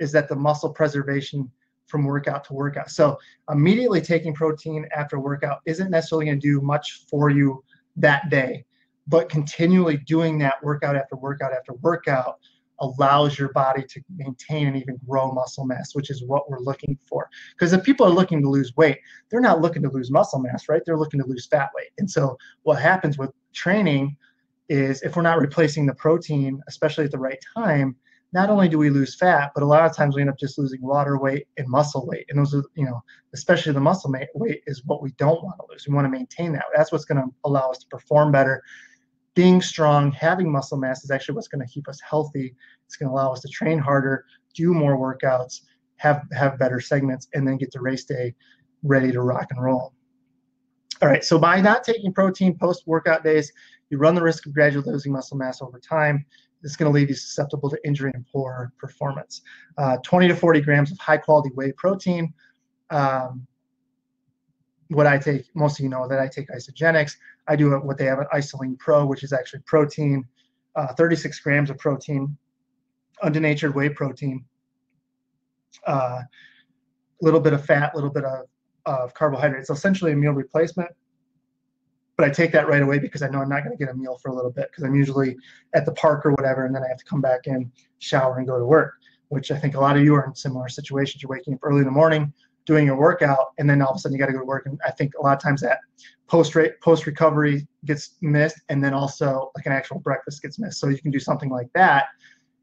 is 0.00 0.10
that 0.10 0.28
the 0.28 0.34
muscle 0.34 0.70
preservation 0.70 1.48
from 1.86 2.04
workout 2.04 2.42
to 2.46 2.52
workout. 2.52 2.90
So 2.90 3.16
immediately 3.48 4.00
taking 4.00 4.34
protein 4.34 4.88
after 4.92 5.20
workout 5.20 5.60
isn't 5.66 5.88
necessarily 5.92 6.26
going 6.26 6.40
to 6.40 6.48
do 6.48 6.60
much 6.60 7.04
for 7.08 7.30
you 7.30 7.62
that 7.94 8.28
day, 8.28 8.64
but 9.06 9.28
continually 9.28 9.98
doing 9.98 10.36
that 10.38 10.54
workout 10.64 10.96
after 10.96 11.14
workout 11.14 11.52
after 11.52 11.74
workout 11.74 12.40
allows 12.80 13.38
your 13.38 13.50
body 13.52 13.82
to 13.88 14.00
maintain 14.16 14.68
and 14.68 14.76
even 14.76 14.98
grow 15.08 15.32
muscle 15.32 15.66
mass, 15.66 15.94
which 15.94 16.10
is 16.10 16.22
what 16.24 16.50
we're 16.50 16.60
looking 16.60 16.98
for. 17.08 17.28
Because 17.52 17.72
if 17.72 17.82
people 17.82 18.06
are 18.06 18.10
looking 18.10 18.40
to 18.42 18.48
lose 18.48 18.74
weight, 18.76 18.98
they're 19.30 19.40
not 19.40 19.60
looking 19.60 19.82
to 19.82 19.90
lose 19.90 20.10
muscle 20.10 20.40
mass, 20.40 20.68
right? 20.68 20.82
They're 20.84 20.98
looking 20.98 21.20
to 21.20 21.26
lose 21.26 21.46
fat 21.46 21.70
weight. 21.74 21.90
And 21.98 22.10
so 22.10 22.36
what 22.62 22.80
happens 22.80 23.18
with 23.18 23.30
training 23.52 24.16
is 24.68 25.02
if 25.02 25.16
we're 25.16 25.22
not 25.22 25.40
replacing 25.40 25.86
the 25.86 25.94
protein, 25.94 26.60
especially 26.68 27.04
at 27.04 27.10
the 27.10 27.18
right 27.18 27.38
time, 27.56 27.96
not 28.32 28.48
only 28.48 28.68
do 28.68 28.78
we 28.78 28.90
lose 28.90 29.16
fat, 29.16 29.50
but 29.54 29.64
a 29.64 29.66
lot 29.66 29.84
of 29.84 29.94
times 29.96 30.14
we 30.14 30.20
end 30.20 30.30
up 30.30 30.38
just 30.38 30.56
losing 30.56 30.80
water 30.80 31.18
weight 31.18 31.48
and 31.56 31.66
muscle 31.68 32.06
weight. 32.06 32.26
And 32.28 32.38
those 32.38 32.54
are, 32.54 32.62
you 32.76 32.84
know, 32.84 33.02
especially 33.34 33.72
the 33.72 33.80
muscle 33.80 34.14
weight 34.34 34.62
is 34.66 34.84
what 34.84 35.02
we 35.02 35.10
don't 35.12 35.42
want 35.42 35.56
to 35.58 35.66
lose. 35.68 35.86
We 35.88 35.94
want 35.94 36.04
to 36.04 36.10
maintain 36.10 36.52
that. 36.52 36.66
That's 36.74 36.92
what's 36.92 37.04
going 37.04 37.20
to 37.20 37.28
allow 37.44 37.70
us 37.70 37.78
to 37.78 37.86
perform 37.88 38.30
better 38.30 38.62
being 39.40 39.62
strong, 39.62 40.12
having 40.12 40.52
muscle 40.52 40.76
mass 40.76 41.02
is 41.02 41.10
actually 41.10 41.34
what's 41.34 41.48
going 41.48 41.66
to 41.66 41.72
keep 41.72 41.88
us 41.88 41.98
healthy. 42.06 42.54
It's 42.84 42.96
going 42.96 43.08
to 43.08 43.14
allow 43.14 43.32
us 43.32 43.40
to 43.40 43.48
train 43.48 43.78
harder, 43.78 44.26
do 44.52 44.74
more 44.74 44.98
workouts, 44.98 45.62
have 45.96 46.26
have 46.30 46.58
better 46.58 46.78
segments, 46.78 47.26
and 47.32 47.48
then 47.48 47.56
get 47.56 47.72
to 47.72 47.80
race 47.80 48.04
day 48.04 48.34
ready 48.82 49.10
to 49.12 49.22
rock 49.22 49.46
and 49.48 49.64
roll. 49.64 49.94
All 51.00 51.08
right, 51.08 51.24
so 51.24 51.38
by 51.38 51.58
not 51.58 51.84
taking 51.84 52.12
protein 52.12 52.58
post 52.58 52.82
workout 52.86 53.24
days, 53.24 53.50
you 53.88 53.96
run 53.96 54.14
the 54.14 54.20
risk 54.20 54.44
of 54.44 54.52
gradually 54.52 54.92
losing 54.92 55.10
muscle 55.10 55.38
mass 55.38 55.62
over 55.62 55.78
time. 55.78 56.26
It's 56.62 56.76
going 56.76 56.92
to 56.92 56.94
leave 56.94 57.08
you 57.08 57.14
susceptible 57.14 57.70
to 57.70 57.78
injury 57.82 58.10
and 58.12 58.26
poor 58.30 58.74
performance. 58.76 59.40
Uh, 59.78 59.96
20 60.04 60.28
to 60.28 60.36
40 60.36 60.60
grams 60.60 60.92
of 60.92 60.98
high 60.98 61.16
quality 61.16 61.48
whey 61.54 61.72
protein. 61.72 62.34
Um, 62.90 63.46
what 64.90 65.06
I 65.06 65.18
take, 65.18 65.44
most 65.54 65.78
of 65.78 65.84
you 65.84 65.88
know 65.88 66.08
that 66.08 66.18
I 66.18 66.26
take 66.26 66.48
Isagenix. 66.48 67.16
I 67.48 67.56
do 67.56 67.70
what 67.78 67.96
they 67.96 68.04
have 68.06 68.18
an 68.18 68.26
IsaLean 68.34 68.78
Pro, 68.78 69.06
which 69.06 69.22
is 69.22 69.32
actually 69.32 69.60
protein, 69.60 70.24
uh, 70.74 70.92
36 70.94 71.38
grams 71.40 71.70
of 71.70 71.78
protein, 71.78 72.36
undenatured 73.22 73.74
whey 73.74 73.88
protein, 73.88 74.44
a 75.86 75.90
uh, 75.90 76.22
little 77.20 77.40
bit 77.40 77.52
of 77.52 77.64
fat, 77.64 77.92
a 77.94 77.96
little 77.96 78.10
bit 78.10 78.24
of, 78.24 78.46
of 78.84 79.14
carbohydrates. 79.14 79.68
So 79.68 79.74
essentially 79.74 80.12
a 80.12 80.16
meal 80.16 80.32
replacement. 80.32 80.90
But 82.16 82.28
I 82.28 82.32
take 82.32 82.52
that 82.52 82.68
right 82.68 82.82
away 82.82 82.98
because 82.98 83.22
I 83.22 83.28
know 83.28 83.40
I'm 83.40 83.48
not 83.48 83.64
going 83.64 83.76
to 83.76 83.82
get 83.82 83.92
a 83.92 83.96
meal 83.96 84.18
for 84.20 84.30
a 84.30 84.34
little 84.34 84.50
bit 84.50 84.70
because 84.70 84.84
I'm 84.84 84.94
usually 84.94 85.36
at 85.72 85.86
the 85.86 85.92
park 85.92 86.26
or 86.26 86.32
whatever, 86.32 86.66
and 86.66 86.74
then 86.74 86.82
I 86.82 86.88
have 86.88 86.98
to 86.98 87.04
come 87.04 87.20
back 87.20 87.46
in, 87.46 87.70
shower, 88.00 88.38
and 88.38 88.46
go 88.46 88.58
to 88.58 88.64
work. 88.66 88.94
Which 89.28 89.52
I 89.52 89.58
think 89.58 89.76
a 89.76 89.80
lot 89.80 89.96
of 89.96 90.02
you 90.02 90.14
are 90.16 90.26
in 90.26 90.34
similar 90.34 90.68
situations. 90.68 91.22
You're 91.22 91.30
waking 91.30 91.54
up 91.54 91.60
early 91.62 91.78
in 91.78 91.84
the 91.84 91.92
morning, 91.92 92.32
doing 92.66 92.86
your 92.86 92.96
workout 92.96 93.52
and 93.58 93.68
then 93.68 93.82
all 93.82 93.90
of 93.90 93.96
a 93.96 93.98
sudden 93.98 94.14
you 94.14 94.18
got 94.18 94.26
to 94.26 94.32
go 94.32 94.38
to 94.38 94.44
work 94.44 94.66
and 94.66 94.78
i 94.86 94.90
think 94.90 95.12
a 95.18 95.22
lot 95.22 95.36
of 95.36 95.42
times 95.42 95.60
that 95.60 95.78
post 96.30 96.54
rate 96.54 96.80
post 96.80 97.06
recovery 97.06 97.66
gets 97.84 98.14
missed 98.20 98.60
and 98.68 98.82
then 98.82 98.94
also 98.94 99.50
like 99.56 99.66
an 99.66 99.72
actual 99.72 99.98
breakfast 99.98 100.40
gets 100.40 100.58
missed. 100.60 100.78
So 100.78 100.88
you 100.88 100.98
can 100.98 101.10
do 101.10 101.18
something 101.18 101.50
like 101.50 101.68
that 101.74 102.06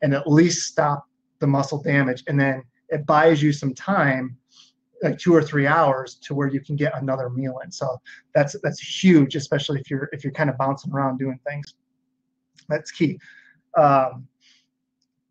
and 0.02 0.14
at 0.14 0.26
least 0.26 0.68
stop 0.68 1.06
the 1.40 1.48
muscle 1.48 1.82
damage 1.84 2.24
and 2.28 2.40
then 2.40 2.64
it 2.90 3.06
buys 3.06 3.44
you 3.44 3.52
some 3.52 3.74
time 3.74 4.38
like 5.04 5.20
two 5.20 5.36
or 5.36 5.44
three 5.44 5.68
hours 5.68 6.16
to 6.16 6.34
where 6.34 6.48
you 6.48 6.62
can 6.62 6.76
get 6.76 6.98
another 7.00 7.30
meal 7.30 7.60
in. 7.64 7.72
So 7.72 7.98
that's 8.34 8.56
that's 8.64 8.80
huge 8.80 9.36
especially 9.36 9.82
if 9.82 9.92
you're 9.92 10.08
if 10.14 10.24
you're 10.24 10.34
kind 10.34 10.50
of 10.50 10.58
bouncing 10.58 10.94
around 10.94 11.18
doing 11.18 11.40
things. 11.46 11.76
That's 12.70 12.92
key. 12.92 13.20
Um, 13.78 14.28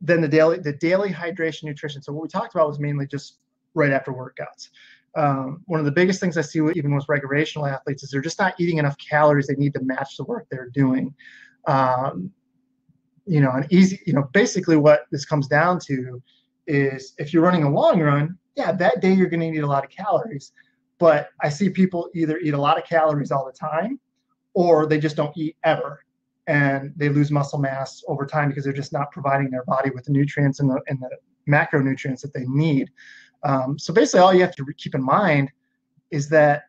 then 0.02 0.20
the 0.20 0.28
daily 0.28 0.58
the 0.58 0.74
daily 0.74 1.10
hydration 1.10 1.64
nutrition. 1.64 2.02
So 2.02 2.12
what 2.12 2.22
we 2.22 2.28
talked 2.28 2.54
about 2.54 2.68
was 2.68 2.78
mainly 2.78 3.06
just 3.06 3.38
right 3.76 3.92
after 3.92 4.12
workouts. 4.12 4.70
Um, 5.14 5.62
one 5.66 5.80
of 5.80 5.86
the 5.86 5.92
biggest 5.92 6.20
things 6.20 6.36
I 6.36 6.42
see 6.42 6.60
with 6.60 6.76
even 6.76 6.94
with 6.94 7.08
recreational 7.08 7.66
athletes 7.66 8.02
is 8.02 8.10
they're 8.10 8.20
just 8.20 8.38
not 8.38 8.54
eating 8.58 8.78
enough 8.78 8.96
calories 8.98 9.46
they 9.46 9.54
need 9.54 9.72
to 9.74 9.80
match 9.82 10.16
the 10.16 10.24
work 10.24 10.46
they're 10.50 10.70
doing. 10.70 11.14
Um, 11.66 12.30
you 13.26 13.40
know, 13.40 13.50
an 13.50 13.66
easy, 13.70 14.00
you 14.06 14.12
know, 14.12 14.28
basically 14.32 14.76
what 14.76 15.06
this 15.10 15.24
comes 15.24 15.48
down 15.48 15.80
to 15.86 16.22
is 16.66 17.14
if 17.18 17.32
you're 17.32 17.42
running 17.42 17.64
a 17.64 17.70
long 17.70 18.00
run, 18.00 18.38
yeah, 18.56 18.72
that 18.72 19.00
day 19.00 19.12
you're 19.12 19.28
going 19.28 19.40
to 19.40 19.50
need 19.50 19.64
a 19.64 19.66
lot 19.66 19.84
of 19.84 19.90
calories. 19.90 20.52
But 20.98 21.30
I 21.42 21.48
see 21.48 21.68
people 21.70 22.08
either 22.14 22.38
eat 22.38 22.54
a 22.54 22.60
lot 22.60 22.78
of 22.78 22.84
calories 22.84 23.30
all 23.30 23.46
the 23.46 23.52
time 23.52 23.98
or 24.54 24.86
they 24.86 24.98
just 24.98 25.16
don't 25.16 25.36
eat 25.36 25.56
ever 25.64 26.04
and 26.46 26.92
they 26.96 27.08
lose 27.08 27.30
muscle 27.30 27.58
mass 27.58 28.02
over 28.06 28.24
time 28.24 28.48
because 28.48 28.64
they're 28.64 28.72
just 28.72 28.92
not 28.92 29.10
providing 29.10 29.50
their 29.50 29.64
body 29.64 29.90
with 29.90 30.04
the 30.04 30.12
nutrients 30.12 30.60
and 30.60 30.70
the, 30.70 30.80
and 30.86 31.00
the 31.00 31.10
macronutrients 31.48 32.20
that 32.20 32.32
they 32.32 32.44
need. 32.46 32.90
Um, 33.46 33.78
so 33.78 33.94
basically, 33.94 34.20
all 34.20 34.34
you 34.34 34.40
have 34.40 34.56
to 34.56 34.66
keep 34.76 34.94
in 34.94 35.04
mind 35.04 35.52
is 36.10 36.28
that 36.30 36.64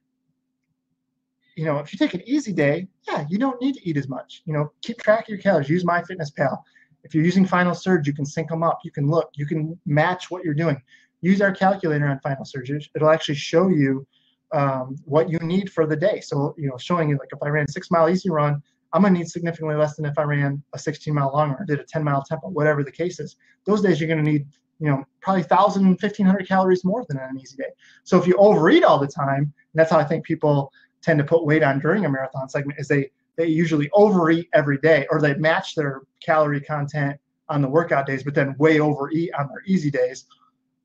you 1.55 1.65
know 1.65 1.79
if 1.79 1.91
you 1.91 1.97
take 1.97 2.13
an 2.13 2.21
easy 2.25 2.53
day, 2.53 2.87
yeah, 3.07 3.25
you 3.29 3.39
don't 3.39 3.59
need 3.59 3.75
to 3.75 3.89
eat 3.89 3.97
as 3.97 4.07
much. 4.07 4.43
You 4.45 4.53
know, 4.53 4.71
keep 4.81 4.99
track 4.99 5.23
of 5.23 5.29
your 5.29 5.39
calories. 5.39 5.69
Use 5.69 5.83
MyFitnessPal. 5.83 6.57
If 7.03 7.15
you're 7.15 7.25
using 7.25 7.45
Final 7.45 7.73
Surge, 7.73 8.05
you 8.05 8.13
can 8.13 8.25
sync 8.25 8.49
them 8.49 8.63
up. 8.63 8.79
You 8.83 8.91
can 8.91 9.07
look. 9.07 9.31
You 9.35 9.47
can 9.47 9.79
match 9.85 10.29
what 10.29 10.43
you're 10.43 10.53
doing. 10.53 10.79
Use 11.21 11.41
our 11.41 11.51
calculator 11.51 12.07
on 12.07 12.19
Final 12.19 12.45
Surge. 12.45 12.91
It'll 12.95 13.09
actually 13.09 13.35
show 13.35 13.69
you 13.69 14.05
um, 14.51 14.95
what 15.05 15.29
you 15.31 15.39
need 15.39 15.71
for 15.71 15.87
the 15.87 15.95
day. 15.95 16.19
So 16.19 16.53
you 16.59 16.69
know, 16.69 16.77
showing 16.77 17.09
you 17.09 17.17
like 17.17 17.29
if 17.31 17.39
I 17.41 17.49
ran 17.49 17.67
six 17.67 17.89
mile 17.89 18.07
easy 18.07 18.29
run, 18.29 18.61
I'm 18.93 19.01
gonna 19.01 19.17
need 19.17 19.29
significantly 19.29 19.75
less 19.75 19.95
than 19.95 20.05
if 20.05 20.17
I 20.19 20.23
ran 20.23 20.61
a 20.73 20.79
16 20.79 21.11
mile 21.11 21.31
long 21.33 21.49
run 21.49 21.61
or 21.61 21.65
did 21.65 21.79
a 21.79 21.83
10 21.83 22.03
mile 22.03 22.23
tempo, 22.23 22.49
whatever 22.49 22.83
the 22.83 22.91
case 22.91 23.19
is. 23.19 23.35
Those 23.65 23.81
days 23.81 23.99
you're 23.99 24.09
gonna 24.09 24.21
need 24.21 24.45
you 24.79 24.87
know, 24.87 25.03
probably 25.21 25.41
1,000, 25.41 25.87
1,500 25.87 26.47
calories 26.47 26.85
more 26.85 27.05
than 27.07 27.17
on 27.17 27.29
an 27.31 27.39
easy 27.39 27.57
day. 27.57 27.69
So 28.03 28.19
if 28.19 28.27
you 28.27 28.35
overeat 28.37 28.83
all 28.83 28.99
the 28.99 29.07
time, 29.07 29.53
that's 29.73 29.91
how 29.91 29.99
I 29.99 30.03
think 30.03 30.25
people 30.25 30.71
tend 31.01 31.19
to 31.19 31.25
put 31.25 31.45
weight 31.45 31.63
on 31.63 31.79
during 31.79 32.05
a 32.05 32.09
marathon 32.09 32.49
segment, 32.49 32.79
is 32.79 32.87
they 32.87 33.11
they 33.37 33.45
usually 33.45 33.87
overeat 33.93 34.49
every 34.53 34.79
day, 34.79 35.05
or 35.11 35.21
they 35.21 35.35
match 35.35 35.75
their 35.75 36.01
calorie 36.25 36.59
content 36.59 37.17
on 37.49 37.61
the 37.61 37.69
workout 37.69 38.07
days, 38.07 38.23
but 38.23 38.33
then 38.33 38.55
way 38.57 38.79
overeat 38.79 39.31
on 39.37 39.47
their 39.47 39.61
easy 39.67 39.91
days, 39.91 40.25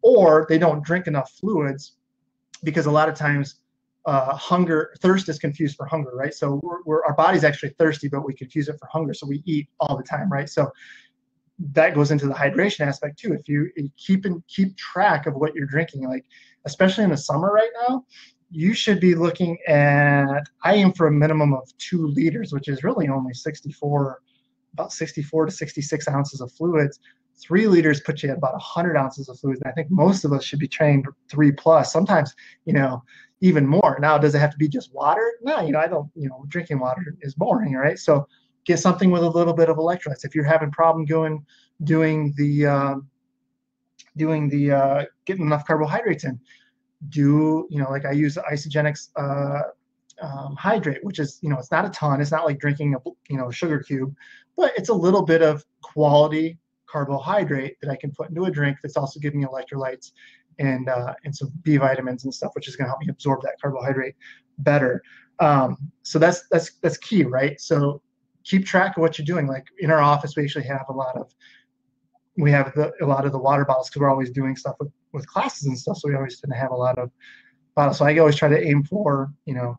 or 0.02 0.46
they 0.48 0.58
don't 0.58 0.84
drink 0.84 1.06
enough 1.06 1.32
fluids 1.32 1.96
because 2.62 2.86
a 2.86 2.90
lot 2.90 3.08
of 3.08 3.14
times 3.14 3.60
uh, 4.04 4.36
hunger, 4.36 4.94
thirst 5.00 5.28
is 5.28 5.38
confused 5.38 5.76
for 5.76 5.86
hunger, 5.86 6.10
right? 6.14 6.34
So 6.34 6.60
we're, 6.62 6.82
we're, 6.84 7.04
our 7.04 7.14
body's 7.14 7.44
actually 7.44 7.70
thirsty, 7.78 8.08
but 8.08 8.24
we 8.26 8.34
confuse 8.34 8.68
it 8.68 8.76
for 8.78 8.88
hunger. 8.92 9.14
So 9.14 9.26
we 9.26 9.42
eat 9.46 9.68
all 9.80 9.96
the 9.96 10.02
time, 10.02 10.30
right? 10.30 10.48
So 10.48 10.70
that 11.58 11.94
goes 11.94 12.10
into 12.10 12.26
the 12.26 12.34
hydration 12.34 12.80
aspect 12.86 13.18
too. 13.18 13.32
If 13.34 13.48
you, 13.48 13.70
keep 13.96 14.24
and 14.24 14.42
keep 14.48 14.76
track 14.76 15.26
of 15.26 15.34
what 15.34 15.54
you're 15.54 15.66
drinking, 15.66 16.08
like 16.08 16.24
especially 16.64 17.04
in 17.04 17.10
the 17.10 17.16
summer 17.16 17.52
right 17.52 17.70
now, 17.88 18.04
you 18.50 18.74
should 18.74 19.00
be 19.00 19.14
looking 19.14 19.58
at. 19.66 20.42
I 20.62 20.74
aim 20.74 20.92
for 20.92 21.06
a 21.06 21.12
minimum 21.12 21.54
of 21.54 21.70
two 21.78 22.08
liters, 22.08 22.52
which 22.52 22.68
is 22.68 22.84
really 22.84 23.08
only 23.08 23.32
64, 23.32 24.20
about 24.74 24.92
64 24.92 25.46
to 25.46 25.52
66 25.52 26.08
ounces 26.08 26.40
of 26.40 26.52
fluids. 26.52 26.98
Three 27.40 27.66
liters 27.66 28.00
puts 28.00 28.22
you 28.22 28.30
at 28.30 28.36
about 28.36 28.52
100 28.52 28.96
ounces 28.96 29.28
of 29.28 29.38
fluids, 29.38 29.60
and 29.62 29.70
I 29.70 29.74
think 29.74 29.90
most 29.90 30.24
of 30.24 30.32
us 30.32 30.44
should 30.44 30.58
be 30.58 30.68
trained 30.68 31.06
three 31.30 31.50
plus. 31.50 31.92
Sometimes, 31.92 32.34
you 32.66 32.74
know, 32.74 33.02
even 33.40 33.66
more. 33.66 33.98
Now, 34.00 34.18
does 34.18 34.34
it 34.34 34.38
have 34.38 34.52
to 34.52 34.58
be 34.58 34.68
just 34.68 34.92
water? 34.94 35.32
No, 35.42 35.60
you 35.60 35.72
know, 35.72 35.80
I 35.80 35.88
don't. 35.88 36.10
You 36.14 36.28
know, 36.28 36.44
drinking 36.48 36.78
water 36.78 37.16
is 37.22 37.34
boring, 37.34 37.74
right? 37.74 37.98
So 37.98 38.26
get 38.64 38.78
something 38.78 39.10
with 39.10 39.22
a 39.22 39.28
little 39.28 39.54
bit 39.54 39.68
of 39.68 39.76
electrolytes. 39.76 40.24
If 40.24 40.34
you're 40.34 40.44
having 40.44 40.70
problem 40.70 41.04
going 41.04 41.44
doing 41.84 42.32
the 42.36 42.66
uh, 42.66 42.94
doing 44.16 44.48
the 44.48 44.72
uh, 44.72 45.04
getting 45.24 45.46
enough 45.46 45.66
carbohydrates 45.66 46.24
in, 46.24 46.38
do 47.08 47.66
you 47.70 47.78
know 47.78 47.90
like 47.90 48.04
I 48.04 48.12
use 48.12 48.36
Isagenix 48.36 49.08
uh, 49.16 49.62
um, 50.20 50.56
hydrate, 50.56 51.04
which 51.04 51.18
is 51.18 51.38
you 51.42 51.48
know 51.48 51.58
it's 51.58 51.70
not 51.70 51.84
a 51.84 51.90
ton. 51.90 52.20
It's 52.20 52.30
not 52.30 52.44
like 52.44 52.58
drinking 52.58 52.94
a 52.94 52.98
you 53.28 53.36
know 53.36 53.50
sugar 53.50 53.80
cube, 53.80 54.14
but 54.56 54.72
it's 54.76 54.88
a 54.88 54.94
little 54.94 55.22
bit 55.22 55.42
of 55.42 55.64
quality 55.82 56.58
carbohydrate 56.86 57.80
that 57.80 57.90
I 57.90 57.96
can 57.96 58.12
put 58.12 58.28
into 58.28 58.44
a 58.44 58.50
drink 58.50 58.78
that's 58.82 58.96
also 58.96 59.18
giving 59.18 59.40
me 59.40 59.46
electrolytes 59.46 60.12
and 60.58 60.88
uh, 60.88 61.14
and 61.24 61.34
some 61.34 61.50
B 61.62 61.76
vitamins 61.76 62.24
and 62.24 62.34
stuff, 62.34 62.52
which 62.54 62.68
is 62.68 62.76
going 62.76 62.86
to 62.86 62.90
help 62.90 63.00
me 63.00 63.08
absorb 63.08 63.42
that 63.42 63.60
carbohydrate 63.60 64.14
better. 64.58 65.02
Um, 65.40 65.76
so 66.02 66.18
that's 66.18 66.46
that's 66.50 66.72
that's 66.82 66.98
key, 66.98 67.24
right? 67.24 67.60
So 67.60 68.02
keep 68.44 68.66
track 68.66 68.96
of 68.96 69.00
what 69.00 69.18
you're 69.18 69.26
doing. 69.26 69.46
Like 69.46 69.66
in 69.78 69.90
our 69.90 70.00
office, 70.00 70.36
we 70.36 70.44
actually 70.44 70.64
have 70.64 70.86
a 70.88 70.92
lot 70.92 71.16
of 71.16 71.32
we 72.36 72.50
have 72.50 72.74
the, 72.74 72.92
a 73.02 73.06
lot 73.06 73.26
of 73.26 73.32
the 73.32 73.38
water 73.38 73.64
bottles 73.64 73.88
because 73.88 74.00
we're 74.00 74.10
always 74.10 74.30
doing 74.30 74.56
stuff 74.56 74.76
with, 74.80 74.90
with 75.12 75.26
classes 75.26 75.66
and 75.66 75.78
stuff. 75.78 75.98
So 75.98 76.08
we 76.08 76.14
always 76.14 76.40
tend 76.40 76.52
to 76.52 76.58
have 76.58 76.70
a 76.70 76.76
lot 76.76 76.98
of 76.98 77.10
bottles. 77.74 77.98
So 77.98 78.06
I 78.06 78.16
always 78.18 78.36
try 78.36 78.48
to 78.48 78.66
aim 78.66 78.84
for, 78.84 79.30
you 79.44 79.54
know, 79.54 79.78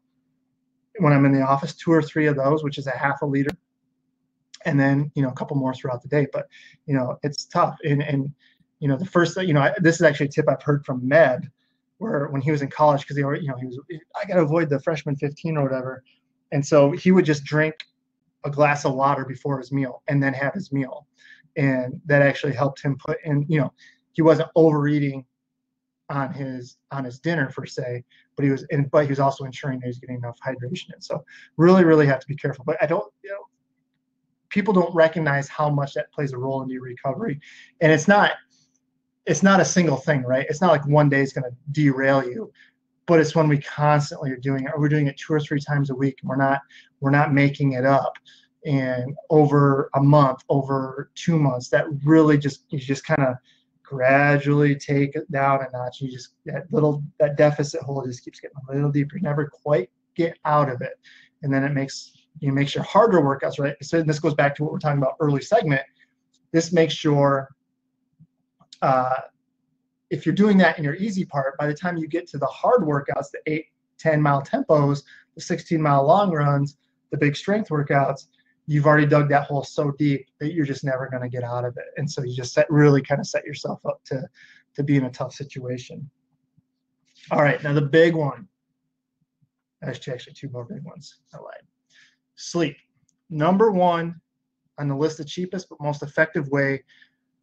when 1.00 1.14
I'm 1.14 1.26
in 1.26 1.34
the 1.34 1.42
office, 1.42 1.74
two 1.74 1.92
or 1.92 2.02
three 2.02 2.28
of 2.28 2.36
those, 2.36 2.64
which 2.64 2.78
is 2.78 2.88
a 2.88 2.92
half 2.92 3.22
a 3.22 3.26
liter, 3.26 3.50
and 4.66 4.80
then 4.80 5.12
you 5.16 5.24
know 5.24 5.30
a 5.30 5.34
couple 5.34 5.58
more 5.58 5.74
throughout 5.74 6.02
the 6.02 6.08
day. 6.08 6.28
But 6.32 6.48
you 6.86 6.94
know, 6.96 7.18
it's 7.24 7.46
tough. 7.46 7.78
And 7.84 8.04
and 8.04 8.32
you 8.80 8.88
know, 8.88 8.98
the 8.98 9.06
first 9.06 9.36
you 9.42 9.54
know, 9.54 9.62
I, 9.62 9.74
this 9.80 9.96
is 9.96 10.04
actually 10.04 10.28
a 10.28 10.30
tip 10.30 10.46
I've 10.48 10.62
heard 10.62 10.86
from 10.86 11.08
Med, 11.08 11.50
where 11.98 12.28
when 12.28 12.42
he 12.42 12.52
was 12.52 12.62
in 12.62 12.70
college, 12.70 13.02
because 13.02 13.18
he 13.18 13.24
already 13.24 13.44
you 13.44 13.50
know 13.50 13.58
he 13.58 13.66
was 13.66 13.80
I 14.16 14.26
got 14.26 14.36
to 14.36 14.42
avoid 14.42 14.70
the 14.70 14.80
freshman 14.82 15.16
15 15.16 15.58
or 15.58 15.64
whatever, 15.64 16.04
and 16.52 16.66
so 16.66 16.92
he 16.92 17.12
would 17.12 17.26
just 17.26 17.44
drink 17.44 17.76
a 18.46 18.50
glass 18.50 18.86
of 18.86 18.94
water 18.94 19.26
before 19.26 19.60
his 19.60 19.72
meal 19.72 20.04
and 20.08 20.22
then 20.22 20.34
have 20.34 20.54
his 20.54 20.72
meal. 20.72 21.08
And 21.56 22.02
that 22.06 22.22
actually 22.22 22.54
helped 22.54 22.82
him 22.82 22.98
put 22.98 23.18
in, 23.24 23.46
you 23.48 23.60
know, 23.60 23.74
he 24.14 24.22
wasn't 24.22 24.50
overeating 24.56 25.26
on 26.10 26.34
his 26.34 26.78
on 26.92 27.04
his 27.04 27.20
dinner 27.20 27.52
per 27.56 27.66
se, 27.66 28.04
but 28.36 28.46
he 28.46 28.52
was 28.52 28.66
in 28.70 28.86
but 28.86 29.04
he 29.04 29.10
was 29.10 29.20
also 29.20 29.46
ensuring 29.46 29.80
that 29.80 29.88
he's 29.88 30.00
getting 30.00 30.18
enough 30.18 30.38
hydration. 30.46 30.94
And 30.94 31.04
so 31.04 31.24
really, 31.58 31.84
really 31.84 32.06
have 32.06 32.20
to 32.20 32.28
be 32.28 32.36
careful. 32.36 32.66
But 32.66 32.78
I 32.82 32.86
don't, 32.86 33.12
you 33.24 33.32
know, 33.32 33.46
people 34.50 34.74
don't 34.74 34.94
recognize 34.94 35.48
how 35.48 35.70
much 35.70 35.94
that 35.94 36.12
plays 36.12 36.34
a 36.34 36.38
role 36.38 36.62
in 36.62 36.70
your 36.70 36.82
recovery. 36.82 37.40
And 37.82 37.92
it's 37.92 38.08
not 38.08 38.32
it's 39.26 39.44
not 39.44 39.62
a 39.62 39.66
single 39.66 39.98
thing, 39.98 40.24
right? 40.24 40.46
It's 40.50 40.62
not 40.62 40.72
like 40.72 40.86
one 40.86 41.10
day 41.10 41.22
is 41.22 41.34
going 41.34 41.50
to 41.50 41.56
derail 41.72 42.24
you 42.24 42.52
but 43.06 43.20
it's 43.20 43.36
when 43.36 43.48
we 43.48 43.58
constantly 43.60 44.32
are 44.32 44.38
doing 44.38 44.66
it. 44.66 44.72
We're 44.78 44.90
doing 44.90 45.08
it 45.08 45.18
two 45.18 45.34
or 45.34 45.40
three 45.40 45.60
times 45.60 45.90
a 45.90 45.96
week. 45.96 46.20
We're 46.24 46.36
not 46.36 46.62
we're 47.00 47.12
not 47.12 47.34
making 47.34 47.74
it 47.74 47.86
up. 47.86 48.18
And 48.66 49.16
over 49.30 49.90
a 49.96 50.02
month, 50.02 50.44
over 50.48 51.12
two 51.16 51.38
months, 51.38 51.70
that 51.70 51.86
really 52.06 52.38
just 52.38 52.66
you 52.70 52.80
just 52.80 53.06
kind 53.06 53.22
of 53.22 53.36
gradually 53.84 54.76
take 54.76 55.16
it 55.16 55.30
down 55.32 55.60
a 55.62 55.70
notch. 55.78 56.02
You 56.02 56.10
just 56.10 56.34
that 56.46 56.72
little 56.72 57.04
that 57.20 57.38
deficit 57.38 57.82
hole 57.82 58.06
just 58.06 58.24
keeps 58.24 58.40
getting 58.40 58.58
a 58.70 58.74
little 58.74 58.92
deeper. 58.92 59.18
You 59.18 59.24
never 59.24 59.48
quite 59.48 59.90
get 60.16 60.38
out 60.46 60.70
of 60.70 60.82
it, 60.82 60.94
and 61.42 61.54
then 61.54 61.64
it 61.64 61.74
makes 61.74 62.14
you 62.40 62.48
know, 62.48 62.54
makes 62.54 62.74
your 62.74 62.84
harder 62.84 63.20
workouts 63.20 63.60
right. 63.60 63.76
So 63.82 64.02
this 64.02 64.20
goes 64.20 64.34
back 64.34 64.56
to 64.56 64.64
what 64.64 64.72
we're 64.72 64.80
talking 64.80 64.98
about 64.98 65.16
early 65.20 65.42
segment. 65.42 65.84
This 66.52 66.72
makes 66.72 67.04
your 67.04 67.50
uh, 68.82 69.16
if 70.14 70.28
you're 70.28 70.36
doing 70.36 70.58
that 70.60 70.78
in 70.78 70.84
your 70.84 70.94
easy 70.94 71.26
part, 71.26 71.58
by 71.58 71.66
the 71.66 71.74
time 71.74 71.98
you 71.98 72.08
get 72.08 72.28
to 72.28 72.38
the 72.38 72.46
hard 72.46 72.82
workouts, 72.82 73.32
the 73.32 73.40
eight, 73.48 73.66
10 73.98 74.22
mile 74.22 74.44
tempos, 74.44 75.02
the 75.34 75.42
16 75.42 75.82
mile 75.82 76.06
long 76.06 76.32
runs, 76.32 76.78
the 77.10 77.18
big 77.18 77.36
strength 77.36 77.70
workouts, 77.70 78.28
you've 78.68 78.86
already 78.86 79.08
dug 79.08 79.28
that 79.30 79.46
hole 79.46 79.64
so 79.64 79.90
deep 79.98 80.28
that 80.40 80.54
you're 80.54 80.68
just 80.68 80.84
never 80.84 81.10
going 81.10 81.24
to 81.24 81.30
get 81.30 81.44
out 81.44 81.66
of 81.66 81.76
it. 81.78 81.86
And 81.98 82.10
so 82.10 82.24
you 82.24 82.36
just 82.36 82.54
set, 82.54 82.70
really 82.70 83.02
kind 83.02 83.20
of 83.20 83.26
set 83.26 83.44
yourself 83.44 83.84
up 83.88 84.02
to, 84.06 84.22
to 84.76 84.84
be 84.84 84.98
in 84.98 85.06
a 85.06 85.10
tough 85.10 85.34
situation. 85.34 86.08
All 87.32 87.42
right, 87.42 87.62
now 87.64 87.74
the 87.74 87.82
big 87.82 88.14
one. 88.14 88.48
Actually, 89.82 90.14
actually 90.14 90.34
two 90.34 90.50
more 90.50 90.64
big 90.64 90.84
ones. 90.84 91.22
I 91.34 91.38
lied. 91.38 91.64
Sleep. 92.36 92.78
Number 93.32 93.72
one 93.72 94.22
on 94.78 94.88
the 94.88 94.96
list, 94.96 95.18
the 95.18 95.26
cheapest 95.26 95.70
but 95.70 95.82
most 95.82 96.04
effective 96.04 96.48
way 96.50 96.84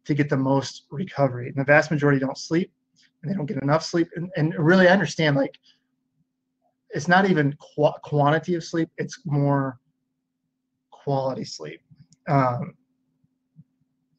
to 0.05 0.13
get 0.13 0.29
the 0.29 0.37
most 0.37 0.85
recovery. 0.89 1.47
And 1.47 1.55
the 1.55 1.63
vast 1.63 1.91
majority 1.91 2.19
don't 2.19 2.37
sleep 2.37 2.71
and 3.21 3.31
they 3.31 3.35
don't 3.35 3.45
get 3.45 3.61
enough 3.61 3.83
sleep. 3.83 4.09
And, 4.15 4.31
and 4.35 4.53
really, 4.57 4.87
I 4.87 4.93
understand 4.93 5.35
like 5.35 5.59
it's 6.89 7.07
not 7.07 7.29
even 7.29 7.55
qu- 7.75 7.93
quantity 8.03 8.55
of 8.55 8.63
sleep, 8.63 8.89
it's 8.97 9.19
more 9.25 9.79
quality 10.91 11.45
sleep. 11.45 11.81
Um, 12.27 12.75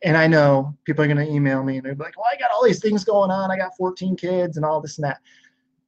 and 0.04 0.16
I 0.16 0.26
know 0.26 0.76
people 0.84 1.04
are 1.04 1.08
going 1.08 1.24
to 1.24 1.32
email 1.32 1.62
me 1.62 1.76
and 1.76 1.86
they're 1.86 1.94
like, 1.94 2.16
well, 2.16 2.26
I 2.32 2.36
got 2.36 2.50
all 2.50 2.64
these 2.64 2.80
things 2.80 3.04
going 3.04 3.30
on. 3.30 3.50
I 3.50 3.56
got 3.56 3.76
14 3.76 4.16
kids 4.16 4.56
and 4.56 4.66
all 4.66 4.80
this 4.80 4.98
and 4.98 5.04
that. 5.04 5.20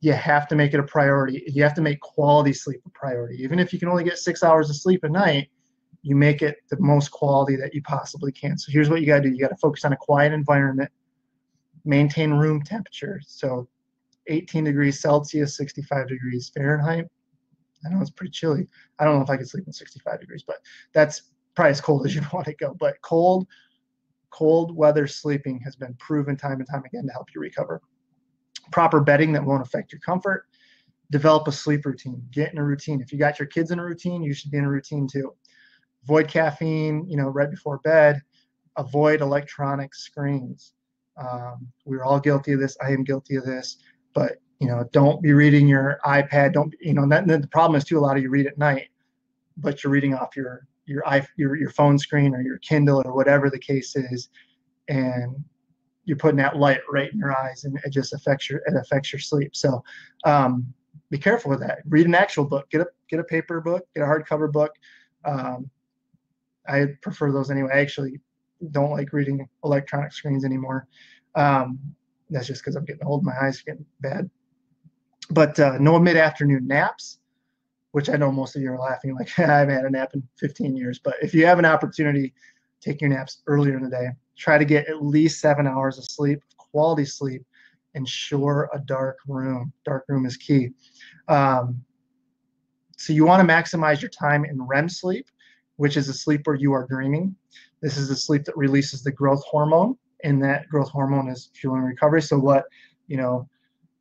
You 0.00 0.12
have 0.12 0.46
to 0.48 0.54
make 0.54 0.74
it 0.74 0.80
a 0.80 0.84
priority. 0.84 1.42
You 1.46 1.62
have 1.62 1.74
to 1.74 1.80
make 1.80 1.98
quality 2.00 2.52
sleep 2.52 2.80
a 2.86 2.90
priority. 2.90 3.42
Even 3.42 3.58
if 3.58 3.72
you 3.72 3.78
can 3.78 3.88
only 3.88 4.04
get 4.04 4.18
six 4.18 4.42
hours 4.42 4.68
of 4.70 4.76
sleep 4.76 5.02
a 5.02 5.08
night, 5.08 5.48
you 6.04 6.14
make 6.14 6.42
it 6.42 6.58
the 6.68 6.78
most 6.78 7.10
quality 7.10 7.56
that 7.56 7.74
you 7.74 7.80
possibly 7.82 8.30
can. 8.30 8.58
So 8.58 8.70
here's 8.70 8.90
what 8.90 9.00
you 9.00 9.06
got 9.06 9.16
to 9.16 9.22
do. 9.22 9.30
You 9.30 9.40
got 9.40 9.48
to 9.48 9.56
focus 9.56 9.86
on 9.86 9.94
a 9.94 9.96
quiet 9.96 10.34
environment, 10.34 10.90
maintain 11.86 12.30
room 12.30 12.62
temperature. 12.62 13.20
So 13.26 13.66
18 14.28 14.64
degrees 14.64 15.00
Celsius, 15.00 15.56
65 15.56 16.08
degrees 16.08 16.52
Fahrenheit. 16.54 17.06
I 17.86 17.88
know 17.88 18.02
it's 18.02 18.10
pretty 18.10 18.32
chilly. 18.32 18.68
I 18.98 19.04
don't 19.04 19.16
know 19.16 19.22
if 19.22 19.30
I 19.30 19.38
could 19.38 19.48
sleep 19.48 19.64
in 19.66 19.72
65 19.72 20.20
degrees, 20.20 20.44
but 20.46 20.56
that's 20.92 21.22
probably 21.54 21.70
as 21.70 21.80
cold 21.80 22.04
as 22.04 22.14
you 22.14 22.20
want 22.34 22.46
to 22.46 22.54
go. 22.54 22.76
But 22.78 23.00
cold, 23.00 23.46
cold 24.28 24.76
weather 24.76 25.06
sleeping 25.06 25.58
has 25.60 25.74
been 25.74 25.94
proven 25.94 26.36
time 26.36 26.60
and 26.60 26.68
time 26.68 26.82
again 26.84 27.06
to 27.06 27.12
help 27.12 27.28
you 27.34 27.40
recover. 27.40 27.80
Proper 28.72 29.00
bedding 29.00 29.32
that 29.32 29.44
won't 29.44 29.62
affect 29.62 29.90
your 29.90 30.00
comfort. 30.00 30.44
Develop 31.10 31.48
a 31.48 31.52
sleep 31.52 31.86
routine. 31.86 32.22
Get 32.30 32.52
in 32.52 32.58
a 32.58 32.64
routine. 32.64 33.00
If 33.00 33.10
you 33.10 33.18
got 33.18 33.38
your 33.38 33.48
kids 33.48 33.70
in 33.70 33.78
a 33.78 33.84
routine, 33.84 34.22
you 34.22 34.34
should 34.34 34.50
be 34.50 34.58
in 34.58 34.64
a 34.64 34.70
routine 34.70 35.08
too. 35.10 35.34
Avoid 36.04 36.28
caffeine, 36.28 37.06
you 37.08 37.16
know, 37.16 37.28
right 37.28 37.50
before 37.50 37.78
bed. 37.78 38.20
Avoid 38.76 39.20
electronic 39.20 39.94
screens. 39.94 40.74
Um, 41.16 41.68
we're 41.84 42.04
all 42.04 42.20
guilty 42.20 42.52
of 42.52 42.60
this. 42.60 42.76
I 42.82 42.90
am 42.90 43.04
guilty 43.04 43.36
of 43.36 43.44
this. 43.44 43.78
But 44.14 44.38
you 44.60 44.68
know, 44.68 44.84
don't 44.92 45.20
be 45.22 45.32
reading 45.32 45.66
your 45.66 45.98
iPad. 46.04 46.52
Don't 46.52 46.74
you 46.80 46.94
know? 46.94 47.06
That, 47.08 47.26
the 47.26 47.48
problem 47.50 47.76
is 47.76 47.84
too. 47.84 47.98
A 47.98 48.00
lot 48.00 48.16
of 48.16 48.22
you 48.22 48.30
read 48.30 48.46
at 48.46 48.58
night, 48.58 48.88
but 49.56 49.82
you're 49.82 49.92
reading 49.92 50.14
off 50.14 50.36
your 50.36 50.66
your 50.86 51.02
your 51.36 51.56
your 51.56 51.70
phone 51.70 51.98
screen 51.98 52.34
or 52.34 52.42
your 52.42 52.58
Kindle 52.58 53.02
or 53.04 53.14
whatever 53.14 53.50
the 53.50 53.58
case 53.58 53.96
is, 53.96 54.28
and 54.88 55.36
you're 56.04 56.16
putting 56.16 56.36
that 56.36 56.56
light 56.56 56.80
right 56.90 57.12
in 57.12 57.18
your 57.18 57.36
eyes, 57.36 57.64
and 57.64 57.78
it 57.84 57.90
just 57.90 58.12
affects 58.12 58.48
your 58.48 58.60
it 58.66 58.74
affects 58.76 59.12
your 59.12 59.20
sleep. 59.20 59.56
So, 59.56 59.82
um, 60.24 60.72
be 61.10 61.18
careful 61.18 61.50
with 61.50 61.60
that. 61.60 61.78
Read 61.88 62.06
an 62.06 62.14
actual 62.14 62.44
book. 62.44 62.70
Get 62.70 62.80
a 62.80 62.86
get 63.08 63.20
a 63.20 63.24
paper 63.24 63.60
book. 63.60 63.86
Get 63.94 64.02
a 64.02 64.06
hardcover 64.06 64.50
book. 64.50 64.72
Um, 65.24 65.70
I 66.66 66.86
prefer 67.02 67.32
those 67.32 67.50
anyway. 67.50 67.70
I 67.74 67.80
actually 67.80 68.20
don't 68.70 68.90
like 68.90 69.12
reading 69.12 69.46
electronic 69.64 70.12
screens 70.12 70.44
anymore. 70.44 70.86
Um, 71.34 71.78
that's 72.30 72.46
just 72.46 72.62
because 72.62 72.76
I'm 72.76 72.84
getting 72.84 73.04
old. 73.04 73.24
My 73.24 73.34
eyes 73.40 73.60
are 73.60 73.64
getting 73.64 73.86
bad. 74.00 74.30
But 75.30 75.58
uh, 75.58 75.78
no 75.78 75.98
mid 75.98 76.16
afternoon 76.16 76.66
naps 76.66 77.18
which 77.94 78.10
I 78.10 78.16
know 78.16 78.32
most 78.32 78.56
of 78.56 78.62
you 78.62 78.72
are 78.72 78.78
laughing 78.78 79.14
like 79.14 79.30
I 79.38 79.42
haven't 79.42 79.76
had 79.76 79.84
a 79.84 79.90
nap 79.90 80.10
in 80.14 80.22
15 80.40 80.76
years. 80.76 80.98
But 80.98 81.14
if 81.22 81.32
you 81.32 81.46
have 81.46 81.60
an 81.60 81.64
opportunity, 81.64 82.34
take 82.80 83.00
your 83.00 83.08
naps 83.08 83.42
earlier 83.46 83.76
in 83.76 83.84
the 83.84 83.88
day. 83.88 84.08
Try 84.36 84.58
to 84.58 84.64
get 84.64 84.88
at 84.88 85.04
least 85.04 85.40
seven 85.40 85.68
hours 85.68 85.96
of 85.96 86.04
sleep, 86.04 86.40
quality 86.58 87.04
sleep. 87.04 87.44
Ensure 87.94 88.68
a 88.74 88.80
dark 88.80 89.18
room. 89.28 89.72
Dark 89.84 90.06
room 90.08 90.26
is 90.26 90.36
key. 90.36 90.70
Um, 91.28 91.84
so 92.96 93.12
you 93.12 93.24
want 93.24 93.46
to 93.46 93.54
maximize 93.54 94.02
your 94.02 94.10
time 94.10 94.44
in 94.44 94.60
REM 94.60 94.88
sleep, 94.88 95.28
which 95.76 95.96
is 95.96 96.08
a 96.08 96.14
sleep 96.14 96.42
where 96.44 96.56
you 96.56 96.72
are 96.72 96.86
dreaming. 96.86 97.34
This 97.82 97.96
is 97.96 98.08
the 98.08 98.16
sleep 98.16 98.44
that 98.44 98.56
releases 98.56 99.02
the 99.02 99.12
growth 99.12 99.42
hormone, 99.44 99.96
and 100.22 100.42
that 100.42 100.68
growth 100.68 100.90
hormone 100.90 101.28
is 101.28 101.50
fueling 101.54 101.82
recovery. 101.82 102.22
So 102.22 102.38
what 102.38 102.64
you 103.06 103.16
know 103.16 103.48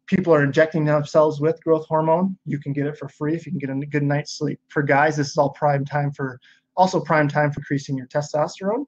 people 0.07 0.33
are 0.33 0.43
injecting 0.43 0.85
themselves 0.85 1.39
with 1.39 1.63
growth 1.63 1.85
hormone, 1.87 2.37
you 2.45 2.59
can 2.59 2.73
get 2.73 2.85
it 2.85 2.97
for 2.97 3.09
free 3.09 3.35
if 3.35 3.45
you 3.45 3.51
can 3.51 3.59
get 3.59 3.69
a 3.69 3.85
good 3.87 4.03
night's 4.03 4.37
sleep. 4.37 4.59
For 4.67 4.83
guys, 4.83 5.17
this 5.17 5.29
is 5.29 5.37
all 5.37 5.51
prime 5.51 5.85
time 5.85 6.11
for 6.11 6.39
also 6.75 6.99
prime 6.99 7.27
time 7.27 7.51
for 7.51 7.59
increasing 7.61 7.97
your 7.97 8.07
testosterone. 8.07 8.85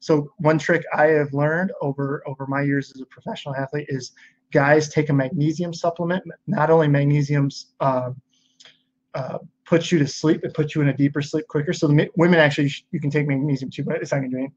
So 0.00 0.32
one 0.38 0.58
trick 0.58 0.84
I 0.94 1.06
have 1.06 1.32
learned 1.32 1.72
over 1.82 2.22
over 2.26 2.46
my 2.46 2.62
years 2.62 2.92
as 2.94 3.00
a 3.00 3.06
professional 3.06 3.56
athlete 3.56 3.86
is 3.88 4.12
guys 4.52 4.88
take 4.88 5.08
a 5.08 5.12
magnesium 5.12 5.74
supplement. 5.74 6.22
Not 6.46 6.70
only 6.70 6.88
magnesium's 6.88 7.74
uh, 7.80 8.10
uh, 9.18 9.38
puts 9.66 9.90
you 9.90 9.98
to 9.98 10.06
sleep, 10.06 10.44
it 10.44 10.54
puts 10.54 10.74
you 10.74 10.80
in 10.80 10.88
a 10.88 10.96
deeper 10.96 11.20
sleep 11.20 11.46
quicker. 11.48 11.72
So 11.72 11.88
the 11.88 12.08
women 12.16 12.38
actually 12.38 12.72
you 12.92 13.00
can 13.00 13.10
take 13.10 13.26
magnesium 13.26 13.68
too, 13.70 13.82
but 13.82 13.96
it's 13.96 14.12
not 14.12 14.18
going 14.18 14.30
to 14.30 14.36
do 14.36 14.38
anything. 14.38 14.54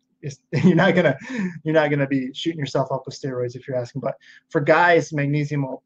you're 0.67 0.75
not 0.75 0.93
gonna 0.93 1.17
you're 1.63 1.73
not 1.73 1.89
gonna 1.89 2.05
be 2.05 2.31
shooting 2.31 2.59
yourself 2.59 2.91
up 2.91 3.07
with 3.07 3.19
steroids 3.19 3.55
if 3.55 3.67
you're 3.67 3.75
asking. 3.75 4.01
But 4.01 4.17
for 4.49 4.61
guys, 4.61 5.11
magnesium 5.11 5.63
will 5.63 5.81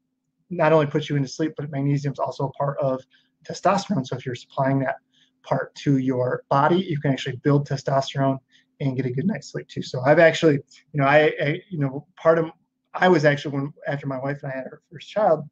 not 0.50 0.74
only 0.74 0.84
put 0.84 1.08
you 1.08 1.16
into 1.16 1.26
sleep, 1.26 1.54
but 1.56 1.70
magnesium 1.70 2.12
is 2.12 2.18
also 2.18 2.48
a 2.48 2.52
part 2.52 2.76
of 2.78 3.00
testosterone. 3.48 4.06
So 4.06 4.14
if 4.14 4.26
you're 4.26 4.34
supplying 4.34 4.78
that 4.80 4.96
part 5.42 5.74
to 5.76 5.96
your 5.96 6.42
body, 6.50 6.76
you 6.76 7.00
can 7.00 7.12
actually 7.12 7.36
build 7.36 7.66
testosterone 7.66 8.38
and 8.80 8.94
get 8.94 9.06
a 9.06 9.10
good 9.10 9.26
night's 9.26 9.52
sleep 9.52 9.68
too. 9.68 9.80
So 9.80 10.02
I've 10.04 10.18
actually, 10.18 10.56
you 10.92 11.00
know, 11.00 11.06
I, 11.06 11.32
I, 11.40 11.60
you 11.70 11.78
know, 11.78 12.06
part 12.16 12.38
of 12.38 12.50
I 12.92 13.08
was 13.08 13.24
actually 13.24 13.54
when 13.54 13.72
after 13.86 14.06
my 14.06 14.18
wife 14.18 14.42
and 14.42 14.52
I 14.52 14.56
had 14.56 14.64
our 14.66 14.82
first 14.92 15.08
child, 15.08 15.48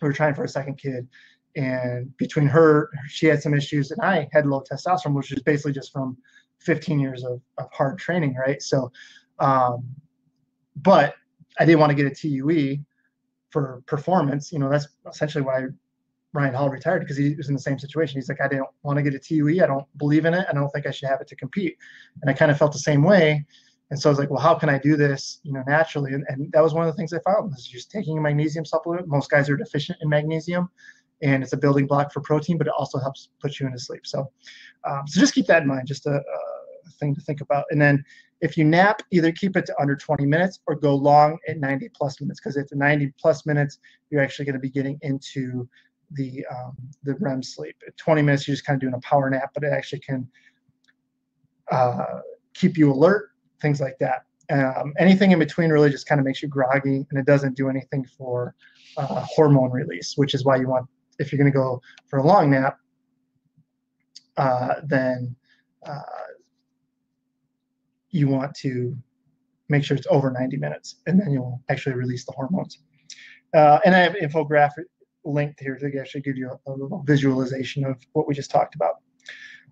we 0.00 0.08
were 0.08 0.14
trying 0.14 0.34
for 0.34 0.44
a 0.44 0.48
second 0.48 0.78
kid, 0.78 1.06
and 1.56 2.16
between 2.18 2.46
her, 2.46 2.90
she 3.08 3.26
had 3.26 3.42
some 3.42 3.54
issues, 3.54 3.90
and 3.90 4.00
I 4.02 4.28
had 4.32 4.46
low 4.46 4.62
testosterone, 4.62 5.14
which 5.14 5.32
is 5.32 5.42
basically 5.42 5.72
just 5.72 5.92
from 5.92 6.16
15 6.60 7.00
years 7.00 7.24
of, 7.24 7.40
of 7.58 7.68
hard 7.72 7.98
training, 7.98 8.34
right? 8.34 8.62
So, 8.62 8.92
um, 9.38 9.84
but 10.76 11.14
I 11.58 11.64
didn't 11.64 11.80
want 11.80 11.90
to 11.90 11.96
get 11.96 12.06
a 12.06 12.14
TUE 12.14 12.78
for 13.50 13.82
performance, 13.86 14.52
you 14.52 14.58
know, 14.58 14.68
that's 14.68 14.86
essentially 15.08 15.42
why 15.42 15.62
Ryan 16.34 16.54
Hall 16.54 16.68
retired 16.68 17.00
because 17.00 17.16
he 17.16 17.34
was 17.34 17.48
in 17.48 17.54
the 17.54 17.60
same 17.60 17.78
situation. 17.78 18.18
He's 18.18 18.28
like, 18.28 18.42
I 18.42 18.48
didn't 18.48 18.66
want 18.82 18.98
to 18.98 19.02
get 19.02 19.14
a 19.14 19.18
TUE. 19.18 19.62
I 19.62 19.66
don't 19.66 19.86
believe 19.96 20.26
in 20.26 20.34
it. 20.34 20.46
I 20.48 20.52
don't 20.52 20.68
think 20.70 20.86
I 20.86 20.90
should 20.90 21.08
have 21.08 21.20
it 21.22 21.28
to 21.28 21.36
compete. 21.36 21.76
And 22.20 22.30
I 22.30 22.34
kind 22.34 22.50
of 22.50 22.58
felt 22.58 22.72
the 22.72 22.78
same 22.78 23.02
way. 23.02 23.46
And 23.90 23.98
so 23.98 24.10
I 24.10 24.12
was 24.12 24.18
like, 24.18 24.30
well, 24.30 24.42
how 24.42 24.54
can 24.54 24.68
I 24.68 24.78
do 24.78 24.96
this, 24.96 25.38
you 25.44 25.52
know, 25.52 25.62
naturally? 25.66 26.12
And, 26.12 26.24
and 26.28 26.52
that 26.52 26.62
was 26.62 26.74
one 26.74 26.86
of 26.86 26.92
the 26.92 26.96
things 26.96 27.12
I 27.12 27.20
found 27.20 27.50
was 27.50 27.66
just 27.66 27.90
taking 27.90 28.18
a 28.18 28.20
magnesium 28.20 28.64
supplement. 28.64 29.08
Most 29.08 29.30
guys 29.30 29.48
are 29.48 29.56
deficient 29.56 29.98
in 30.02 30.08
magnesium 30.08 30.68
and 31.22 31.42
it's 31.42 31.52
a 31.52 31.56
building 31.56 31.86
block 31.86 32.12
for 32.12 32.20
protein, 32.20 32.58
but 32.58 32.66
it 32.66 32.72
also 32.76 32.98
helps 32.98 33.30
put 33.40 33.58
you 33.58 33.66
into 33.66 33.78
sleep. 33.78 34.06
So, 34.06 34.30
um, 34.84 35.02
so 35.06 35.20
just 35.20 35.34
keep 35.34 35.46
that 35.46 35.62
in 35.62 35.68
mind, 35.68 35.86
just 35.86 36.06
a, 36.06 36.16
a 36.16 36.90
thing 36.98 37.14
to 37.14 37.20
think 37.20 37.40
about. 37.40 37.64
And 37.70 37.80
then 37.80 38.04
if 38.40 38.56
you 38.56 38.64
nap, 38.64 39.02
either 39.10 39.32
keep 39.32 39.56
it 39.56 39.66
to 39.66 39.80
under 39.80 39.96
20 39.96 40.26
minutes 40.26 40.60
or 40.66 40.74
go 40.74 40.94
long 40.94 41.38
at 41.48 41.58
90 41.58 41.88
plus 41.94 42.20
minutes 42.20 42.40
because 42.40 42.56
at 42.56 42.68
the 42.68 42.76
90 42.76 43.12
plus 43.18 43.46
minutes, 43.46 43.78
you're 44.10 44.22
actually 44.22 44.44
going 44.44 44.54
to 44.54 44.60
be 44.60 44.70
getting 44.70 44.98
into 45.02 45.68
the 46.12 46.44
um, 46.50 46.76
the 47.02 47.14
REM 47.14 47.42
sleep. 47.42 47.76
At 47.86 47.96
20 47.96 48.22
minutes, 48.22 48.46
you're 48.46 48.54
just 48.54 48.66
kind 48.66 48.76
of 48.76 48.80
doing 48.80 48.94
a 48.94 49.00
power 49.00 49.28
nap, 49.30 49.50
but 49.54 49.64
it 49.64 49.72
actually 49.72 50.00
can 50.00 50.28
uh, 51.70 52.20
keep 52.54 52.76
you 52.76 52.92
alert, 52.92 53.30
things 53.60 53.80
like 53.80 53.98
that. 53.98 54.24
Um, 54.50 54.94
anything 54.98 55.32
in 55.32 55.40
between 55.40 55.70
really 55.70 55.90
just 55.90 56.06
kind 56.06 56.20
of 56.20 56.24
makes 56.24 56.42
you 56.42 56.48
groggy, 56.48 57.04
and 57.10 57.18
it 57.18 57.26
doesn't 57.26 57.56
do 57.56 57.68
anything 57.68 58.06
for 58.16 58.54
uh, 58.96 59.24
hormone 59.28 59.70
release, 59.70 60.12
which 60.16 60.34
is 60.34 60.44
why 60.44 60.56
you 60.56 60.68
want, 60.68 60.86
if 61.18 61.32
you're 61.32 61.38
going 61.38 61.50
to 61.50 61.56
go 61.56 61.80
for 62.08 62.18
a 62.18 62.22
long 62.22 62.50
nap, 62.50 62.78
uh, 64.36 64.74
then 64.84 65.34
uh, 65.86 66.00
you 68.10 68.28
want 68.28 68.54
to 68.56 68.96
make 69.68 69.84
sure 69.84 69.96
it's 69.96 70.06
over 70.10 70.30
90 70.30 70.56
minutes, 70.56 70.96
and 71.06 71.18
then 71.20 71.30
you'll 71.30 71.60
actually 71.68 71.94
release 71.94 72.24
the 72.24 72.32
hormones. 72.32 72.78
Uh, 73.54 73.78
and 73.84 73.94
I 73.94 73.98
have 74.00 74.14
infographic 74.14 74.84
linked 75.24 75.60
here 75.60 75.76
to 75.76 75.98
actually 75.98 76.20
give 76.20 76.36
you 76.36 76.50
a, 76.50 76.70
a, 76.70 76.72
little 76.72 77.02
visualization 77.04 77.84
of 77.84 77.96
what 78.12 78.28
we 78.28 78.34
just 78.34 78.50
talked 78.50 78.74
about. 78.74 78.94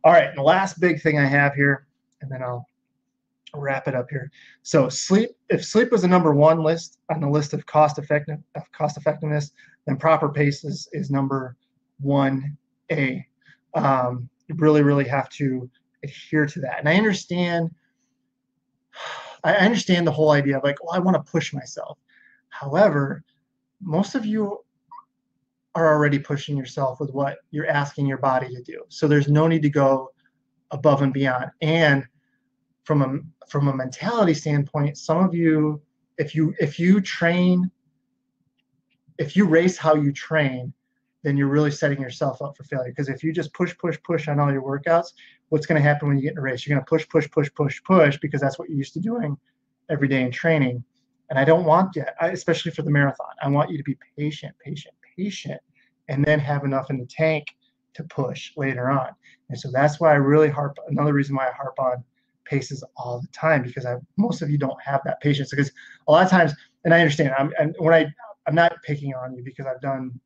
All 0.03 0.13
right, 0.13 0.29
and 0.29 0.37
the 0.37 0.43
last 0.43 0.81
big 0.81 1.01
thing 1.01 1.19
I 1.19 1.27
have 1.27 1.55
here, 1.55 1.87
and 2.21 2.31
then 2.31 2.43
I'll 2.43 2.67
wrap 3.61 3.89
it 3.89 3.95
up 3.95 4.07
here. 4.11 4.31
So 4.63 4.89
sleep, 4.89 5.31
if 5.51 5.65
sleep 5.65 5.91
was 5.91 6.03
the 6.03 6.09
number 6.09 6.35
one 6.35 6.63
list 6.63 6.99
on 7.11 7.21
the 7.21 7.29
list 7.29 7.53
of 7.53 7.65
cost 7.67 7.99
effective 7.99 8.39
of 8.55 8.71
cost 8.73 8.97
effectiveness, 8.97 9.53
then 9.87 9.97
proper 9.97 10.29
pace 10.29 10.65
is, 10.65 10.89
is 10.93 11.11
number 11.11 11.57
one 12.01 12.57
A. 12.91 13.27
Um, 13.75 14.29
you 14.49 14.55
really, 14.57 14.83
really 14.83 15.07
have 15.09 15.29
to 15.31 15.69
adhere 16.03 16.47
to 16.47 16.61
that. 16.61 16.79
And 16.79 16.89
I 16.89 16.97
understand 16.97 17.71
I 19.45 19.55
understand 19.57 20.07
the 20.07 20.13
whole 20.13 20.31
idea 20.31 20.57
of 20.57 20.65
like, 20.65 20.83
well, 20.83 20.95
I 20.95 20.99
want 20.99 21.17
to 21.17 21.31
push 21.31 21.53
myself. 21.53 21.99
However, 22.49 23.23
most 23.83 24.15
of 24.15 24.25
you 24.25 24.65
are 25.75 25.93
already 25.93 26.19
pushing 26.19 26.57
yourself 26.57 26.99
with 27.01 27.11
what 27.11 27.39
you're 27.51 27.67
asking 27.67 28.07
your 28.07 28.19
body 28.19 28.49
to 28.49 28.63
do. 28.63 28.83
So 28.89 29.07
there's 29.07 29.29
no 29.29 29.47
need 29.47 29.63
to 29.63 29.69
go 29.69 30.13
above 30.71 31.03
and 31.03 31.13
beyond. 31.13 31.51
And 31.61 32.05
from 32.85 33.03
a 33.03 33.19
from 33.49 33.69
a 33.69 33.75
mentality 33.75 34.35
standpoint, 34.35 34.99
some 34.99 35.25
of 35.25 35.35
you, 35.35 35.81
if 36.19 36.35
you 36.35 36.55
if 36.59 36.79
you 36.79 37.01
train, 37.01 37.71
if 39.19 39.37
you 39.37 39.47
race 39.47 39.77
how 39.77 39.95
you 39.95 40.13
train, 40.13 40.73
then 41.23 41.37
you're 41.37 41.49
really 41.49 41.71
setting 41.71 42.01
yourself 42.01 42.43
up 42.43 42.57
for 42.57 42.65
failure. 42.65 42.91
Because 42.91 43.09
if 43.09 43.25
you 43.25 43.33
just 43.33 43.53
push, 43.55 43.77
push, 43.79 43.99
push 44.05 44.29
on 44.29 44.39
all 44.39 44.53
your 44.53 44.63
workouts, 44.63 45.13
what's 45.49 45.67
going 45.67 45.81
to 45.81 45.89
happen 45.89 46.09
when 46.09 46.19
you 46.19 46.23
get 46.23 46.33
in 46.33 46.39
a 46.39 46.43
race? 46.43 46.67
You're 46.67 46.77
going 46.77 46.85
to 46.85 46.89
push, 46.89 47.09
push, 47.09 47.31
push, 47.31 47.51
push, 47.55 47.83
push 47.83 48.19
because 48.19 48.41
that's 48.41 48.59
what 48.59 48.69
you're 48.69 48.79
used 48.79 48.93
to 48.95 49.01
doing 49.01 49.37
every 49.89 50.09
day 50.09 50.23
in 50.23 50.31
training. 50.31 50.85
And 51.31 51.39
I 51.39 51.45
don't 51.45 51.65
want 51.65 51.95
that, 51.95 52.15
especially 52.21 52.73
for 52.73 52.83
the 52.83 52.91
marathon. 52.91 53.27
I 53.43 53.49
want 53.49 53.71
you 53.71 53.79
to 53.79 53.85
be 53.85 53.97
patient, 54.19 54.55
patient, 54.63 54.95
patient, 55.17 55.61
and 56.09 56.23
then 56.25 56.39
have 56.39 56.65
enough 56.65 56.91
in 56.91 56.99
the 56.99 57.07
tank 57.07 57.47
to 57.95 58.05
push 58.05 58.53
later 58.57 58.91
on. 58.91 59.09
And 59.49 59.59
so 59.59 59.71
that's 59.73 60.01
why 60.01 60.13
I 60.13 60.17
really 60.17 60.51
harp. 60.51 60.77
Another 60.89 61.15
reason 61.15 61.37
why 61.37 61.49
I 61.49 61.53
harp 61.53 61.79
on 61.79 62.05
paces 62.45 62.85
all 62.97 63.21
the 63.21 63.29
time 63.29 63.63
because 63.63 63.87
I 63.87 63.97
most 64.17 64.43
of 64.43 64.51
you 64.51 64.59
don't 64.59 64.81
have 64.83 65.01
that 65.05 65.21
patience 65.21 65.51
because 65.51 65.71
a 66.09 66.13
lot 66.13 66.25
of 66.25 66.31
times, 66.31 66.53
and 66.85 66.93
I 66.93 67.01
understand. 67.01 67.35
I'm 67.39 67.53
and 67.59 67.75
when 67.79 67.95
I 67.95 68.13
I'm 68.47 68.55
not 68.55 68.83
picking 68.83 69.15
on 69.15 69.35
you 69.35 69.43
because 69.43 69.67
I've 69.67 69.81
done 69.81 70.19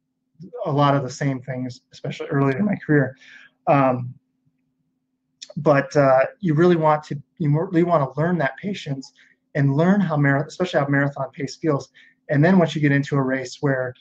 a 0.67 0.73
lot 0.73 0.95
of 0.95 1.03
the 1.03 1.11
same 1.11 1.41
things, 1.41 1.81
especially 1.93 2.27
earlier 2.29 2.59
in 2.59 2.65
my 2.65 2.77
career. 2.77 3.17
Um, 3.67 4.15
but 5.57 5.95
uh, 5.97 6.27
you 6.41 6.55
really 6.55 6.77
want 6.77 7.03
to 7.05 7.21
you 7.39 7.51
really 7.51 7.83
want 7.83 8.03
to 8.03 8.21
learn 8.21 8.39
that 8.39 8.57
patience 8.57 9.13
and 9.55 9.75
learn 9.75 10.01
how 10.01 10.17
marathon, 10.17 10.49
especially 10.49 10.81
how 10.81 10.89
marathon 10.89 11.31
pace 11.33 11.57
feels. 11.57 11.91
And 12.29 12.45
then 12.45 12.59
once 12.59 12.75
you 12.75 12.81
get 12.81 12.93
into 12.93 13.17
a 13.17 13.23
race 13.23 13.59
where 13.61 13.95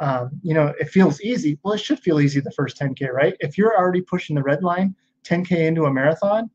um, 0.00 0.30
you 0.42 0.54
know 0.54 0.72
it 0.80 0.88
feels 0.88 1.20
easy, 1.20 1.58
well, 1.62 1.74
it 1.74 1.80
should 1.80 2.00
feel 2.00 2.20
easy 2.20 2.40
the 2.40 2.50
first 2.52 2.78
10k, 2.78 3.12
right? 3.12 3.34
If 3.40 3.56
you're 3.56 3.76
already 3.76 4.00
pushing 4.00 4.34
the 4.34 4.42
red 4.42 4.62
line 4.62 4.94
10k 5.24 5.52
into 5.52 5.84
a 5.84 5.92
marathon, 5.92 6.50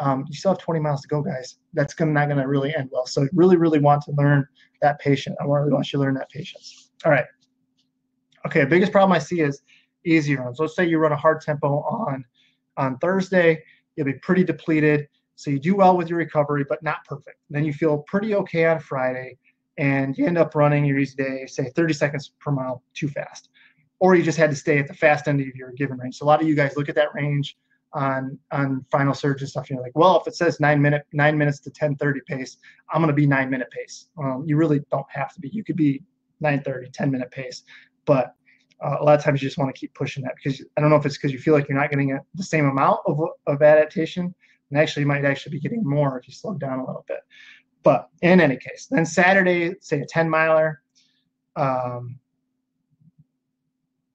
um, 0.00 0.24
you 0.28 0.34
still 0.34 0.52
have 0.52 0.58
20 0.58 0.80
miles 0.80 1.02
to 1.02 1.08
go, 1.08 1.22
guys. 1.22 1.58
That's 1.72 1.94
gonna, 1.94 2.12
not 2.12 2.26
going 2.26 2.40
to 2.40 2.48
really 2.48 2.74
end 2.74 2.90
well. 2.92 3.06
So 3.06 3.26
really, 3.32 3.56
really 3.56 3.78
want 3.78 4.02
to 4.04 4.12
learn 4.12 4.46
that 4.82 4.98
patient. 4.98 5.36
I 5.40 5.44
really 5.44 5.72
want 5.72 5.92
you 5.92 5.98
to 5.98 6.04
learn 6.04 6.14
that 6.14 6.28
patience. 6.30 6.90
All 7.04 7.12
right. 7.12 7.26
Okay, 8.46 8.64
biggest 8.64 8.92
problem 8.92 9.12
I 9.12 9.18
see 9.18 9.40
is 9.40 9.62
easy 10.04 10.36
runs. 10.36 10.58
Let's 10.58 10.76
say 10.76 10.86
you 10.86 10.98
run 10.98 11.12
a 11.12 11.16
hard 11.16 11.40
tempo 11.40 11.80
on 11.80 12.24
on 12.76 12.98
Thursday, 12.98 13.62
you'll 13.96 14.06
be 14.06 14.14
pretty 14.14 14.44
depleted. 14.44 15.06
So 15.36 15.50
you 15.50 15.58
do 15.58 15.76
well 15.76 15.96
with 15.96 16.08
your 16.08 16.18
recovery, 16.18 16.64
but 16.68 16.82
not 16.82 17.04
perfect. 17.04 17.38
Then 17.50 17.64
you 17.64 17.72
feel 17.72 17.98
pretty 17.98 18.34
okay 18.34 18.66
on 18.66 18.80
Friday, 18.80 19.38
and 19.78 20.16
you 20.16 20.26
end 20.26 20.38
up 20.38 20.54
running 20.54 20.84
your 20.84 20.98
easy 20.98 21.16
day, 21.16 21.46
say 21.46 21.70
30 21.74 21.94
seconds 21.94 22.32
per 22.40 22.50
mile 22.50 22.82
too 22.94 23.08
fast. 23.08 23.48
Or 24.00 24.14
you 24.14 24.22
just 24.22 24.38
had 24.38 24.50
to 24.50 24.56
stay 24.56 24.78
at 24.78 24.86
the 24.86 24.94
fast 24.94 25.28
end 25.28 25.40
of 25.40 25.46
your 25.54 25.72
given 25.72 25.98
range. 25.98 26.16
So 26.16 26.24
a 26.24 26.26
lot 26.26 26.40
of 26.40 26.48
you 26.48 26.54
guys 26.54 26.76
look 26.76 26.88
at 26.88 26.94
that 26.96 27.14
range 27.14 27.56
on 27.94 28.38
on 28.50 28.84
final 28.90 29.14
surge 29.14 29.40
and 29.40 29.48
stuff. 29.48 29.70
You're 29.70 29.80
like, 29.80 29.96
well, 29.96 30.20
if 30.20 30.26
it 30.26 30.34
says 30.34 30.60
nine 30.60 30.82
minute 30.82 31.06
nine 31.12 31.38
minutes 31.38 31.60
to 31.60 31.70
10:30 31.70 32.20
pace, 32.26 32.58
I'm 32.92 33.00
gonna 33.00 33.12
be 33.12 33.26
nine 33.26 33.50
minute 33.50 33.70
pace. 33.70 34.08
Um, 34.18 34.44
you 34.46 34.56
really 34.56 34.80
don't 34.90 35.06
have 35.08 35.32
to 35.34 35.40
be. 35.40 35.48
You 35.48 35.64
could 35.64 35.76
be 35.76 36.02
9:30, 36.42 36.92
10 36.92 37.10
minute 37.10 37.30
pace, 37.30 37.62
but 38.04 38.34
uh, 38.84 38.96
a 39.00 39.04
lot 39.04 39.16
of 39.16 39.24
times 39.24 39.40
you 39.40 39.48
just 39.48 39.58
want 39.58 39.74
to 39.74 39.78
keep 39.78 39.94
pushing 39.94 40.22
that 40.24 40.34
because 40.36 40.62
I 40.76 40.80
don't 40.80 40.90
know 40.90 40.96
if 40.96 41.06
it's 41.06 41.16
because 41.16 41.32
you 41.32 41.38
feel 41.38 41.54
like 41.54 41.68
you're 41.68 41.78
not 41.78 41.90
getting 41.90 42.12
a, 42.12 42.20
the 42.34 42.42
same 42.42 42.66
amount 42.66 43.00
of, 43.06 43.20
of 43.46 43.62
adaptation, 43.62 44.34
and 44.70 44.78
actually 44.78 45.02
you 45.02 45.06
might 45.06 45.24
actually 45.24 45.52
be 45.52 45.60
getting 45.60 45.82
more 45.84 46.18
if 46.18 46.28
you 46.28 46.34
slow 46.34 46.54
down 46.54 46.80
a 46.80 46.86
little 46.86 47.04
bit. 47.08 47.20
But 47.82 48.08
in 48.22 48.40
any 48.40 48.56
case, 48.56 48.88
then 48.90 49.06
Saturday, 49.06 49.74
say 49.80 50.00
a 50.00 50.06
10 50.06 50.28
miler, 50.28 50.82
um, 51.54 52.18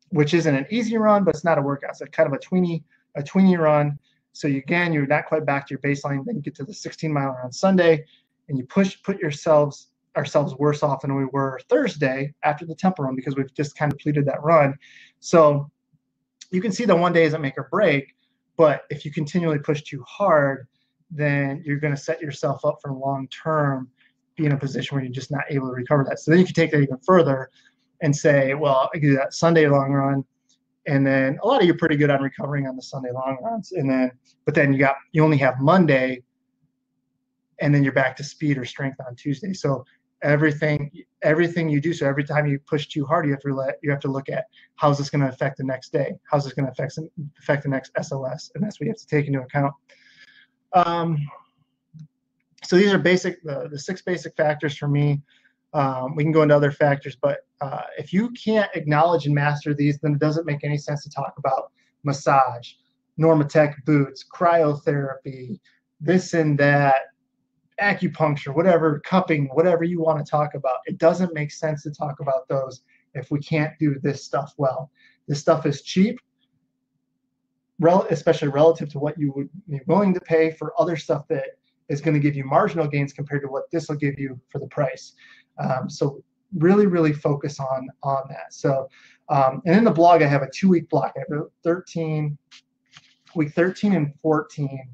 which 0.10 0.34
isn't 0.34 0.56
an 0.56 0.66
easy 0.70 0.98
run, 0.98 1.24
but 1.24 1.36
it's 1.36 1.46
not 1.46 1.60
a 1.60 1.62
workout. 1.62 1.92
It's 1.92 2.02
kind 2.12 2.28
of 2.28 2.34
a 2.34 2.40
tweeny, 2.40 2.84
a 3.16 3.24
tweeny 3.24 3.58
run. 3.58 3.98
So 4.34 4.48
you, 4.48 4.58
again, 4.58 4.94
you're 4.94 5.08
not 5.08 5.26
quite 5.26 5.46
back 5.46 5.68
to 5.68 5.74
your 5.74 5.80
baseline. 5.80 6.24
Then 6.26 6.36
you 6.36 6.42
get 6.42 6.56
to 6.56 6.64
the 6.64 6.74
16 6.74 7.12
miler 7.12 7.42
on 7.44 7.52
Sunday, 7.52 8.06
and 8.48 8.58
you 8.58 8.66
push, 8.66 9.02
put 9.04 9.20
yourselves 9.20 9.88
ourselves 10.18 10.56
worse 10.56 10.82
off 10.82 11.02
than 11.02 11.16
we 11.16 11.26
were 11.26 11.60
Thursday 11.70 12.34
after 12.44 12.66
the 12.66 12.76
tempo 12.76 13.04
run 13.04 13.16
because 13.16 13.36
we've 13.36 13.54
just 13.54 13.78
kind 13.78 13.92
of 13.92 13.98
completed 13.98 14.26
that 14.26 14.42
run. 14.44 14.76
So 15.20 15.70
you 16.52 16.62
can 16.62 16.72
see 16.72 16.86
the 16.86 16.96
one 16.96 17.14
day 17.14 17.26
doesn't 17.26 17.42
make 17.42 17.58
or 17.58 17.68
break, 17.72 18.16
but 18.58 18.84
if 18.90 19.06
you 19.06 19.12
continually 19.12 19.60
push 19.60 19.84
too 19.84 20.04
hard, 20.08 20.68
then 21.12 21.62
you're 21.66 21.80
going 21.80 21.96
to 21.96 22.02
set 22.02 22.22
yourself 22.22 22.66
up 22.66 22.80
for 22.82 22.92
long 22.92 23.28
term 23.28 23.90
be 24.36 24.46
in 24.46 24.54
a 24.54 24.58
position 24.58 24.96
where 24.96 25.04
you're 25.04 25.14
just 25.14 25.32
not 25.32 25.44
able 25.50 25.68
to 25.68 25.74
recover 25.74 26.06
that. 26.08 26.20
So 26.20 26.32
then 26.32 26.40
you 26.40 26.46
can 26.46 26.56
take 26.56 26.72
that 26.72 26.82
even 26.82 26.98
further 27.06 27.50
and 28.02 28.16
say, 28.16 28.54
well, 28.54 28.90
I 28.94 29.00
do 29.00 29.16
that 29.16 29.34
Sunday 29.34 29.68
long 29.68 29.92
run, 29.92 30.24
and 30.90 31.06
then 31.06 31.38
a 31.44 31.48
lot 31.48 31.62
of 31.62 31.68
you 31.68 31.74
are 31.74 31.78
pretty 31.78 31.96
good 31.96 32.10
on 32.10 32.22
recovering 32.22 32.68
on 32.68 32.76
the 32.76 32.82
Sunday 32.82 33.12
long 33.12 33.38
runs, 33.44 33.74
and 33.74 33.88
then 33.90 34.12
but 34.46 34.56
then 34.56 34.74
you 34.74 34.80
got 34.80 34.96
you 35.12 35.24
only 35.24 35.38
have 35.38 35.60
Monday, 35.60 36.24
and 37.62 37.74
then 37.74 37.84
you're 37.84 37.94
back 37.94 38.18
to 38.18 38.24
speed 38.24 38.58
or 38.58 38.66
strength 38.66 38.98
on 39.08 39.16
Tuesday. 39.16 39.54
So 39.54 39.86
everything 40.24 40.92
everything 41.22 41.70
you 41.70 41.80
do 41.80 41.94
so 41.94 42.08
every 42.08 42.24
time 42.24 42.46
you 42.46 42.60
push 42.68 42.88
too 42.88 43.06
hard 43.06 43.26
you 43.26 43.32
have 43.32 43.40
to 43.40 43.54
let 43.54 43.76
you 43.82 43.90
have 43.90 44.02
to 44.02 44.10
look 44.10 44.28
at 44.28 44.48
how's 44.76 44.98
this 44.98 45.10
going 45.10 45.22
to 45.22 45.30
affect 45.30 45.58
the 45.58 45.64
next 45.64 45.94
day? 45.94 46.14
How's 46.30 46.44
this 46.44 46.54
going 46.54 46.66
to 46.66 46.72
affect 46.72 46.98
affect 47.38 47.64
the 47.64 47.70
next 47.70 47.92
SOS, 48.02 48.52
and 48.56 48.64
that's 48.64 48.80
what 48.80 48.86
you 48.86 48.92
have 48.92 48.98
to 48.98 49.08
take 49.08 49.28
into 49.28 49.42
account. 49.42 49.74
Um, 50.74 51.18
so 52.64 52.76
these 52.76 52.92
are 52.92 52.98
basic 52.98 53.44
the, 53.44 53.70
the 53.72 53.78
six 53.78 54.02
basic 54.02 54.36
factors 54.36 54.76
for 54.76 54.88
me. 54.88 55.22
Um, 55.72 56.16
we 56.16 56.24
can 56.24 56.32
go 56.32 56.42
into 56.42 56.56
other 56.56 56.72
factors 56.72 57.16
but 57.16 57.42
uh, 57.62 57.82
if 57.98 58.14
you 58.14 58.30
can't 58.32 58.70
acknowledge 58.76 59.26
and 59.26 59.36
master 59.36 59.74
these 59.74 60.00
then 60.00 60.14
it 60.14 60.20
doesn't 60.20 60.46
make 60.46 60.64
any 60.64 60.78
sense 60.78 61.04
to 61.04 61.10
talk 61.10 61.34
about 61.38 61.72
massage 62.04 62.74
normatec 63.20 63.74
boots 63.86 64.26
cryotherapy 64.34 65.60
this 66.00 66.34
and 66.34 66.58
that 66.58 66.96
acupuncture, 67.82 68.54
whatever, 68.54 69.00
cupping, 69.00 69.48
whatever 69.54 69.84
you 69.84 70.02
want 70.02 70.24
to 70.24 70.30
talk 70.30 70.54
about. 70.54 70.78
It 70.86 70.98
doesn't 70.98 71.34
make 71.34 71.52
sense 71.52 71.84
to 71.84 71.92
talk 71.92 72.20
about 72.20 72.48
those 72.48 72.82
if 73.14 73.32
we 73.32 73.40
can't 73.40 73.74
do 73.80 73.96
this 74.02 74.24
stuff 74.24 74.54
well. 74.58 74.92
This 75.28 75.40
stuff 75.40 75.66
is 75.66 75.82
cheap, 75.82 76.20
especially 78.10 78.50
relative 78.50 78.90
to 78.90 79.00
what 79.00 79.18
you 79.18 79.32
would 79.36 79.50
be 79.68 79.80
willing 79.88 80.14
to 80.14 80.20
pay 80.22 80.52
for 80.52 80.74
other 80.80 80.96
stuff 80.96 81.28
that 81.30 81.46
is 81.88 82.02
going 82.02 82.14
to 82.14 82.20
give 82.20 82.36
you 82.36 82.44
marginal 82.44 82.88
gains 82.88 83.14
compared 83.14 83.42
to 83.42 83.48
what 83.48 83.70
this 83.72 83.90
will 83.90 83.96
give 83.96 84.20
you 84.20 84.40
for 84.50 84.60
the 84.60 84.68
price. 84.68 85.14
Um, 85.58 85.90
so 85.90 86.24
really, 86.58 86.88
really 86.88 87.14
focus 87.14 87.60
on 87.60 87.90
on 88.04 88.24
that. 88.30 88.54
So, 88.54 88.90
um, 89.30 89.62
and 89.66 89.76
in 89.76 89.84
the 89.84 89.92
blog, 89.92 90.22
I 90.22 90.28
have 90.28 90.42
a 90.42 90.50
two 90.50 90.70
week 90.70 90.90
block. 90.90 91.14
I 91.16 91.20
have 91.20 91.44
13, 91.64 92.38
week 93.36 93.54
13 93.54 93.94
and 93.94 94.14
14 94.22 94.90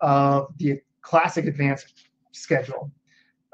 of 0.00 0.48
the 0.58 0.80
classic 1.02 1.46
advanced 1.46 2.06
schedule. 2.32 2.90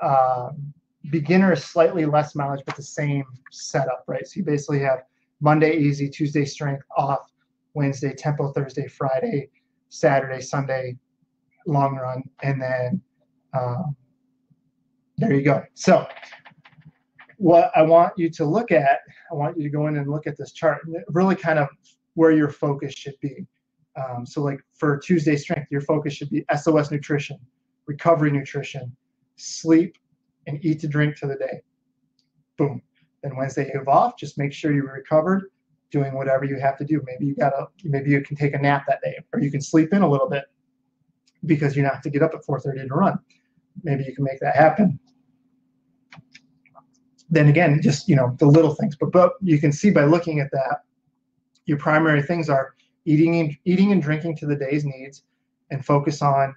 Um, 0.03 0.73
beginner 1.11 1.53
is 1.53 1.65
slightly 1.65 2.05
less 2.05 2.35
mileage, 2.35 2.63
but 2.67 2.77
the 2.77 2.83
same 2.83 3.25
setup, 3.51 4.05
right? 4.07 4.27
So 4.27 4.39
you 4.39 4.45
basically 4.45 4.81
have 4.81 5.01
Monday 5.41 5.77
easy, 5.77 6.09
Tuesday 6.09 6.45
strength 6.45 6.85
off, 6.97 7.31
Wednesday 7.75 8.15
tempo, 8.15 8.53
Thursday, 8.53 8.89
Friday, 8.89 9.51
Saturday, 9.89 10.41
Sunday 10.41 10.97
long 11.67 11.97
run, 11.97 12.23
and 12.43 12.61
then 12.61 13.01
um, 13.55 13.97
there 15.17 15.33
you 15.33 15.43
go. 15.43 15.65
So 15.75 16.07
what 17.45 17.71
I 17.77 17.83
want 17.83 18.15
you 18.17 18.31
to 18.31 18.45
look 18.47 18.73
at, 18.73 19.01
I 19.31 19.35
want 19.35 19.59
you 19.59 19.65
to 19.65 19.69
go 19.69 19.87
in 19.89 19.99
and 19.99 20.11
look 20.11 20.27
at 20.27 20.35
this 20.39 20.53
chart, 20.53 20.81
really 21.09 21.37
kind 21.37 21.59
of 21.59 21.69
where 22.15 22.31
your 22.31 22.49
focus 22.49 22.95
should 22.95 23.21
be. 23.21 23.47
Um, 23.97 24.25
so 24.25 24.41
like 24.41 24.61
for 24.73 24.97
Tuesday 24.97 25.37
strength, 25.37 25.67
your 25.71 25.83
focus 25.83 26.15
should 26.15 26.31
be 26.31 26.43
SOS 26.57 26.91
nutrition, 26.91 27.39
recovery 27.85 28.31
nutrition, 28.31 28.97
sleep, 29.37 29.99
and 30.47 30.59
eat 30.65 30.81
to 30.81 30.89
drink 30.89 31.17
to 31.17 31.27
the 31.27 31.35
day. 31.35 31.61
Boom. 32.57 32.81
Then 33.23 33.37
Wednesday 33.37 33.67
you 33.71 33.79
have 33.79 33.89
off. 33.89 34.17
Just 34.17 34.39
make 34.39 34.55
sure 34.55 34.73
you're 34.73 34.91
recovered, 34.91 35.51
doing 35.91 36.15
whatever 36.15 36.47
you 36.47 36.59
have 36.59 36.79
to 36.79 36.85
do. 36.87 37.03
Maybe 37.05 37.27
you 37.27 37.35
gotta, 37.35 37.67
maybe 37.85 38.11
you 38.11 38.23
can 38.23 38.37
take 38.37 38.55
a 38.55 38.59
nap 38.59 38.85
that 38.89 39.03
day, 39.03 39.19
or 39.35 39.41
you 39.41 39.51
can 39.51 39.61
sleep 39.61 39.93
in 39.93 40.01
a 40.01 40.09
little 40.09 40.31
bit 40.31 40.45
because 41.45 41.77
you 41.77 41.83
don't 41.83 41.93
have 41.93 42.03
to 42.05 42.11
get 42.11 42.23
up 42.23 42.33
at 42.33 42.41
4:30 42.43 42.89
to 42.89 42.95
run. 42.95 43.19
Maybe 43.83 44.05
you 44.05 44.15
can 44.15 44.25
make 44.25 44.41
that 44.41 44.57
happen. 44.57 44.99
Then 47.31 47.49
again, 47.49 47.81
just 47.83 48.09
you 48.09 48.17
know 48.17 48.35
the 48.39 48.47
little 48.47 48.75
things, 48.75 48.97
but 48.97 49.13
but 49.13 49.33
you 49.41 49.59
can 49.59 49.73
see 49.73 49.91
by 49.91 50.05
looking 50.05 50.41
at 50.41 50.51
that, 50.53 50.83
your 51.67 51.79
primary 51.79 52.23
things 52.23 52.49
are 52.49 52.75
eating 53.05 53.41
and 53.41 53.57
eating 53.65 53.93
and 53.93 54.03
drinking 54.03 54.37
to 54.37 54.47
the 54.47 54.57
day's 54.57 54.85
needs, 54.85 55.23
and 55.71 55.85
focus 55.85 56.23
on 56.23 56.55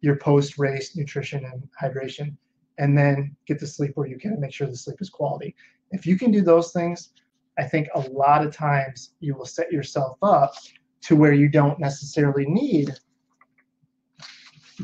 your 0.00 0.16
post 0.16 0.58
race 0.58 0.96
nutrition 0.96 1.44
and 1.44 1.68
hydration, 1.80 2.36
and 2.78 2.96
then 2.96 3.34
get 3.46 3.58
to 3.60 3.66
sleep 3.66 3.92
where 3.94 4.06
you 4.06 4.18
can 4.18 4.32
and 4.32 4.40
make 4.40 4.52
sure 4.52 4.66
the 4.66 4.76
sleep 4.76 5.00
is 5.00 5.10
quality. 5.10 5.54
If 5.92 6.06
you 6.06 6.18
can 6.18 6.30
do 6.30 6.42
those 6.42 6.72
things, 6.72 7.10
I 7.58 7.64
think 7.64 7.88
a 7.94 8.00
lot 8.00 8.44
of 8.44 8.54
times 8.54 9.12
you 9.20 9.34
will 9.34 9.46
set 9.46 9.72
yourself 9.72 10.16
up 10.22 10.54
to 11.02 11.16
where 11.16 11.32
you 11.32 11.48
don't 11.48 11.78
necessarily 11.78 12.46
need 12.46 12.90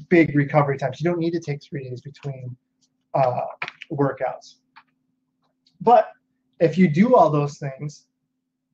big 0.08 0.34
recovery 0.34 0.78
times. 0.78 1.00
You 1.00 1.10
don't 1.10 1.18
need 1.18 1.32
to 1.32 1.40
take 1.40 1.62
three 1.62 1.88
days 1.88 2.00
between 2.00 2.56
uh, 3.14 3.42
workouts. 3.90 4.56
But 5.80 6.10
if 6.60 6.78
you 6.78 6.88
do 6.88 7.14
all 7.14 7.30
those 7.30 7.58
things 7.58 8.06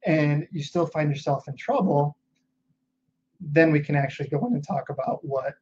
and 0.07 0.46
you 0.50 0.62
still 0.62 0.86
find 0.86 1.11
yourself 1.11 1.48
in 1.48 1.57
trouble, 1.57 2.16
then 3.40 3.72
we 3.72 3.80
can 3.80 3.96
actually 3.96 4.28
go 4.28 4.46
in 4.46 4.55
and 4.55 4.66
talk 4.66 4.88
about 4.88 5.24
what 5.24 5.55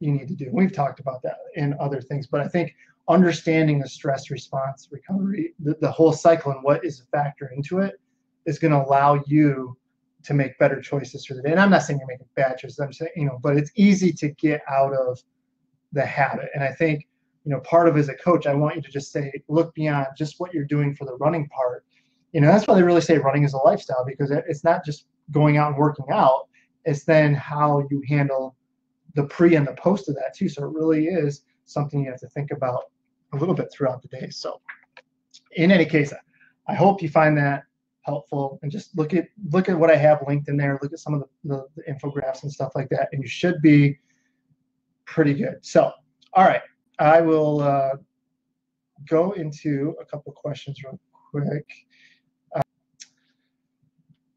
you 0.00 0.12
need 0.12 0.28
to 0.28 0.34
do. 0.34 0.50
We've 0.52 0.72
talked 0.72 1.00
about 1.00 1.22
that 1.22 1.36
in 1.54 1.74
other 1.80 2.00
things, 2.00 2.26
but 2.26 2.40
I 2.40 2.48
think 2.48 2.74
understanding 3.08 3.78
the 3.78 3.88
stress 3.88 4.30
response 4.30 4.88
recovery, 4.90 5.54
the, 5.60 5.76
the 5.80 5.90
whole 5.90 6.12
cycle 6.12 6.52
and 6.52 6.62
what 6.62 6.84
is 6.84 7.00
a 7.00 7.04
factor 7.04 7.52
into 7.54 7.78
it 7.78 8.00
is 8.46 8.58
going 8.58 8.72
to 8.72 8.84
allow 8.84 9.22
you 9.26 9.76
to 10.24 10.34
make 10.34 10.58
better 10.58 10.80
choices 10.80 11.24
for 11.24 11.34
the 11.34 11.42
day. 11.42 11.52
And 11.52 11.60
I'm 11.60 11.70
not 11.70 11.82
saying 11.82 12.00
you're 12.00 12.08
making 12.08 12.26
bad 12.34 12.58
choices. 12.58 12.80
I'm 12.80 12.92
saying, 12.92 13.12
you 13.14 13.26
know, 13.26 13.38
but 13.42 13.56
it's 13.56 13.70
easy 13.76 14.12
to 14.14 14.30
get 14.30 14.60
out 14.68 14.92
of 14.92 15.22
the 15.92 16.04
habit. 16.04 16.50
And 16.54 16.64
I 16.64 16.72
think, 16.72 17.06
you 17.46 17.52
know, 17.52 17.60
part 17.60 17.86
of 17.88 17.96
as 17.96 18.08
a 18.08 18.14
coach, 18.14 18.46
I 18.46 18.54
want 18.54 18.74
you 18.74 18.82
to 18.82 18.90
just 18.90 19.12
say, 19.12 19.32
look 19.46 19.72
beyond 19.74 20.08
just 20.18 20.40
what 20.40 20.52
you're 20.52 20.64
doing 20.64 20.96
for 20.96 21.04
the 21.04 21.14
running 21.14 21.48
part. 21.48 21.84
You 22.32 22.40
know, 22.40 22.48
that's 22.48 22.66
why 22.66 22.74
they 22.74 22.82
really 22.82 23.00
say 23.00 23.18
running 23.18 23.44
is 23.44 23.54
a 23.54 23.58
lifestyle 23.58 24.04
because 24.04 24.32
it's 24.32 24.64
not 24.64 24.84
just 24.84 25.06
going 25.30 25.56
out 25.56 25.68
and 25.68 25.76
working 25.76 26.06
out. 26.12 26.48
It's 26.84 27.04
then 27.04 27.34
how 27.34 27.86
you 27.88 28.02
handle 28.08 28.56
the 29.14 29.24
pre 29.24 29.54
and 29.54 29.66
the 29.66 29.74
post 29.74 30.08
of 30.08 30.16
that 30.16 30.34
too. 30.34 30.48
So 30.48 30.64
it 30.64 30.72
really 30.72 31.06
is 31.06 31.44
something 31.66 32.04
you 32.04 32.10
have 32.10 32.18
to 32.20 32.28
think 32.28 32.50
about 32.50 32.82
a 33.32 33.36
little 33.36 33.54
bit 33.54 33.68
throughout 33.72 34.02
the 34.02 34.08
day. 34.08 34.28
So 34.30 34.60
in 35.52 35.70
any 35.70 35.84
case, 35.84 36.12
I 36.66 36.74
hope 36.74 37.00
you 37.00 37.08
find 37.08 37.38
that 37.38 37.62
helpful 38.02 38.58
and 38.62 38.72
just 38.72 38.96
look 38.98 39.14
at 39.14 39.28
look 39.50 39.68
at 39.68 39.78
what 39.78 39.90
I 39.90 39.96
have 39.96 40.18
linked 40.26 40.48
in 40.48 40.56
there. 40.56 40.80
Look 40.82 40.92
at 40.92 40.98
some 40.98 41.14
of 41.14 41.20
the, 41.20 41.28
the, 41.44 41.66
the 41.76 41.92
infographics 41.92 42.42
and 42.42 42.52
stuff 42.52 42.72
like 42.74 42.88
that, 42.88 43.08
and 43.12 43.22
you 43.22 43.28
should 43.28 43.62
be 43.62 43.98
pretty 45.04 45.34
good. 45.34 45.58
So, 45.62 45.92
all 46.32 46.44
right, 46.44 46.62
I 46.98 47.20
will 47.20 47.60
uh, 47.60 47.96
go 49.08 49.32
into 49.32 49.94
a 50.00 50.04
couple 50.04 50.32
questions 50.32 50.82
real 50.82 50.98
quick. 51.30 51.68
Uh, 52.54 52.62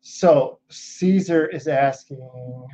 so 0.01 0.59
Caesar 0.69 1.47
is 1.47 1.67
asking 1.67 2.67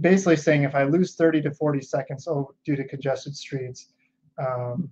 basically 0.00 0.36
saying 0.36 0.64
if 0.64 0.74
I 0.74 0.84
lose 0.84 1.14
30 1.14 1.42
to 1.42 1.50
40 1.50 1.80
seconds 1.80 2.28
oh, 2.28 2.54
due 2.64 2.76
to 2.76 2.84
congested 2.86 3.34
streets, 3.36 3.88
um, 4.38 4.90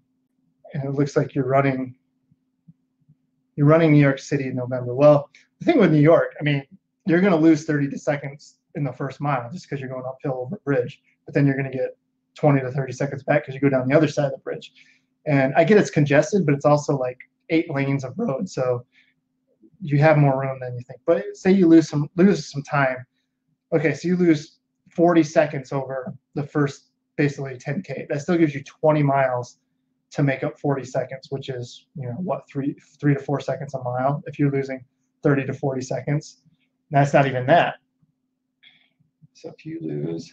and 0.72 0.84
it 0.84 0.94
looks 0.94 1.16
like 1.16 1.34
you're 1.34 1.46
running 1.46 1.94
you're 3.57 3.66
running 3.66 3.92
New 3.92 4.00
York 4.00 4.18
City 4.18 4.48
in 4.48 4.57
November. 4.57 4.94
Well, 4.94 5.30
the 5.61 5.64
thing 5.64 5.80
with 5.80 5.90
New 5.90 6.00
York, 6.00 6.36
I 6.38 6.42
mean, 6.42 6.62
you're 7.07 7.22
going 7.22 7.32
to 7.32 7.38
lose 7.38 7.64
30 7.64 7.88
to 7.88 7.98
seconds 7.98 8.57
in 8.74 8.84
the 8.84 8.92
first 8.92 9.18
mile 9.18 9.50
just 9.50 9.64
because 9.64 9.80
you're 9.80 9.88
going 9.88 10.04
uphill 10.07 10.42
over 10.42 10.57
a 10.57 10.61
bridge, 10.61 11.00
but 11.26 11.34
then 11.34 11.46
you're 11.46 11.56
going 11.56 11.70
to 11.70 11.76
get 11.76 11.96
20 12.36 12.60
to 12.60 12.70
30 12.70 12.92
seconds 12.92 13.22
back 13.22 13.42
because 13.42 13.54
you 13.54 13.60
go 13.60 13.68
down 13.68 13.88
the 13.88 13.96
other 13.96 14.08
side 14.08 14.26
of 14.26 14.32
the 14.32 14.38
bridge. 14.38 14.72
And 15.26 15.52
I 15.56 15.64
get 15.64 15.78
it's 15.78 15.90
congested, 15.90 16.46
but 16.46 16.54
it's 16.54 16.64
also 16.64 16.96
like 16.96 17.18
eight 17.50 17.70
lanes 17.70 18.04
of 18.04 18.14
road, 18.16 18.48
so 18.48 18.84
you 19.80 19.98
have 19.98 20.16
more 20.16 20.40
room 20.40 20.58
than 20.60 20.74
you 20.74 20.80
think. 20.86 21.00
But 21.06 21.24
say 21.34 21.52
you 21.52 21.68
lose 21.68 21.88
some 21.88 22.08
lose 22.16 22.50
some 22.50 22.62
time. 22.62 22.98
Okay, 23.74 23.92
so 23.94 24.08
you 24.08 24.16
lose 24.16 24.58
40 24.94 25.22
seconds 25.22 25.72
over 25.72 26.14
the 26.34 26.42
first 26.42 26.90
basically 27.16 27.54
10k. 27.54 28.08
That 28.08 28.22
still 28.22 28.38
gives 28.38 28.54
you 28.54 28.62
20 28.62 29.02
miles 29.02 29.58
to 30.12 30.22
make 30.22 30.44
up 30.44 30.58
40 30.58 30.84
seconds, 30.84 31.26
which 31.30 31.48
is 31.48 31.86
you 31.96 32.06
know 32.06 32.14
what 32.14 32.48
three 32.48 32.76
three 33.00 33.14
to 33.14 33.20
four 33.20 33.40
seconds 33.40 33.74
a 33.74 33.82
mile. 33.82 34.22
If 34.26 34.38
you're 34.38 34.50
losing 34.50 34.84
30 35.22 35.46
to 35.46 35.52
40 35.52 35.80
seconds, 35.82 36.42
that's 36.90 37.12
not 37.12 37.26
even 37.26 37.46
that. 37.46 37.74
So 39.32 39.52
if 39.56 39.66
you 39.66 39.78
lose, 39.82 40.32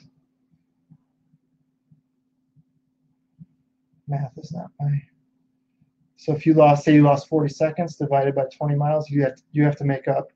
math 4.08 4.38
is 4.38 4.52
not 4.52 4.70
my. 4.80 5.02
So 6.18 6.34
if 6.34 6.46
you 6.46 6.54
lost, 6.54 6.86
say 6.86 6.94
you 6.94 7.04
lost 7.04 7.28
40 7.28 7.50
seconds 7.50 7.96
divided 7.98 8.36
by 8.36 8.46
20 8.56 8.76
miles, 8.76 9.10
you 9.10 9.24
have 9.24 9.36
to, 9.36 9.44
you 9.52 9.64
have 9.64 9.76
to 9.78 9.84
make 9.84 10.08
up 10.08 10.30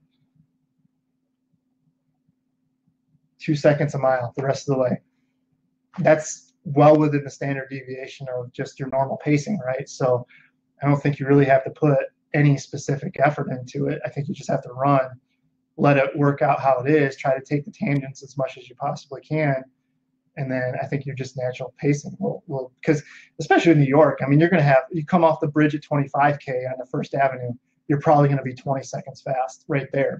two 3.39 3.55
seconds 3.55 3.95
a 3.95 3.97
mile 3.97 4.33
the 4.35 4.43
rest 4.43 4.67
of 4.67 4.75
the 4.75 4.81
way. 4.81 5.01
That's 5.99 6.53
well 6.65 6.97
within 6.97 7.23
the 7.23 7.29
standard 7.29 7.69
deviation 7.69 8.27
of 8.37 8.51
just 8.51 8.79
your 8.79 8.89
normal 8.89 9.17
pacing, 9.23 9.59
right? 9.65 9.87
So 9.87 10.27
I 10.81 10.87
don't 10.87 11.01
think 11.01 11.19
you 11.19 11.27
really 11.27 11.45
have 11.45 11.63
to 11.63 11.69
put 11.69 11.97
any 12.33 12.57
specific 12.57 13.15
effort 13.23 13.49
into 13.49 13.87
it. 13.87 14.01
I 14.05 14.09
think 14.09 14.27
you 14.27 14.33
just 14.33 14.49
have 14.49 14.63
to 14.63 14.73
run, 14.73 15.09
let 15.77 15.97
it 15.97 16.17
work 16.17 16.41
out 16.41 16.59
how 16.59 16.79
it 16.79 16.91
is, 16.91 17.15
try 17.15 17.37
to 17.37 17.43
take 17.43 17.65
the 17.65 17.71
tangents 17.71 18.21
as 18.23 18.37
much 18.37 18.57
as 18.57 18.67
you 18.67 18.75
possibly 18.75 19.21
can. 19.21 19.63
And 20.37 20.51
then 20.51 20.75
I 20.81 20.85
think 20.85 21.05
you're 21.05 21.15
just 21.15 21.35
natural 21.35 21.73
pacing 21.77 22.15
will, 22.19 22.43
will 22.47 22.71
because 22.79 23.03
especially 23.39 23.73
in 23.73 23.79
New 23.79 23.87
York, 23.87 24.19
I 24.23 24.27
mean, 24.27 24.39
you're 24.39 24.49
going 24.49 24.61
to 24.61 24.67
have, 24.67 24.83
you 24.91 25.05
come 25.05 25.23
off 25.23 25.39
the 25.39 25.47
bridge 25.47 25.75
at 25.75 25.81
25K 25.81 26.71
on 26.71 26.75
the 26.77 26.85
First 26.89 27.13
Avenue, 27.15 27.51
you're 27.87 27.99
probably 27.99 28.27
going 28.27 28.37
to 28.37 28.43
be 28.43 28.53
20 28.53 28.83
seconds 28.83 29.21
fast 29.21 29.65
right 29.67 29.87
there 29.91 30.15